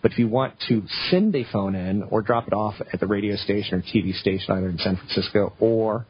But 0.00 0.12
if 0.12 0.18
you 0.20 0.28
want 0.28 0.54
to 0.68 0.84
send 1.10 1.34
a 1.34 1.44
phone 1.52 1.74
in 1.74 2.04
or 2.04 2.22
drop 2.22 2.46
it 2.46 2.52
off 2.52 2.74
at 2.92 3.00
the 3.00 3.08
radio 3.08 3.34
station 3.34 3.74
or 3.74 3.82
TV 3.82 4.14
station, 4.14 4.54
either 4.54 4.68
in 4.68 4.78
San 4.78 4.94
Francisco 4.94 5.52
or 5.58 6.06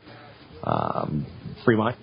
um, 0.62 1.26
Fremont, 1.64 1.97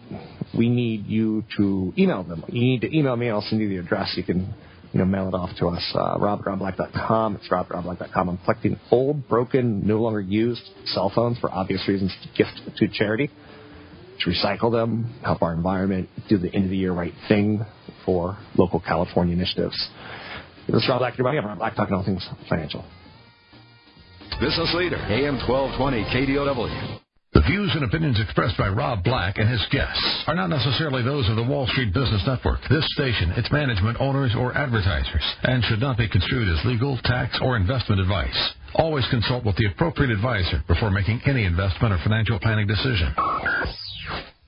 we 0.57 0.67
need 0.67 1.05
you 1.05 1.43
to 1.57 1.93
email 1.95 2.23
them. 2.23 2.43
You 2.47 2.59
need 2.59 2.81
to 2.81 2.97
email 2.97 3.15
me. 3.15 3.29
I'll 3.29 3.43
send 3.43 3.61
you 3.61 3.69
the 3.69 3.77
address. 3.77 4.15
You 4.17 4.23
can, 4.23 4.55
you 4.91 4.97
know, 4.97 5.05
mail 5.05 5.27
it 5.27 5.35
off 5.35 5.51
to 5.59 5.67
us. 5.67 5.93
Uh, 5.93 6.17
rob@robblack.com. 6.17 7.35
It's 7.35 7.51
rob@robblack.com. 7.51 8.29
I'm 8.29 8.37
collecting 8.39 8.79
old, 8.89 9.29
broken, 9.29 9.85
no 9.85 10.01
longer 10.01 10.21
used 10.21 10.67
cell 10.85 11.11
phones 11.13 11.37
for 11.37 11.51
obvious 11.51 11.87
reasons 11.87 12.11
to 12.23 12.43
gift 12.43 12.77
to 12.77 12.87
charity, 12.87 13.29
to 14.19 14.29
recycle 14.29 14.71
them, 14.71 15.13
help 15.23 15.41
our 15.41 15.53
environment, 15.53 16.09
do 16.29 16.37
the 16.37 16.53
end 16.53 16.65
of 16.65 16.69
the 16.69 16.77
year 16.77 16.93
right 16.93 17.13
thing 17.27 17.65
for 18.05 18.37
local 18.57 18.79
California 18.79 19.33
initiatives. 19.33 19.77
This 20.67 20.83
is 20.83 20.89
Rob 20.89 20.99
Black, 20.99 21.13
everybody. 21.13 21.37
I'm 21.37 21.45
Rob 21.45 21.57
Black, 21.59 21.75
talking 21.75 21.95
all 21.95 22.03
things 22.03 22.27
financial. 22.49 22.83
Business 24.39 24.73
leader, 24.75 24.97
AM 24.97 25.39
1220 25.47 26.03
KDOW. 26.13 26.99
The 27.33 27.41
views 27.41 27.71
and 27.75 27.83
opinions 27.83 28.19
expressed 28.19 28.57
by 28.57 28.69
Rob 28.69 29.03
Black 29.03 29.37
and 29.37 29.49
his 29.49 29.63
guests 29.69 30.23
are 30.27 30.35
not 30.35 30.49
necessarily 30.49 31.03
those 31.03 31.29
of 31.29 31.35
the 31.35 31.43
Wall 31.43 31.67
Street 31.67 31.93
Business 31.93 32.23
Network, 32.25 32.59
this 32.69 32.87
station, 32.93 33.31
its 33.37 33.51
management, 33.51 33.97
owners, 33.99 34.33
or 34.35 34.57
advertisers, 34.57 35.23
and 35.43 35.63
should 35.65 35.79
not 35.79 35.97
be 35.97 36.09
construed 36.09 36.49
as 36.49 36.65
legal, 36.65 36.97
tax, 37.03 37.37
or 37.41 37.55
investment 37.55 38.01
advice. 38.01 38.53
Always 38.75 39.05
consult 39.09 39.45
with 39.45 39.55
the 39.57 39.67
appropriate 39.67 40.11
advisor 40.11 40.63
before 40.67 40.89
making 40.89 41.21
any 41.25 41.45
investment 41.45 41.93
or 41.93 41.99
financial 42.03 42.39
planning 42.39 42.67
decision. 42.67 43.13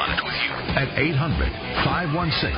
about 0.00 0.16
it 0.16 0.24
with 0.24 0.40
you 0.48 0.52
at 0.80 0.88
800 0.96 1.52
516 1.84 2.48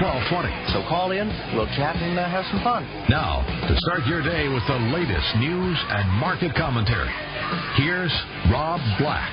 1220. 0.00 0.48
So 0.72 0.80
call 0.88 1.12
in, 1.12 1.28
we'll 1.52 1.68
chat 1.76 1.96
and 1.96 2.16
uh, 2.16 2.24
have 2.28 2.44
some 2.48 2.62
fun. 2.64 2.84
Now, 3.12 3.44
to 3.68 3.74
start 3.84 4.06
your 4.06 4.22
day 4.22 4.48
with 4.48 4.64
the 4.64 4.78
latest 4.94 5.28
news 5.36 5.76
and 5.76 6.08
market 6.16 6.54
commentary, 6.54 7.12
here's 7.76 8.12
Rob 8.48 8.80
Black 8.98 9.28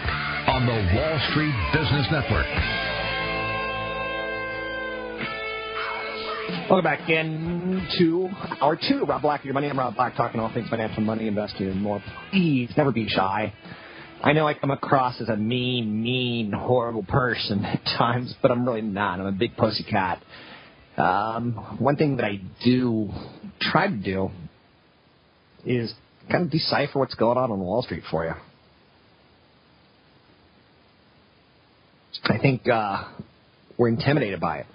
on 0.52 0.66
the 0.68 0.80
Wall 0.96 1.16
Street 1.32 1.56
Business 1.72 2.08
Network. 2.12 2.50
Welcome 6.68 6.84
back 6.84 7.08
into 7.10 8.30
hour 8.60 8.76
two. 8.76 9.06
Rob 9.06 9.22
Black, 9.22 9.46
your 9.46 9.54
money. 9.54 9.70
I'm 9.70 9.78
Rob 9.78 9.96
Black, 9.96 10.16
talking 10.16 10.40
all 10.40 10.52
things 10.52 10.68
financial, 10.68 11.04
money, 11.04 11.28
investing, 11.28 11.68
and 11.68 11.82
more. 11.82 12.04
Please 12.32 12.72
never 12.76 12.92
be 12.92 13.08
shy. 13.08 13.54
I 14.22 14.34
know 14.34 14.48
I 14.48 14.54
come 14.54 14.72
across 14.72 15.22
as 15.22 15.30
a 15.30 15.36
mean, 15.36 16.02
mean, 16.02 16.52
horrible 16.52 17.04
person 17.04 17.64
at 17.66 17.84
times, 17.98 18.34
but 18.42 18.52
I'm 18.52 18.66
really 18.66 18.82
not. 18.82 19.20
I'm 19.20 19.28
a 19.28 19.32
big 19.32 19.56
pussy 19.58 19.84
cat. 19.84 20.22
Um, 20.98 21.78
one 21.80 21.98
thing 21.98 22.18
that 22.18 22.26
I 22.26 22.40
do 22.64 23.10
try 23.60 23.88
to 23.88 23.96
do 23.96 24.30
is 25.66 25.94
kind 26.32 26.46
of 26.46 26.52
decipher 26.52 27.00
what's 27.00 27.16
going 27.16 27.38
on 27.38 27.52
on 27.52 27.60
Wall 27.60 27.82
Street 27.82 28.04
for 28.10 28.26
you. 28.26 28.34
I 32.24 32.40
think 32.40 32.68
uh, 32.68 33.10
we're 33.78 33.90
intimidated 33.90 34.40
by 34.40 34.60
it. 34.60 34.66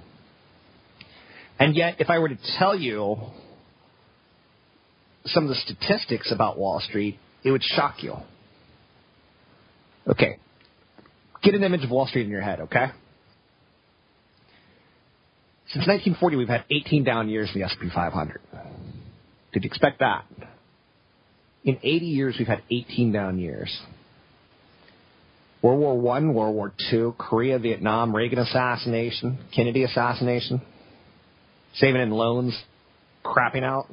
And 1.58 1.74
yet, 1.74 1.96
if 1.98 2.08
I 2.10 2.18
were 2.18 2.28
to 2.28 2.38
tell 2.58 2.76
you 2.76 3.16
some 5.24 5.44
of 5.44 5.48
the 5.48 5.56
statistics 5.56 6.32
about 6.32 6.58
Wall 6.58 6.80
Street, 6.80 7.18
it 7.44 7.50
would 7.50 7.62
shock 7.62 8.02
you. 8.02 8.14
Okay. 10.08 10.38
Get 11.42 11.54
an 11.54 11.62
image 11.62 11.84
of 11.84 11.90
Wall 11.90 12.06
Street 12.06 12.24
in 12.24 12.30
your 12.30 12.42
head, 12.42 12.60
okay? 12.60 12.86
Since 15.68 15.86
1940, 15.86 16.36
we've 16.36 16.48
had 16.48 16.64
18 16.70 17.04
down 17.04 17.28
years 17.28 17.50
in 17.54 17.60
the 17.60 17.66
S&P 17.66 17.88
500. 17.94 18.40
Did 19.52 19.64
you 19.64 19.68
expect 19.68 20.00
that? 20.00 20.24
In 21.64 21.78
80 21.82 22.06
years, 22.06 22.36
we've 22.38 22.48
had 22.48 22.62
18 22.70 23.12
down 23.12 23.38
years. 23.38 23.80
World 25.62 25.78
War 25.78 25.98
One, 25.98 26.34
World 26.34 26.54
War 26.54 26.72
Two, 26.90 27.14
Korea, 27.18 27.58
Vietnam, 27.58 28.16
Reagan 28.16 28.38
assassination, 28.38 29.38
Kennedy 29.54 29.84
assassination, 29.84 30.62
saving 31.74 32.00
in 32.00 32.10
loans, 32.10 32.58
crapping 33.24 33.62
out. 33.62 33.86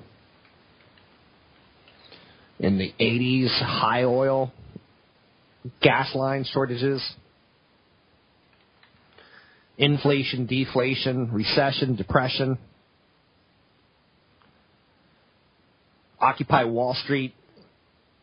In 2.60 2.78
the 2.78 2.94
80s, 3.00 3.50
high 3.62 4.04
oil, 4.04 4.52
gas 5.82 6.14
line 6.16 6.46
shortages, 6.52 7.02
inflation, 9.78 10.46
deflation, 10.46 11.32
recession, 11.32 11.96
depression, 11.96 12.58
Occupy 16.20 16.64
Wall 16.64 16.96
Street, 17.04 17.34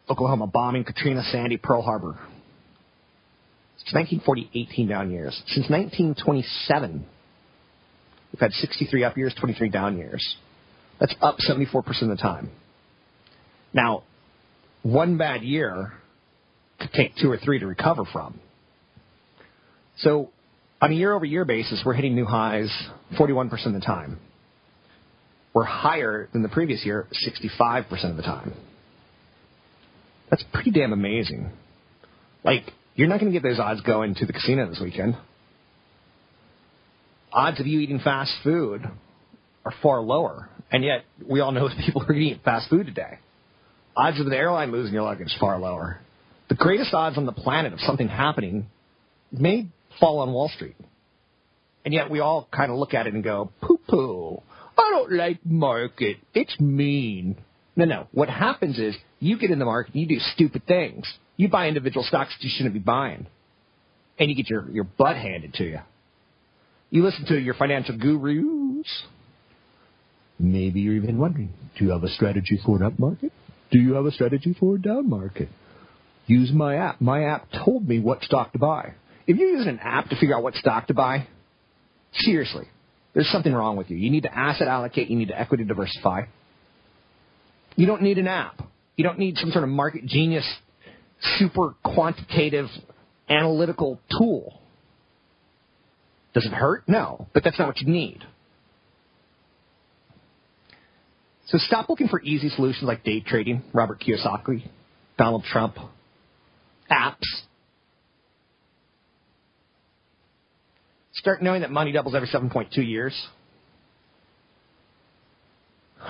Oklahoma 0.09 0.47
bombing, 0.47 0.85
Katrina, 0.85 1.23
Sandy, 1.31 1.57
Pearl 1.57 1.83
Harbor. 1.83 2.19
Since 3.79 3.95
1940, 3.95 4.51
18 4.55 4.89
down 4.89 5.11
years. 5.11 5.35
Since 5.47 5.69
1927, 5.71 7.07
we've 8.33 8.41
had 8.41 8.53
63 8.53 9.05
up 9.05 9.17
years, 9.17 9.35
23 9.39 9.69
down 9.69 9.97
years. 9.97 10.37
That's 11.01 11.15
up 11.21 11.37
74% 11.39 11.87
of 12.03 12.09
the 12.09 12.17
time. 12.17 12.51
Now, 13.73 14.05
one 14.83 15.17
bad 15.17 15.43
year 15.43 15.93
could 16.85 16.93
take 16.93 17.17
two 17.17 17.31
or 17.31 17.37
three 17.37 17.59
to 17.59 17.67
recover 17.67 18.05
from. 18.13 18.39
So, 19.99 20.31
on 20.81 20.91
a 20.91 20.95
year 20.95 21.13
over 21.13 21.25
year 21.25 21.45
basis, 21.45 21.83
we're 21.85 21.95
hitting 21.95 22.15
new 22.15 22.25
highs 22.27 22.71
41% 23.19 23.67
of 23.67 23.73
the 23.73 23.81
time. 23.81 24.19
We're 25.55 25.65
higher 25.65 26.29
than 26.33 26.43
the 26.43 26.49
previous 26.49 26.85
year 26.85 27.07
65% 27.49 28.11
of 28.11 28.17
the 28.17 28.23
time. 28.23 28.53
That's 30.31 30.45
pretty 30.53 30.73
damn 30.73 30.93
amazing. 30.93 31.51
Like, 32.43 32.65
you're 32.97 33.09
not 33.09 33.21
going 33.21 33.33
to 33.33 33.39
get 33.39 33.47
those 33.47 33.61
odds 33.61 33.81
going 33.83 34.17
to 34.17 34.27
the 34.27 34.33
casino 34.33 34.69
this 34.69 34.81
weekend. 34.81 35.17
Odds 37.33 37.61
of 37.61 37.67
you 37.67 37.81
eating 37.81 38.01
fast 38.01 38.33
food 38.43 38.83
are 39.65 39.73
far 39.83 40.01
lower, 40.01 40.49
and 40.71 40.85
yet 40.85 41.05
we 41.29 41.41
all 41.41 41.53
know 41.53 41.69
that 41.69 41.79
people 41.85 42.03
are 42.03 42.13
eating 42.13 42.41
fast 42.45 42.69
food 42.69 42.87
today. 42.87 43.19
Odds 43.97 44.21
of 44.21 44.27
the 44.27 44.37
airline 44.37 44.73
losing 44.73 44.93
your 44.93 45.05
luggage 45.05 45.35
far 45.39 45.59
lower. 45.59 46.01
The 46.55 46.59
greatest 46.59 46.95
odds 46.95 47.19
on 47.19 47.27
the 47.27 47.33
planet 47.33 47.73
of 47.73 47.81
something 47.81 48.07
happening 48.07 48.67
may 49.33 49.67
fall 49.99 50.21
on 50.21 50.33
Wall 50.33 50.49
Street. 50.55 50.77
And 51.85 51.93
yet 51.93 52.11
we 52.11 52.21
all 52.21 52.47
kind 52.53 52.71
of 52.71 52.79
look 52.79 52.95
at 52.95 53.09
it 53.09 53.15
and 53.15 53.25
go, 53.25 53.51
poo 53.61 53.81
poo, 53.89 54.41
I 54.79 54.91
don't 54.93 55.13
like 55.15 55.45
market. 55.45 56.19
It's 56.33 56.61
mean. 56.61 57.39
No, 57.75 57.87
no. 57.87 58.07
What 58.13 58.29
happens 58.29 58.79
is 58.79 58.95
you 59.19 59.37
get 59.37 59.51
in 59.51 59.59
the 59.59 59.65
market 59.65 59.97
you 59.97 60.07
do 60.07 60.21
stupid 60.21 60.65
things. 60.65 61.13
You 61.37 61.49
buy 61.49 61.67
individual 61.67 62.05
stocks 62.05 62.33
that 62.39 62.45
you 62.45 62.53
shouldn't 62.55 62.75
be 62.75 62.79
buying. 62.79 63.27
And 64.21 64.31
you 64.31 64.37
get 64.37 64.49
your, 64.49 64.71
your 64.71 64.85
butt 64.85 65.17
handed 65.17 65.55
to 65.55 65.65
you. 65.65 65.81
You 66.91 67.03
listen 67.03 67.27
to 67.27 67.37
your 67.37 67.55
financial 67.55 67.99
gurus. 67.99 69.03
Maybe 70.39 70.83
you're 70.83 70.95
even 70.95 71.19
wondering, 71.19 71.53
do 71.77 71.87
you 71.87 71.91
have 71.91 72.05
a 72.05 72.11
strategy 72.11 72.61
for 72.65 72.77
an 72.77 72.85
up 72.85 72.97
market? 72.97 73.33
Do 73.73 73.81
you 73.81 73.95
have 73.95 74.07
a 74.07 74.13
strategy 74.13 74.57
for 74.57 74.77
a 74.77 74.81
down 74.81 75.11
market? 75.11 75.49
Use 76.27 76.53
my 76.53 76.77
app. 76.77 77.01
My 77.01 77.25
app 77.25 77.49
told 77.65 77.89
me 77.89 78.01
what 78.01 78.23
stock 78.23 78.53
to 78.53 78.59
buy. 78.59 78.95
If 79.27 79.37
you're 79.37 79.51
using 79.51 79.69
an 79.69 79.79
app 79.81 80.09
to 80.09 80.17
figure 80.17 80.35
out 80.35 80.43
what 80.43 80.55
stock 80.55 80.87
to 80.89 80.95
buy, 80.95 81.27
seriously, 82.13 82.67
there's 83.13 83.31
something 83.31 83.53
wrong 83.53 83.77
with 83.77 83.91
you. 83.91 83.97
You 83.97 84.11
need 84.11 84.25
to 84.25 84.37
asset 84.37 84.69
allocate. 84.69 85.09
You 85.09 85.17
need 85.17 85.29
to 85.29 85.39
equity 85.39 85.65
diversify. 85.65 86.23
You 87.77 87.87
don't 87.87 88.03
need 88.03 88.19
an 88.19 88.29
app. 88.29 88.63
You 88.97 89.05
don't 89.05 89.19
need 89.19 89.37
some 89.39 89.51
sort 89.51 89.65
of 89.65 89.71
market 89.71 90.07
genius, 90.07 90.49
super 91.39 91.75
quantitative 91.83 92.67
analytical 93.29 94.01
tool. 94.19 94.61
Does 96.33 96.47
it 96.47 96.53
hurt? 96.53 96.85
No, 96.89 97.29
but 97.33 97.45
that's 97.45 97.59
not 97.59 97.69
what 97.69 97.81
you 97.81 97.93
need. 97.93 98.21
So 101.47 101.59
stop 101.59 101.89
looking 101.89 102.09
for 102.09 102.21
easy 102.23 102.49
solutions 102.49 102.85
like 102.85 103.05
day 103.05 103.21
trading, 103.21 103.63
Robert 103.73 104.01
Kiyosaki, 104.01 104.69
Donald 105.19 105.45
Trump, 105.45 105.77
apps. 106.91 107.23
Start 111.13 111.43
knowing 111.43 111.63
that 111.63 111.71
money 111.71 111.93
doubles 111.93 112.15
every 112.15 112.29
7.2 112.29 112.77
years. 112.77 113.29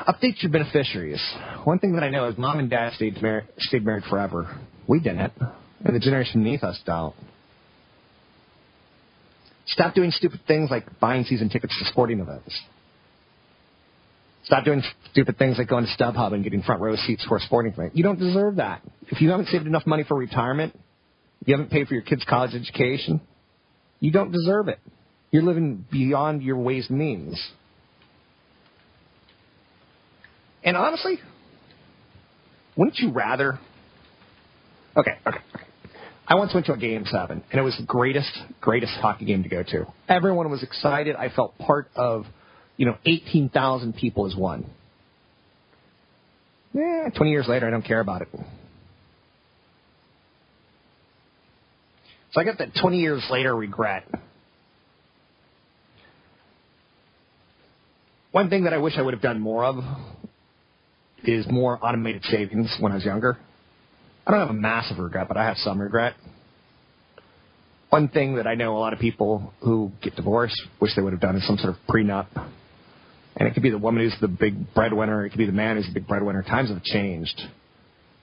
Update 0.08 0.42
your 0.42 0.50
beneficiaries. 0.50 1.22
One 1.64 1.78
thing 1.78 1.94
that 1.94 2.02
I 2.02 2.10
know 2.10 2.28
is 2.28 2.36
mom 2.36 2.58
and 2.58 2.68
dad 2.68 2.94
stayed, 2.94 3.22
mar- 3.22 3.44
stayed 3.58 3.84
married 3.84 4.04
forever. 4.10 4.58
We 4.88 4.98
didn't. 4.98 5.32
And 5.84 5.94
the 5.94 6.00
generation 6.00 6.42
beneath 6.42 6.64
us 6.64 6.80
don't. 6.84 7.14
Stop 9.66 9.94
doing 9.94 10.10
stupid 10.10 10.40
things 10.46 10.70
like 10.70 10.84
buying 11.00 11.24
season 11.24 11.48
tickets 11.48 11.76
to 11.78 11.84
sporting 11.86 12.20
events. 12.20 12.60
Stop 14.44 14.64
doing 14.64 14.82
stupid 15.10 15.38
things 15.38 15.56
like 15.58 15.68
going 15.68 15.86
to 15.86 16.02
StubHub 16.02 16.34
and 16.34 16.44
getting 16.44 16.62
front 16.62 16.80
row 16.80 16.96
seats 16.96 17.24
for 17.26 17.38
a 17.38 17.40
sporting 17.40 17.72
event. 17.72 17.96
You 17.96 18.02
don't 18.02 18.18
deserve 18.18 18.56
that. 18.56 18.82
If 19.08 19.20
you 19.20 19.30
haven't 19.30 19.48
saved 19.48 19.66
enough 19.66 19.86
money 19.86 20.04
for 20.04 20.16
retirement, 20.16 20.78
you 21.46 21.54
haven't 21.54 21.70
paid 21.70 21.88
for 21.88 21.94
your 21.94 22.02
kids' 22.02 22.24
college 22.28 22.54
education, 22.54 23.20
you 24.00 24.10
don't 24.10 24.32
deserve 24.32 24.68
it. 24.68 24.78
You're 25.30 25.42
living 25.42 25.84
beyond 25.90 26.42
your 26.42 26.58
ways 26.58 26.86
and 26.88 26.98
means. 26.98 27.42
And 30.62 30.76
honestly, 30.76 31.18
wouldn't 32.76 32.98
you 32.98 33.12
rather? 33.12 33.58
Okay, 34.96 35.12
okay, 35.26 35.38
okay. 35.54 35.64
I 36.26 36.36
once 36.36 36.54
went 36.54 36.66
to 36.66 36.72
a 36.72 36.76
game 36.78 37.04
seven, 37.06 37.42
and 37.50 37.60
it 37.60 37.62
was 37.62 37.76
the 37.78 37.84
greatest, 37.84 38.30
greatest 38.60 38.92
hockey 38.94 39.26
game 39.26 39.42
to 39.42 39.48
go 39.48 39.62
to. 39.62 39.86
Everyone 40.08 40.50
was 40.50 40.62
excited. 40.62 41.16
I 41.16 41.28
felt 41.28 41.58
part 41.58 41.90
of, 41.96 42.24
you 42.76 42.86
know, 42.86 42.96
18,000 43.04 43.94
people 43.94 44.26
is 44.26 44.36
one. 44.36 44.64
Yeah, 46.72 47.08
20 47.16 47.30
years 47.30 47.46
later, 47.48 47.66
I 47.66 47.70
don't 47.70 47.84
care 47.84 48.00
about 48.00 48.22
it. 48.22 48.28
So 52.32 52.40
I 52.40 52.44
got 52.44 52.58
that 52.58 52.70
20 52.80 52.98
years 52.98 53.24
later 53.30 53.54
regret. 53.54 54.04
One 58.32 58.50
thing 58.50 58.64
that 58.64 58.72
I 58.72 58.78
wish 58.78 58.94
I 58.98 59.02
would 59.02 59.14
have 59.14 59.22
done 59.22 59.38
more 59.38 59.64
of 59.64 59.76
is 61.22 61.46
more 61.48 61.78
automated 61.80 62.24
savings 62.24 62.76
when 62.80 62.90
I 62.90 62.96
was 62.96 63.04
younger. 63.04 63.38
I 64.26 64.32
don't 64.32 64.40
have 64.40 64.50
a 64.50 64.54
massive 64.54 64.98
regret, 64.98 65.28
but 65.28 65.36
I 65.36 65.44
have 65.44 65.56
some 65.58 65.80
regret. 65.80 66.14
One 67.90 68.08
thing 68.08 68.34
that 68.36 68.48
I 68.48 68.56
know 68.56 68.76
a 68.76 68.80
lot 68.80 68.92
of 68.92 68.98
people 68.98 69.52
who 69.60 69.92
get 70.02 70.16
divorced 70.16 70.60
wish 70.80 70.96
they 70.96 71.02
would 71.02 71.12
have 71.12 71.20
done 71.20 71.36
is 71.36 71.46
some 71.46 71.58
sort 71.58 71.76
of 71.76 71.80
prenup. 71.88 72.26
And 73.36 73.48
it 73.48 73.54
could 73.54 73.62
be 73.62 73.70
the 73.70 73.78
woman 73.78 74.02
who's 74.04 74.18
the 74.20 74.28
big 74.28 74.74
breadwinner. 74.74 75.26
It 75.26 75.30
could 75.30 75.38
be 75.38 75.46
the 75.46 75.52
man 75.52 75.76
who's 75.76 75.86
the 75.86 75.92
big 75.92 76.06
breadwinner. 76.06 76.42
Times 76.42 76.70
have 76.70 76.82
changed. 76.82 77.40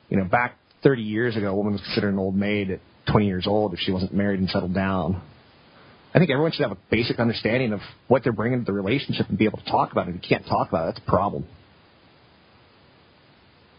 You 0.10 0.18
know, 0.18 0.26
back 0.26 0.58
30 0.84 1.02
years 1.02 1.36
ago, 1.36 1.48
a 1.48 1.56
woman 1.56 1.74
was 1.74 1.82
considered 1.82 2.14
an 2.14 2.20
old 2.20 2.36
maid 2.36 2.72
at 2.72 2.80
20 3.12 3.26
years 3.26 3.46
old 3.48 3.74
if 3.74 3.80
she 3.80 3.92
wasn't 3.92 4.14
married 4.14 4.40
and 4.40 4.50
settled 4.50 4.74
down. 4.74 5.22
I 6.14 6.20
think 6.20 6.30
everyone 6.30 6.52
should 6.52 6.64
have 6.64 6.72
a 6.72 6.82
basic 6.90 7.20
understanding 7.20 7.72
of 7.72 7.80
what 8.08 8.24
they're 8.24 8.34
bringing 8.34 8.60
to 8.60 8.66
the 8.66 8.74
relationship 8.74 9.30
and 9.30 9.38
be 9.38 9.46
able 9.46 9.60
to 9.60 9.66
talk 9.66 9.92
about 9.92 10.08
it. 10.08 10.16
If 10.16 10.24
you 10.24 10.28
can't 10.28 10.46
talk 10.46 10.68
about 10.70 10.90
it, 10.90 10.94
that's 10.94 11.08
a 11.08 11.10
problem. 11.10 11.46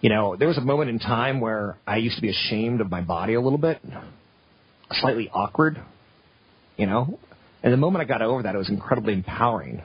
You 0.00 0.08
know, 0.08 0.34
there 0.36 0.48
was 0.48 0.58
a 0.58 0.62
moment 0.62 0.90
in 0.90 0.98
time 0.98 1.40
where 1.40 1.76
I 1.86 1.98
used 1.98 2.16
to 2.16 2.22
be 2.22 2.30
ashamed 2.30 2.80
of 2.80 2.90
my 2.90 3.02
body 3.02 3.34
a 3.34 3.40
little 3.40 3.58
bit, 3.58 3.80
slightly 4.90 5.28
awkward, 5.32 5.80
you 6.76 6.86
know. 6.86 7.18
And 7.62 7.72
the 7.72 7.76
moment 7.76 8.02
I 8.02 8.06
got 8.06 8.22
over 8.22 8.42
that, 8.42 8.54
it 8.54 8.58
was 8.58 8.68
incredibly 8.68 9.12
empowering. 9.12 9.82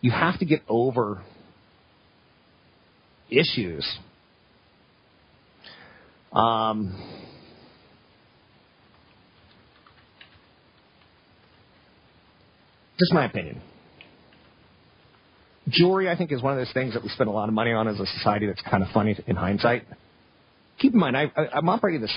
You 0.00 0.10
have 0.10 0.38
to 0.38 0.44
get 0.44 0.62
over 0.68 1.22
issues. 3.30 3.86
Um, 6.32 6.96
just 12.98 13.12
my 13.12 13.24
opinion. 13.24 13.60
Jewelry, 15.68 16.08
I 16.08 16.16
think, 16.16 16.32
is 16.32 16.42
one 16.42 16.52
of 16.52 16.58
those 16.58 16.72
things 16.72 16.94
that 16.94 17.02
we 17.02 17.08
spend 17.10 17.28
a 17.28 17.32
lot 17.32 17.48
of 17.48 17.54
money 17.54 17.72
on 17.72 17.86
as 17.86 18.00
a 18.00 18.06
society 18.06 18.46
that's 18.46 18.62
kind 18.62 18.82
of 18.82 18.88
funny 18.90 19.16
in 19.26 19.36
hindsight. 19.36 19.84
Keep 20.78 20.94
in 20.94 20.98
mind, 20.98 21.16
I, 21.16 21.30
I, 21.36 21.48
I'm 21.54 21.68
operating 21.68 22.00
this 22.00 22.16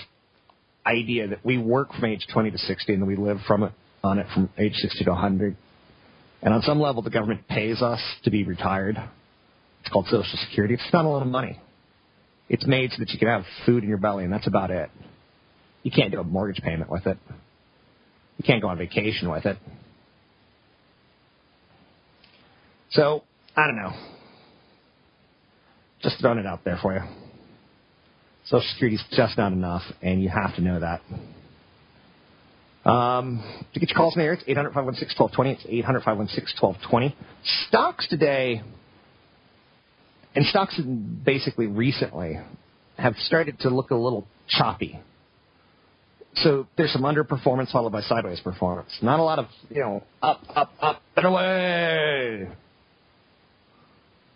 idea 0.86 1.28
that 1.28 1.46
we 1.46 1.58
work 1.58 1.94
from 1.94 2.06
age 2.06 2.26
20 2.32 2.52
to 2.52 2.58
60 2.58 2.94
and 2.94 3.08
we 3.08 3.16
live 3.16 3.38
from 3.48 3.64
it 3.64 3.72
on 4.04 4.20
it 4.20 4.28
from 4.34 4.50
age 4.58 4.74
60 4.74 5.06
to 5.06 5.12
100. 5.12 5.56
And 6.44 6.54
on 6.54 6.62
some 6.62 6.80
level, 6.80 7.02
the 7.02 7.10
government 7.10 7.48
pays 7.48 7.82
us 7.82 8.02
to 8.26 8.30
be 8.30 8.44
retired. 8.44 8.98
It's 9.82 9.90
called 9.90 10.06
Social 10.08 10.38
Security. 10.50 10.74
It's 10.74 10.84
not 10.92 11.06
a 11.06 11.08
lot 11.08 11.22
of 11.22 11.28
money. 11.30 11.60
It's 12.50 12.68
made 12.68 12.92
so 12.92 12.98
that 13.00 13.10
you 13.12 13.18
can 13.18 13.30
have 13.30 13.46
food 13.66 13.84
in 13.84 13.90
your 13.90 13.98
belly, 13.98 14.26
and 14.26 14.32
that's 14.32 14.46
about 14.46 14.70
it. 14.70 14.92
You 15.84 15.92
can't 15.92 16.12
do 16.12 16.20
a 16.20 16.24
mortgage 16.24 16.62
payment 16.62 16.90
with 16.90 17.08
it. 17.08 17.18
You 18.38 18.44
can't 18.46 18.62
go 18.62 18.68
on 18.68 18.78
vacation 18.78 19.32
with 19.32 19.46
it. 19.46 19.58
So, 22.92 23.24
I 23.56 23.66
don't 23.66 23.78
know. 23.78 23.94
Just 26.02 26.20
throwing 26.20 26.40
it 26.40 26.46
out 26.46 26.66
there 26.66 26.78
for 26.82 26.94
you. 26.94 27.02
Social 28.46 28.68
Security 28.74 28.98
is 28.98 29.04
just 29.12 29.38
not 29.38 29.54
enough, 29.54 29.84
and 30.02 30.22
you 30.22 30.28
have 30.28 30.54
to 30.56 30.62
know 30.62 30.82
that. 30.82 31.02
Um, 32.86 33.42
to 33.74 33.80
get 33.80 33.90
your 33.90 33.98
calls 33.98 34.16
in 34.16 34.20
the 34.20 34.26
air, 34.26 34.34
it's 34.34 34.44
800 34.46 34.74
516 34.74 35.16
1220. 35.18 35.52
It's 35.52 35.66
800 35.84 36.00
516 36.04 36.58
1220. 36.60 37.16
Stocks 37.68 38.08
today, 38.10 38.62
and 40.36 40.46
stocks 40.46 40.80
basically 41.26 41.68
recently, 41.68 42.40
have 42.98 43.16
started 43.18 43.60
to 43.60 43.70
look 43.70 43.92
a 43.92 43.96
little 43.96 44.28
choppy. 44.48 45.00
So 46.36 46.68
there's 46.78 46.92
some 46.92 47.04
underperformance 47.04 47.72
followed 47.72 47.92
by 47.92 48.02
sideways 48.02 48.40
performance. 48.40 48.90
Not 49.02 49.20
a 49.20 49.24
lot 49.24 49.40
of, 49.40 49.46
you 49.70 49.82
know, 49.82 50.04
up, 50.22 50.42
up, 50.56 50.72
up, 50.82 51.02
and 51.16 51.26
away. 51.26 52.50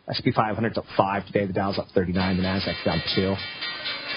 S&P 0.08 0.32
500's 0.32 0.78
up 0.78 0.86
5 0.96 1.26
today. 1.26 1.46
The 1.48 1.54
Dow's 1.54 1.78
up 1.78 1.88
39. 1.94 2.38
The 2.38 2.44
Nasdaq's 2.44 2.86
down 2.86 3.02
2. 3.16 3.36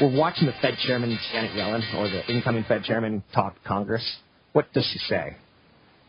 We're 0.01 0.17
watching 0.17 0.47
the 0.47 0.55
Fed 0.63 0.77
chairman, 0.79 1.19
Janet 1.31 1.51
Yellen, 1.51 1.95
or 1.95 2.09
the 2.09 2.27
incoming 2.33 2.65
Fed 2.65 2.85
chairman, 2.85 3.23
talk 3.35 3.61
to 3.61 3.69
Congress. 3.69 4.19
What 4.53 4.73
does 4.73 4.89
she 4.91 4.99
say? 4.99 5.37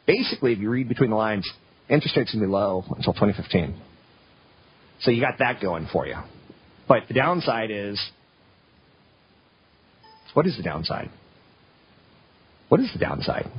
Basically, 0.08 0.54
if 0.54 0.60
you 0.60 0.70
read 0.70 0.88
between 0.88 1.10
the 1.10 1.18
lines, 1.18 1.50
interest 1.90 2.16
rates 2.16 2.34
will 2.34 2.40
be 2.40 2.48
low 2.48 2.86
until 2.96 3.14
2015. 3.14 3.76
So 5.02 5.12
you 5.12 5.20
got 5.20 5.40
that 5.40 5.62
going 5.62 5.90
for 5.92 6.08
you. 6.08 6.16
But 6.88 7.04
the 7.10 7.14
downside 7.14 7.70
is, 7.70 8.02
what 10.34 10.48
is 10.48 10.56
the 10.56 10.64
downside? 10.64 11.10
What 12.70 12.80
is 12.80 12.90
the 12.94 13.00
downside? 13.00 13.52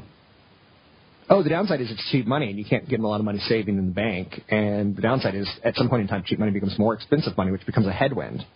Oh, 1.29 1.43
the 1.43 1.51
downside 1.51 1.83
is 1.83 1.91
it's 1.91 2.11
cheap 2.11 2.27
money 2.27 2.49
and 2.49 2.59
you 2.59 2.65
can't 2.65 2.89
get 2.89 3.01
a 3.01 3.07
lot 3.07 3.19
of 3.19 3.27
money 3.27 3.39
saving 3.41 3.77
in 3.77 3.87
the 3.87 3.93
bank. 3.93 4.41
And 4.49 4.97
the 4.97 5.03
downside 5.03 5.35
is 5.35 5.49
at 5.63 5.77
some 5.77 5.91
point 5.91 6.03
in 6.03 6.09
time, 6.09 6.23
cheap 6.25 6.39
money 6.39 6.53
becomes 6.53 6.79
more 6.79 6.95
expensive 6.95 7.37
money, 7.37 7.51
which 7.51 7.67
becomes 7.67 7.87
a 7.87 7.93
headwind. 7.93 8.47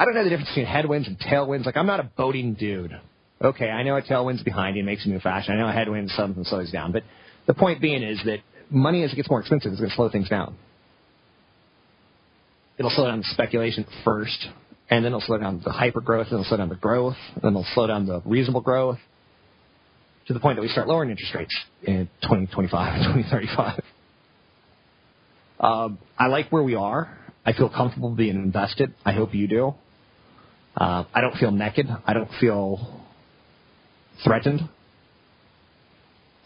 I 0.00 0.06
don't 0.06 0.14
know 0.14 0.24
the 0.24 0.30
difference 0.30 0.48
between 0.48 0.64
headwinds 0.64 1.08
and 1.08 1.18
tailwinds. 1.18 1.66
Like 1.66 1.76
I'm 1.76 1.86
not 1.86 2.00
a 2.00 2.04
boating 2.04 2.54
dude. 2.54 2.98
Okay, 3.42 3.68
I 3.68 3.82
know 3.82 3.96
a 3.96 4.02
tailwind's 4.02 4.42
behind 4.42 4.78
you, 4.78 4.82
makes 4.82 5.04
you 5.04 5.12
move 5.12 5.20
faster. 5.20 5.52
I 5.52 5.58
know 5.58 5.68
a 5.68 5.72
headwind 5.72 6.08
something 6.12 6.42
slows 6.44 6.70
down. 6.72 6.92
But 6.92 7.02
the 7.46 7.52
point 7.52 7.82
being 7.82 8.02
is 8.02 8.18
that 8.24 8.38
money 8.70 9.04
as 9.04 9.12
it 9.12 9.16
gets 9.16 9.28
more 9.28 9.40
expensive 9.40 9.72
is 9.72 9.78
going 9.78 9.90
to 9.90 9.96
slow 9.96 10.08
things 10.08 10.30
down. 10.30 10.56
It'll 12.78 12.90
slow 12.90 13.08
down 13.08 13.18
the 13.18 13.28
speculation 13.30 13.84
first, 14.02 14.46
and 14.88 15.04
then 15.04 15.12
it'll 15.12 15.20
slow 15.20 15.36
down 15.36 15.60
the 15.62 15.70
hyper 15.70 16.00
growth, 16.00 16.28
and 16.28 16.32
it'll 16.32 16.44
slow 16.46 16.56
down 16.56 16.70
the 16.70 16.76
growth, 16.76 17.16
and 17.34 17.42
then 17.42 17.50
it'll 17.50 17.66
slow 17.74 17.86
down 17.86 18.06
the 18.06 18.22
reasonable 18.24 18.62
growth 18.62 18.98
to 20.28 20.32
the 20.32 20.40
point 20.40 20.56
that 20.56 20.62
we 20.62 20.68
start 20.68 20.88
lowering 20.88 21.10
interest 21.10 21.34
rates 21.34 21.54
in 21.82 22.08
2025 22.22 22.94
and 22.94 23.04
2035. 23.22 23.82
Um, 25.60 25.98
I 26.18 26.28
like 26.28 26.50
where 26.50 26.62
we 26.62 26.74
are. 26.74 27.18
I 27.44 27.52
feel 27.52 27.68
comfortable 27.68 28.14
being 28.14 28.36
invested. 28.36 28.94
I 29.04 29.12
hope 29.12 29.34
you 29.34 29.46
do. 29.46 29.74
Uh, 30.80 31.04
I 31.12 31.20
don't 31.20 31.34
feel 31.36 31.50
naked. 31.50 31.86
I 32.06 32.14
don't 32.14 32.30
feel 32.40 33.02
threatened. 34.24 34.62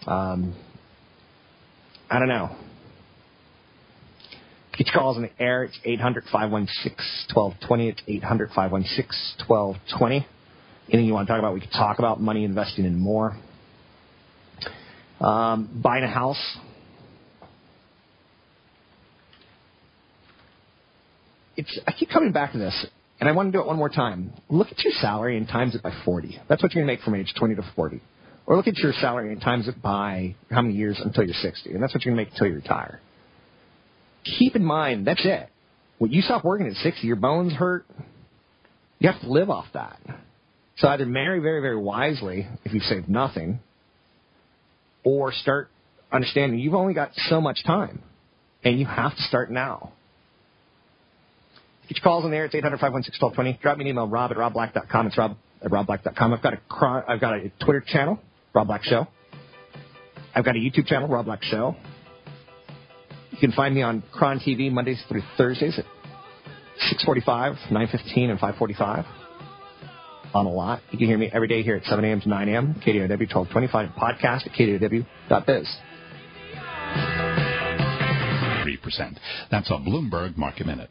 Um, 0.09 0.57
I 2.11 2.19
don't 2.19 2.29
know. 2.29 2.57
Get 4.77 4.89
your 4.89 4.95
calls 4.95 5.17
on 5.17 5.23
the 5.23 5.31
air. 5.41 5.63
It's 5.63 5.79
800 5.85 6.25
516 6.33 7.33
1220. 7.33 7.89
It's 7.89 8.03
800 8.09 8.49
516 8.49 9.47
1220. 9.47 10.27
Anything 10.89 11.07
you 11.07 11.15
want 11.15 11.29
to 11.29 11.33
talk 11.33 11.39
about, 11.39 11.55
we 11.55 11.61
can 11.61 11.71
talk 11.71 12.01
about 12.01 12.21
money 12.21 12.45
investing 12.45 12.87
and 12.87 12.99
more. 12.99 13.37
Um, 15.21 15.81
buying 15.81 16.03
a 16.03 16.11
house. 16.11 16.59
It's, 21.57 21.79
I 21.87 21.93
keep 21.93 22.11
coming 22.11 22.33
back 22.33 22.51
to 22.53 22.59
this, 22.59 22.87
and 23.25 23.31
I 23.31 23.33
want 23.33 23.49
to 23.51 23.57
do 23.57 23.63
it 23.63 23.67
one 23.67 23.79
more 23.79 23.89
time. 23.89 24.35
Look 24.51 24.71
at 24.71 24.85
your 24.85 24.93
salary 25.01 25.39
and 25.39 25.49
times 25.49 25.75
it 25.75 25.83
by 25.83 25.93
40. 26.05 26.43
That's 26.47 26.63
what 26.63 26.75
you're 26.75 26.85
going 26.85 26.95
to 26.95 27.01
make 27.01 27.03
from 27.07 27.15
age 27.15 27.33
20 27.39 27.55
to 27.55 27.63
40. 27.75 28.03
Or 28.45 28.55
look 28.55 28.67
at 28.67 28.77
your 28.77 28.93
salary 29.01 29.33
and 29.33 29.41
times 29.41 29.67
it 29.67 29.81
by 29.81 30.35
how 30.51 30.61
many 30.61 30.75
years 30.75 31.01
until 31.03 31.25
you're 31.25 31.33
60, 31.33 31.71
and 31.71 31.83
that's 31.83 31.95
what 31.95 32.05
you're 32.05 32.15
going 32.15 32.23
to 32.23 32.31
make 32.31 32.35
until 32.35 32.49
you 32.49 32.57
retire. 32.57 33.01
Keep 34.39 34.57
in 34.57 34.63
mind, 34.63 35.07
that's 35.07 35.25
it. 35.25 35.49
When 35.97 36.13
you 36.13 36.21
stop 36.21 36.45
working 36.45 36.67
at 36.67 36.75
60, 36.75 37.07
your 37.07 37.17
bones 37.17 37.55
hurt. 37.55 37.87
You 38.99 39.11
have 39.11 39.23
to 39.23 39.33
live 39.33 39.49
off 39.49 39.69
that. 39.73 39.99
So 40.77 40.89
either 40.89 41.07
marry 41.07 41.41
very, 41.41 41.63
very 41.63 41.79
wisely 41.79 42.47
if 42.67 42.75
you 42.75 42.81
save 42.81 43.09
nothing, 43.09 43.59
or 45.03 45.33
start 45.33 45.71
understanding 46.13 46.59
you've 46.59 46.75
only 46.75 46.93
got 46.93 47.13
so 47.15 47.41
much 47.41 47.65
time, 47.65 48.03
and 48.63 48.79
you 48.79 48.85
have 48.85 49.17
to 49.17 49.23
start 49.23 49.51
now. 49.51 49.95
Get 51.89 51.99
your 51.99 52.03
calls 52.03 52.25
in 52.25 52.31
there. 52.31 52.47
It's 52.47 52.55
800 52.55 52.79
516 52.79 53.59
Drop 53.61 53.79
me 53.79 53.85
an 53.85 53.89
email, 53.89 54.09
rob 54.09 54.31
at 54.31 54.37
robblack.com. 54.37 55.07
It's 55.09 55.19
rob 55.19 55.37
at 55.63 55.71
robblack.com. 55.71 56.33
I've 56.33 56.43
got 56.43 56.55
a, 56.55 57.05
I've 57.09 57.21
got 57.21 57.35
a 57.35 57.51
Twitter 57.63 57.85
channel, 57.87 58.19
Rob 58.55 58.67
Black 58.69 58.85
Show. 58.85 59.07
I've 60.35 60.45
got 60.45 60.57
a 60.57 60.59
YouTube 60.59 60.87
channel, 60.87 61.09
Rob 61.09 61.27
Black 61.27 61.43
Show. 61.43 61.77
You 63.31 63.39
can 63.39 63.53
find 63.53 63.75
me 63.75 63.83
on 63.83 64.03
KRON 64.15 64.41
TV 64.47 64.71
Mondays 64.71 65.03
through 65.09 65.23
Thursdays 65.37 65.79
at 65.79 65.85
645, 66.89 67.55
915, 67.71 68.31
and 68.31 68.41
545 68.41 69.05
on 70.35 70.47
a 70.47 70.51
lot. 70.51 70.81
You 70.91 70.99
can 70.99 71.07
hear 71.07 71.19
me 71.19 71.31
every 71.33 71.49
day 71.49 71.63
here 71.63 71.77
at 71.77 71.85
7 71.85 72.05
a.m. 72.05 72.21
to 72.21 72.29
9 72.29 72.49
a.m. 72.49 72.75
KDOW 72.85 73.09
1225 73.09 73.91
podcast 73.91 74.47
at 74.47 74.53
kdow.biz. 74.53 75.77
3%. 78.65 79.19
That's 79.51 79.71
a 79.71 79.75
Bloomberg 79.75 80.37
Market 80.37 80.67
Minute. 80.67 80.91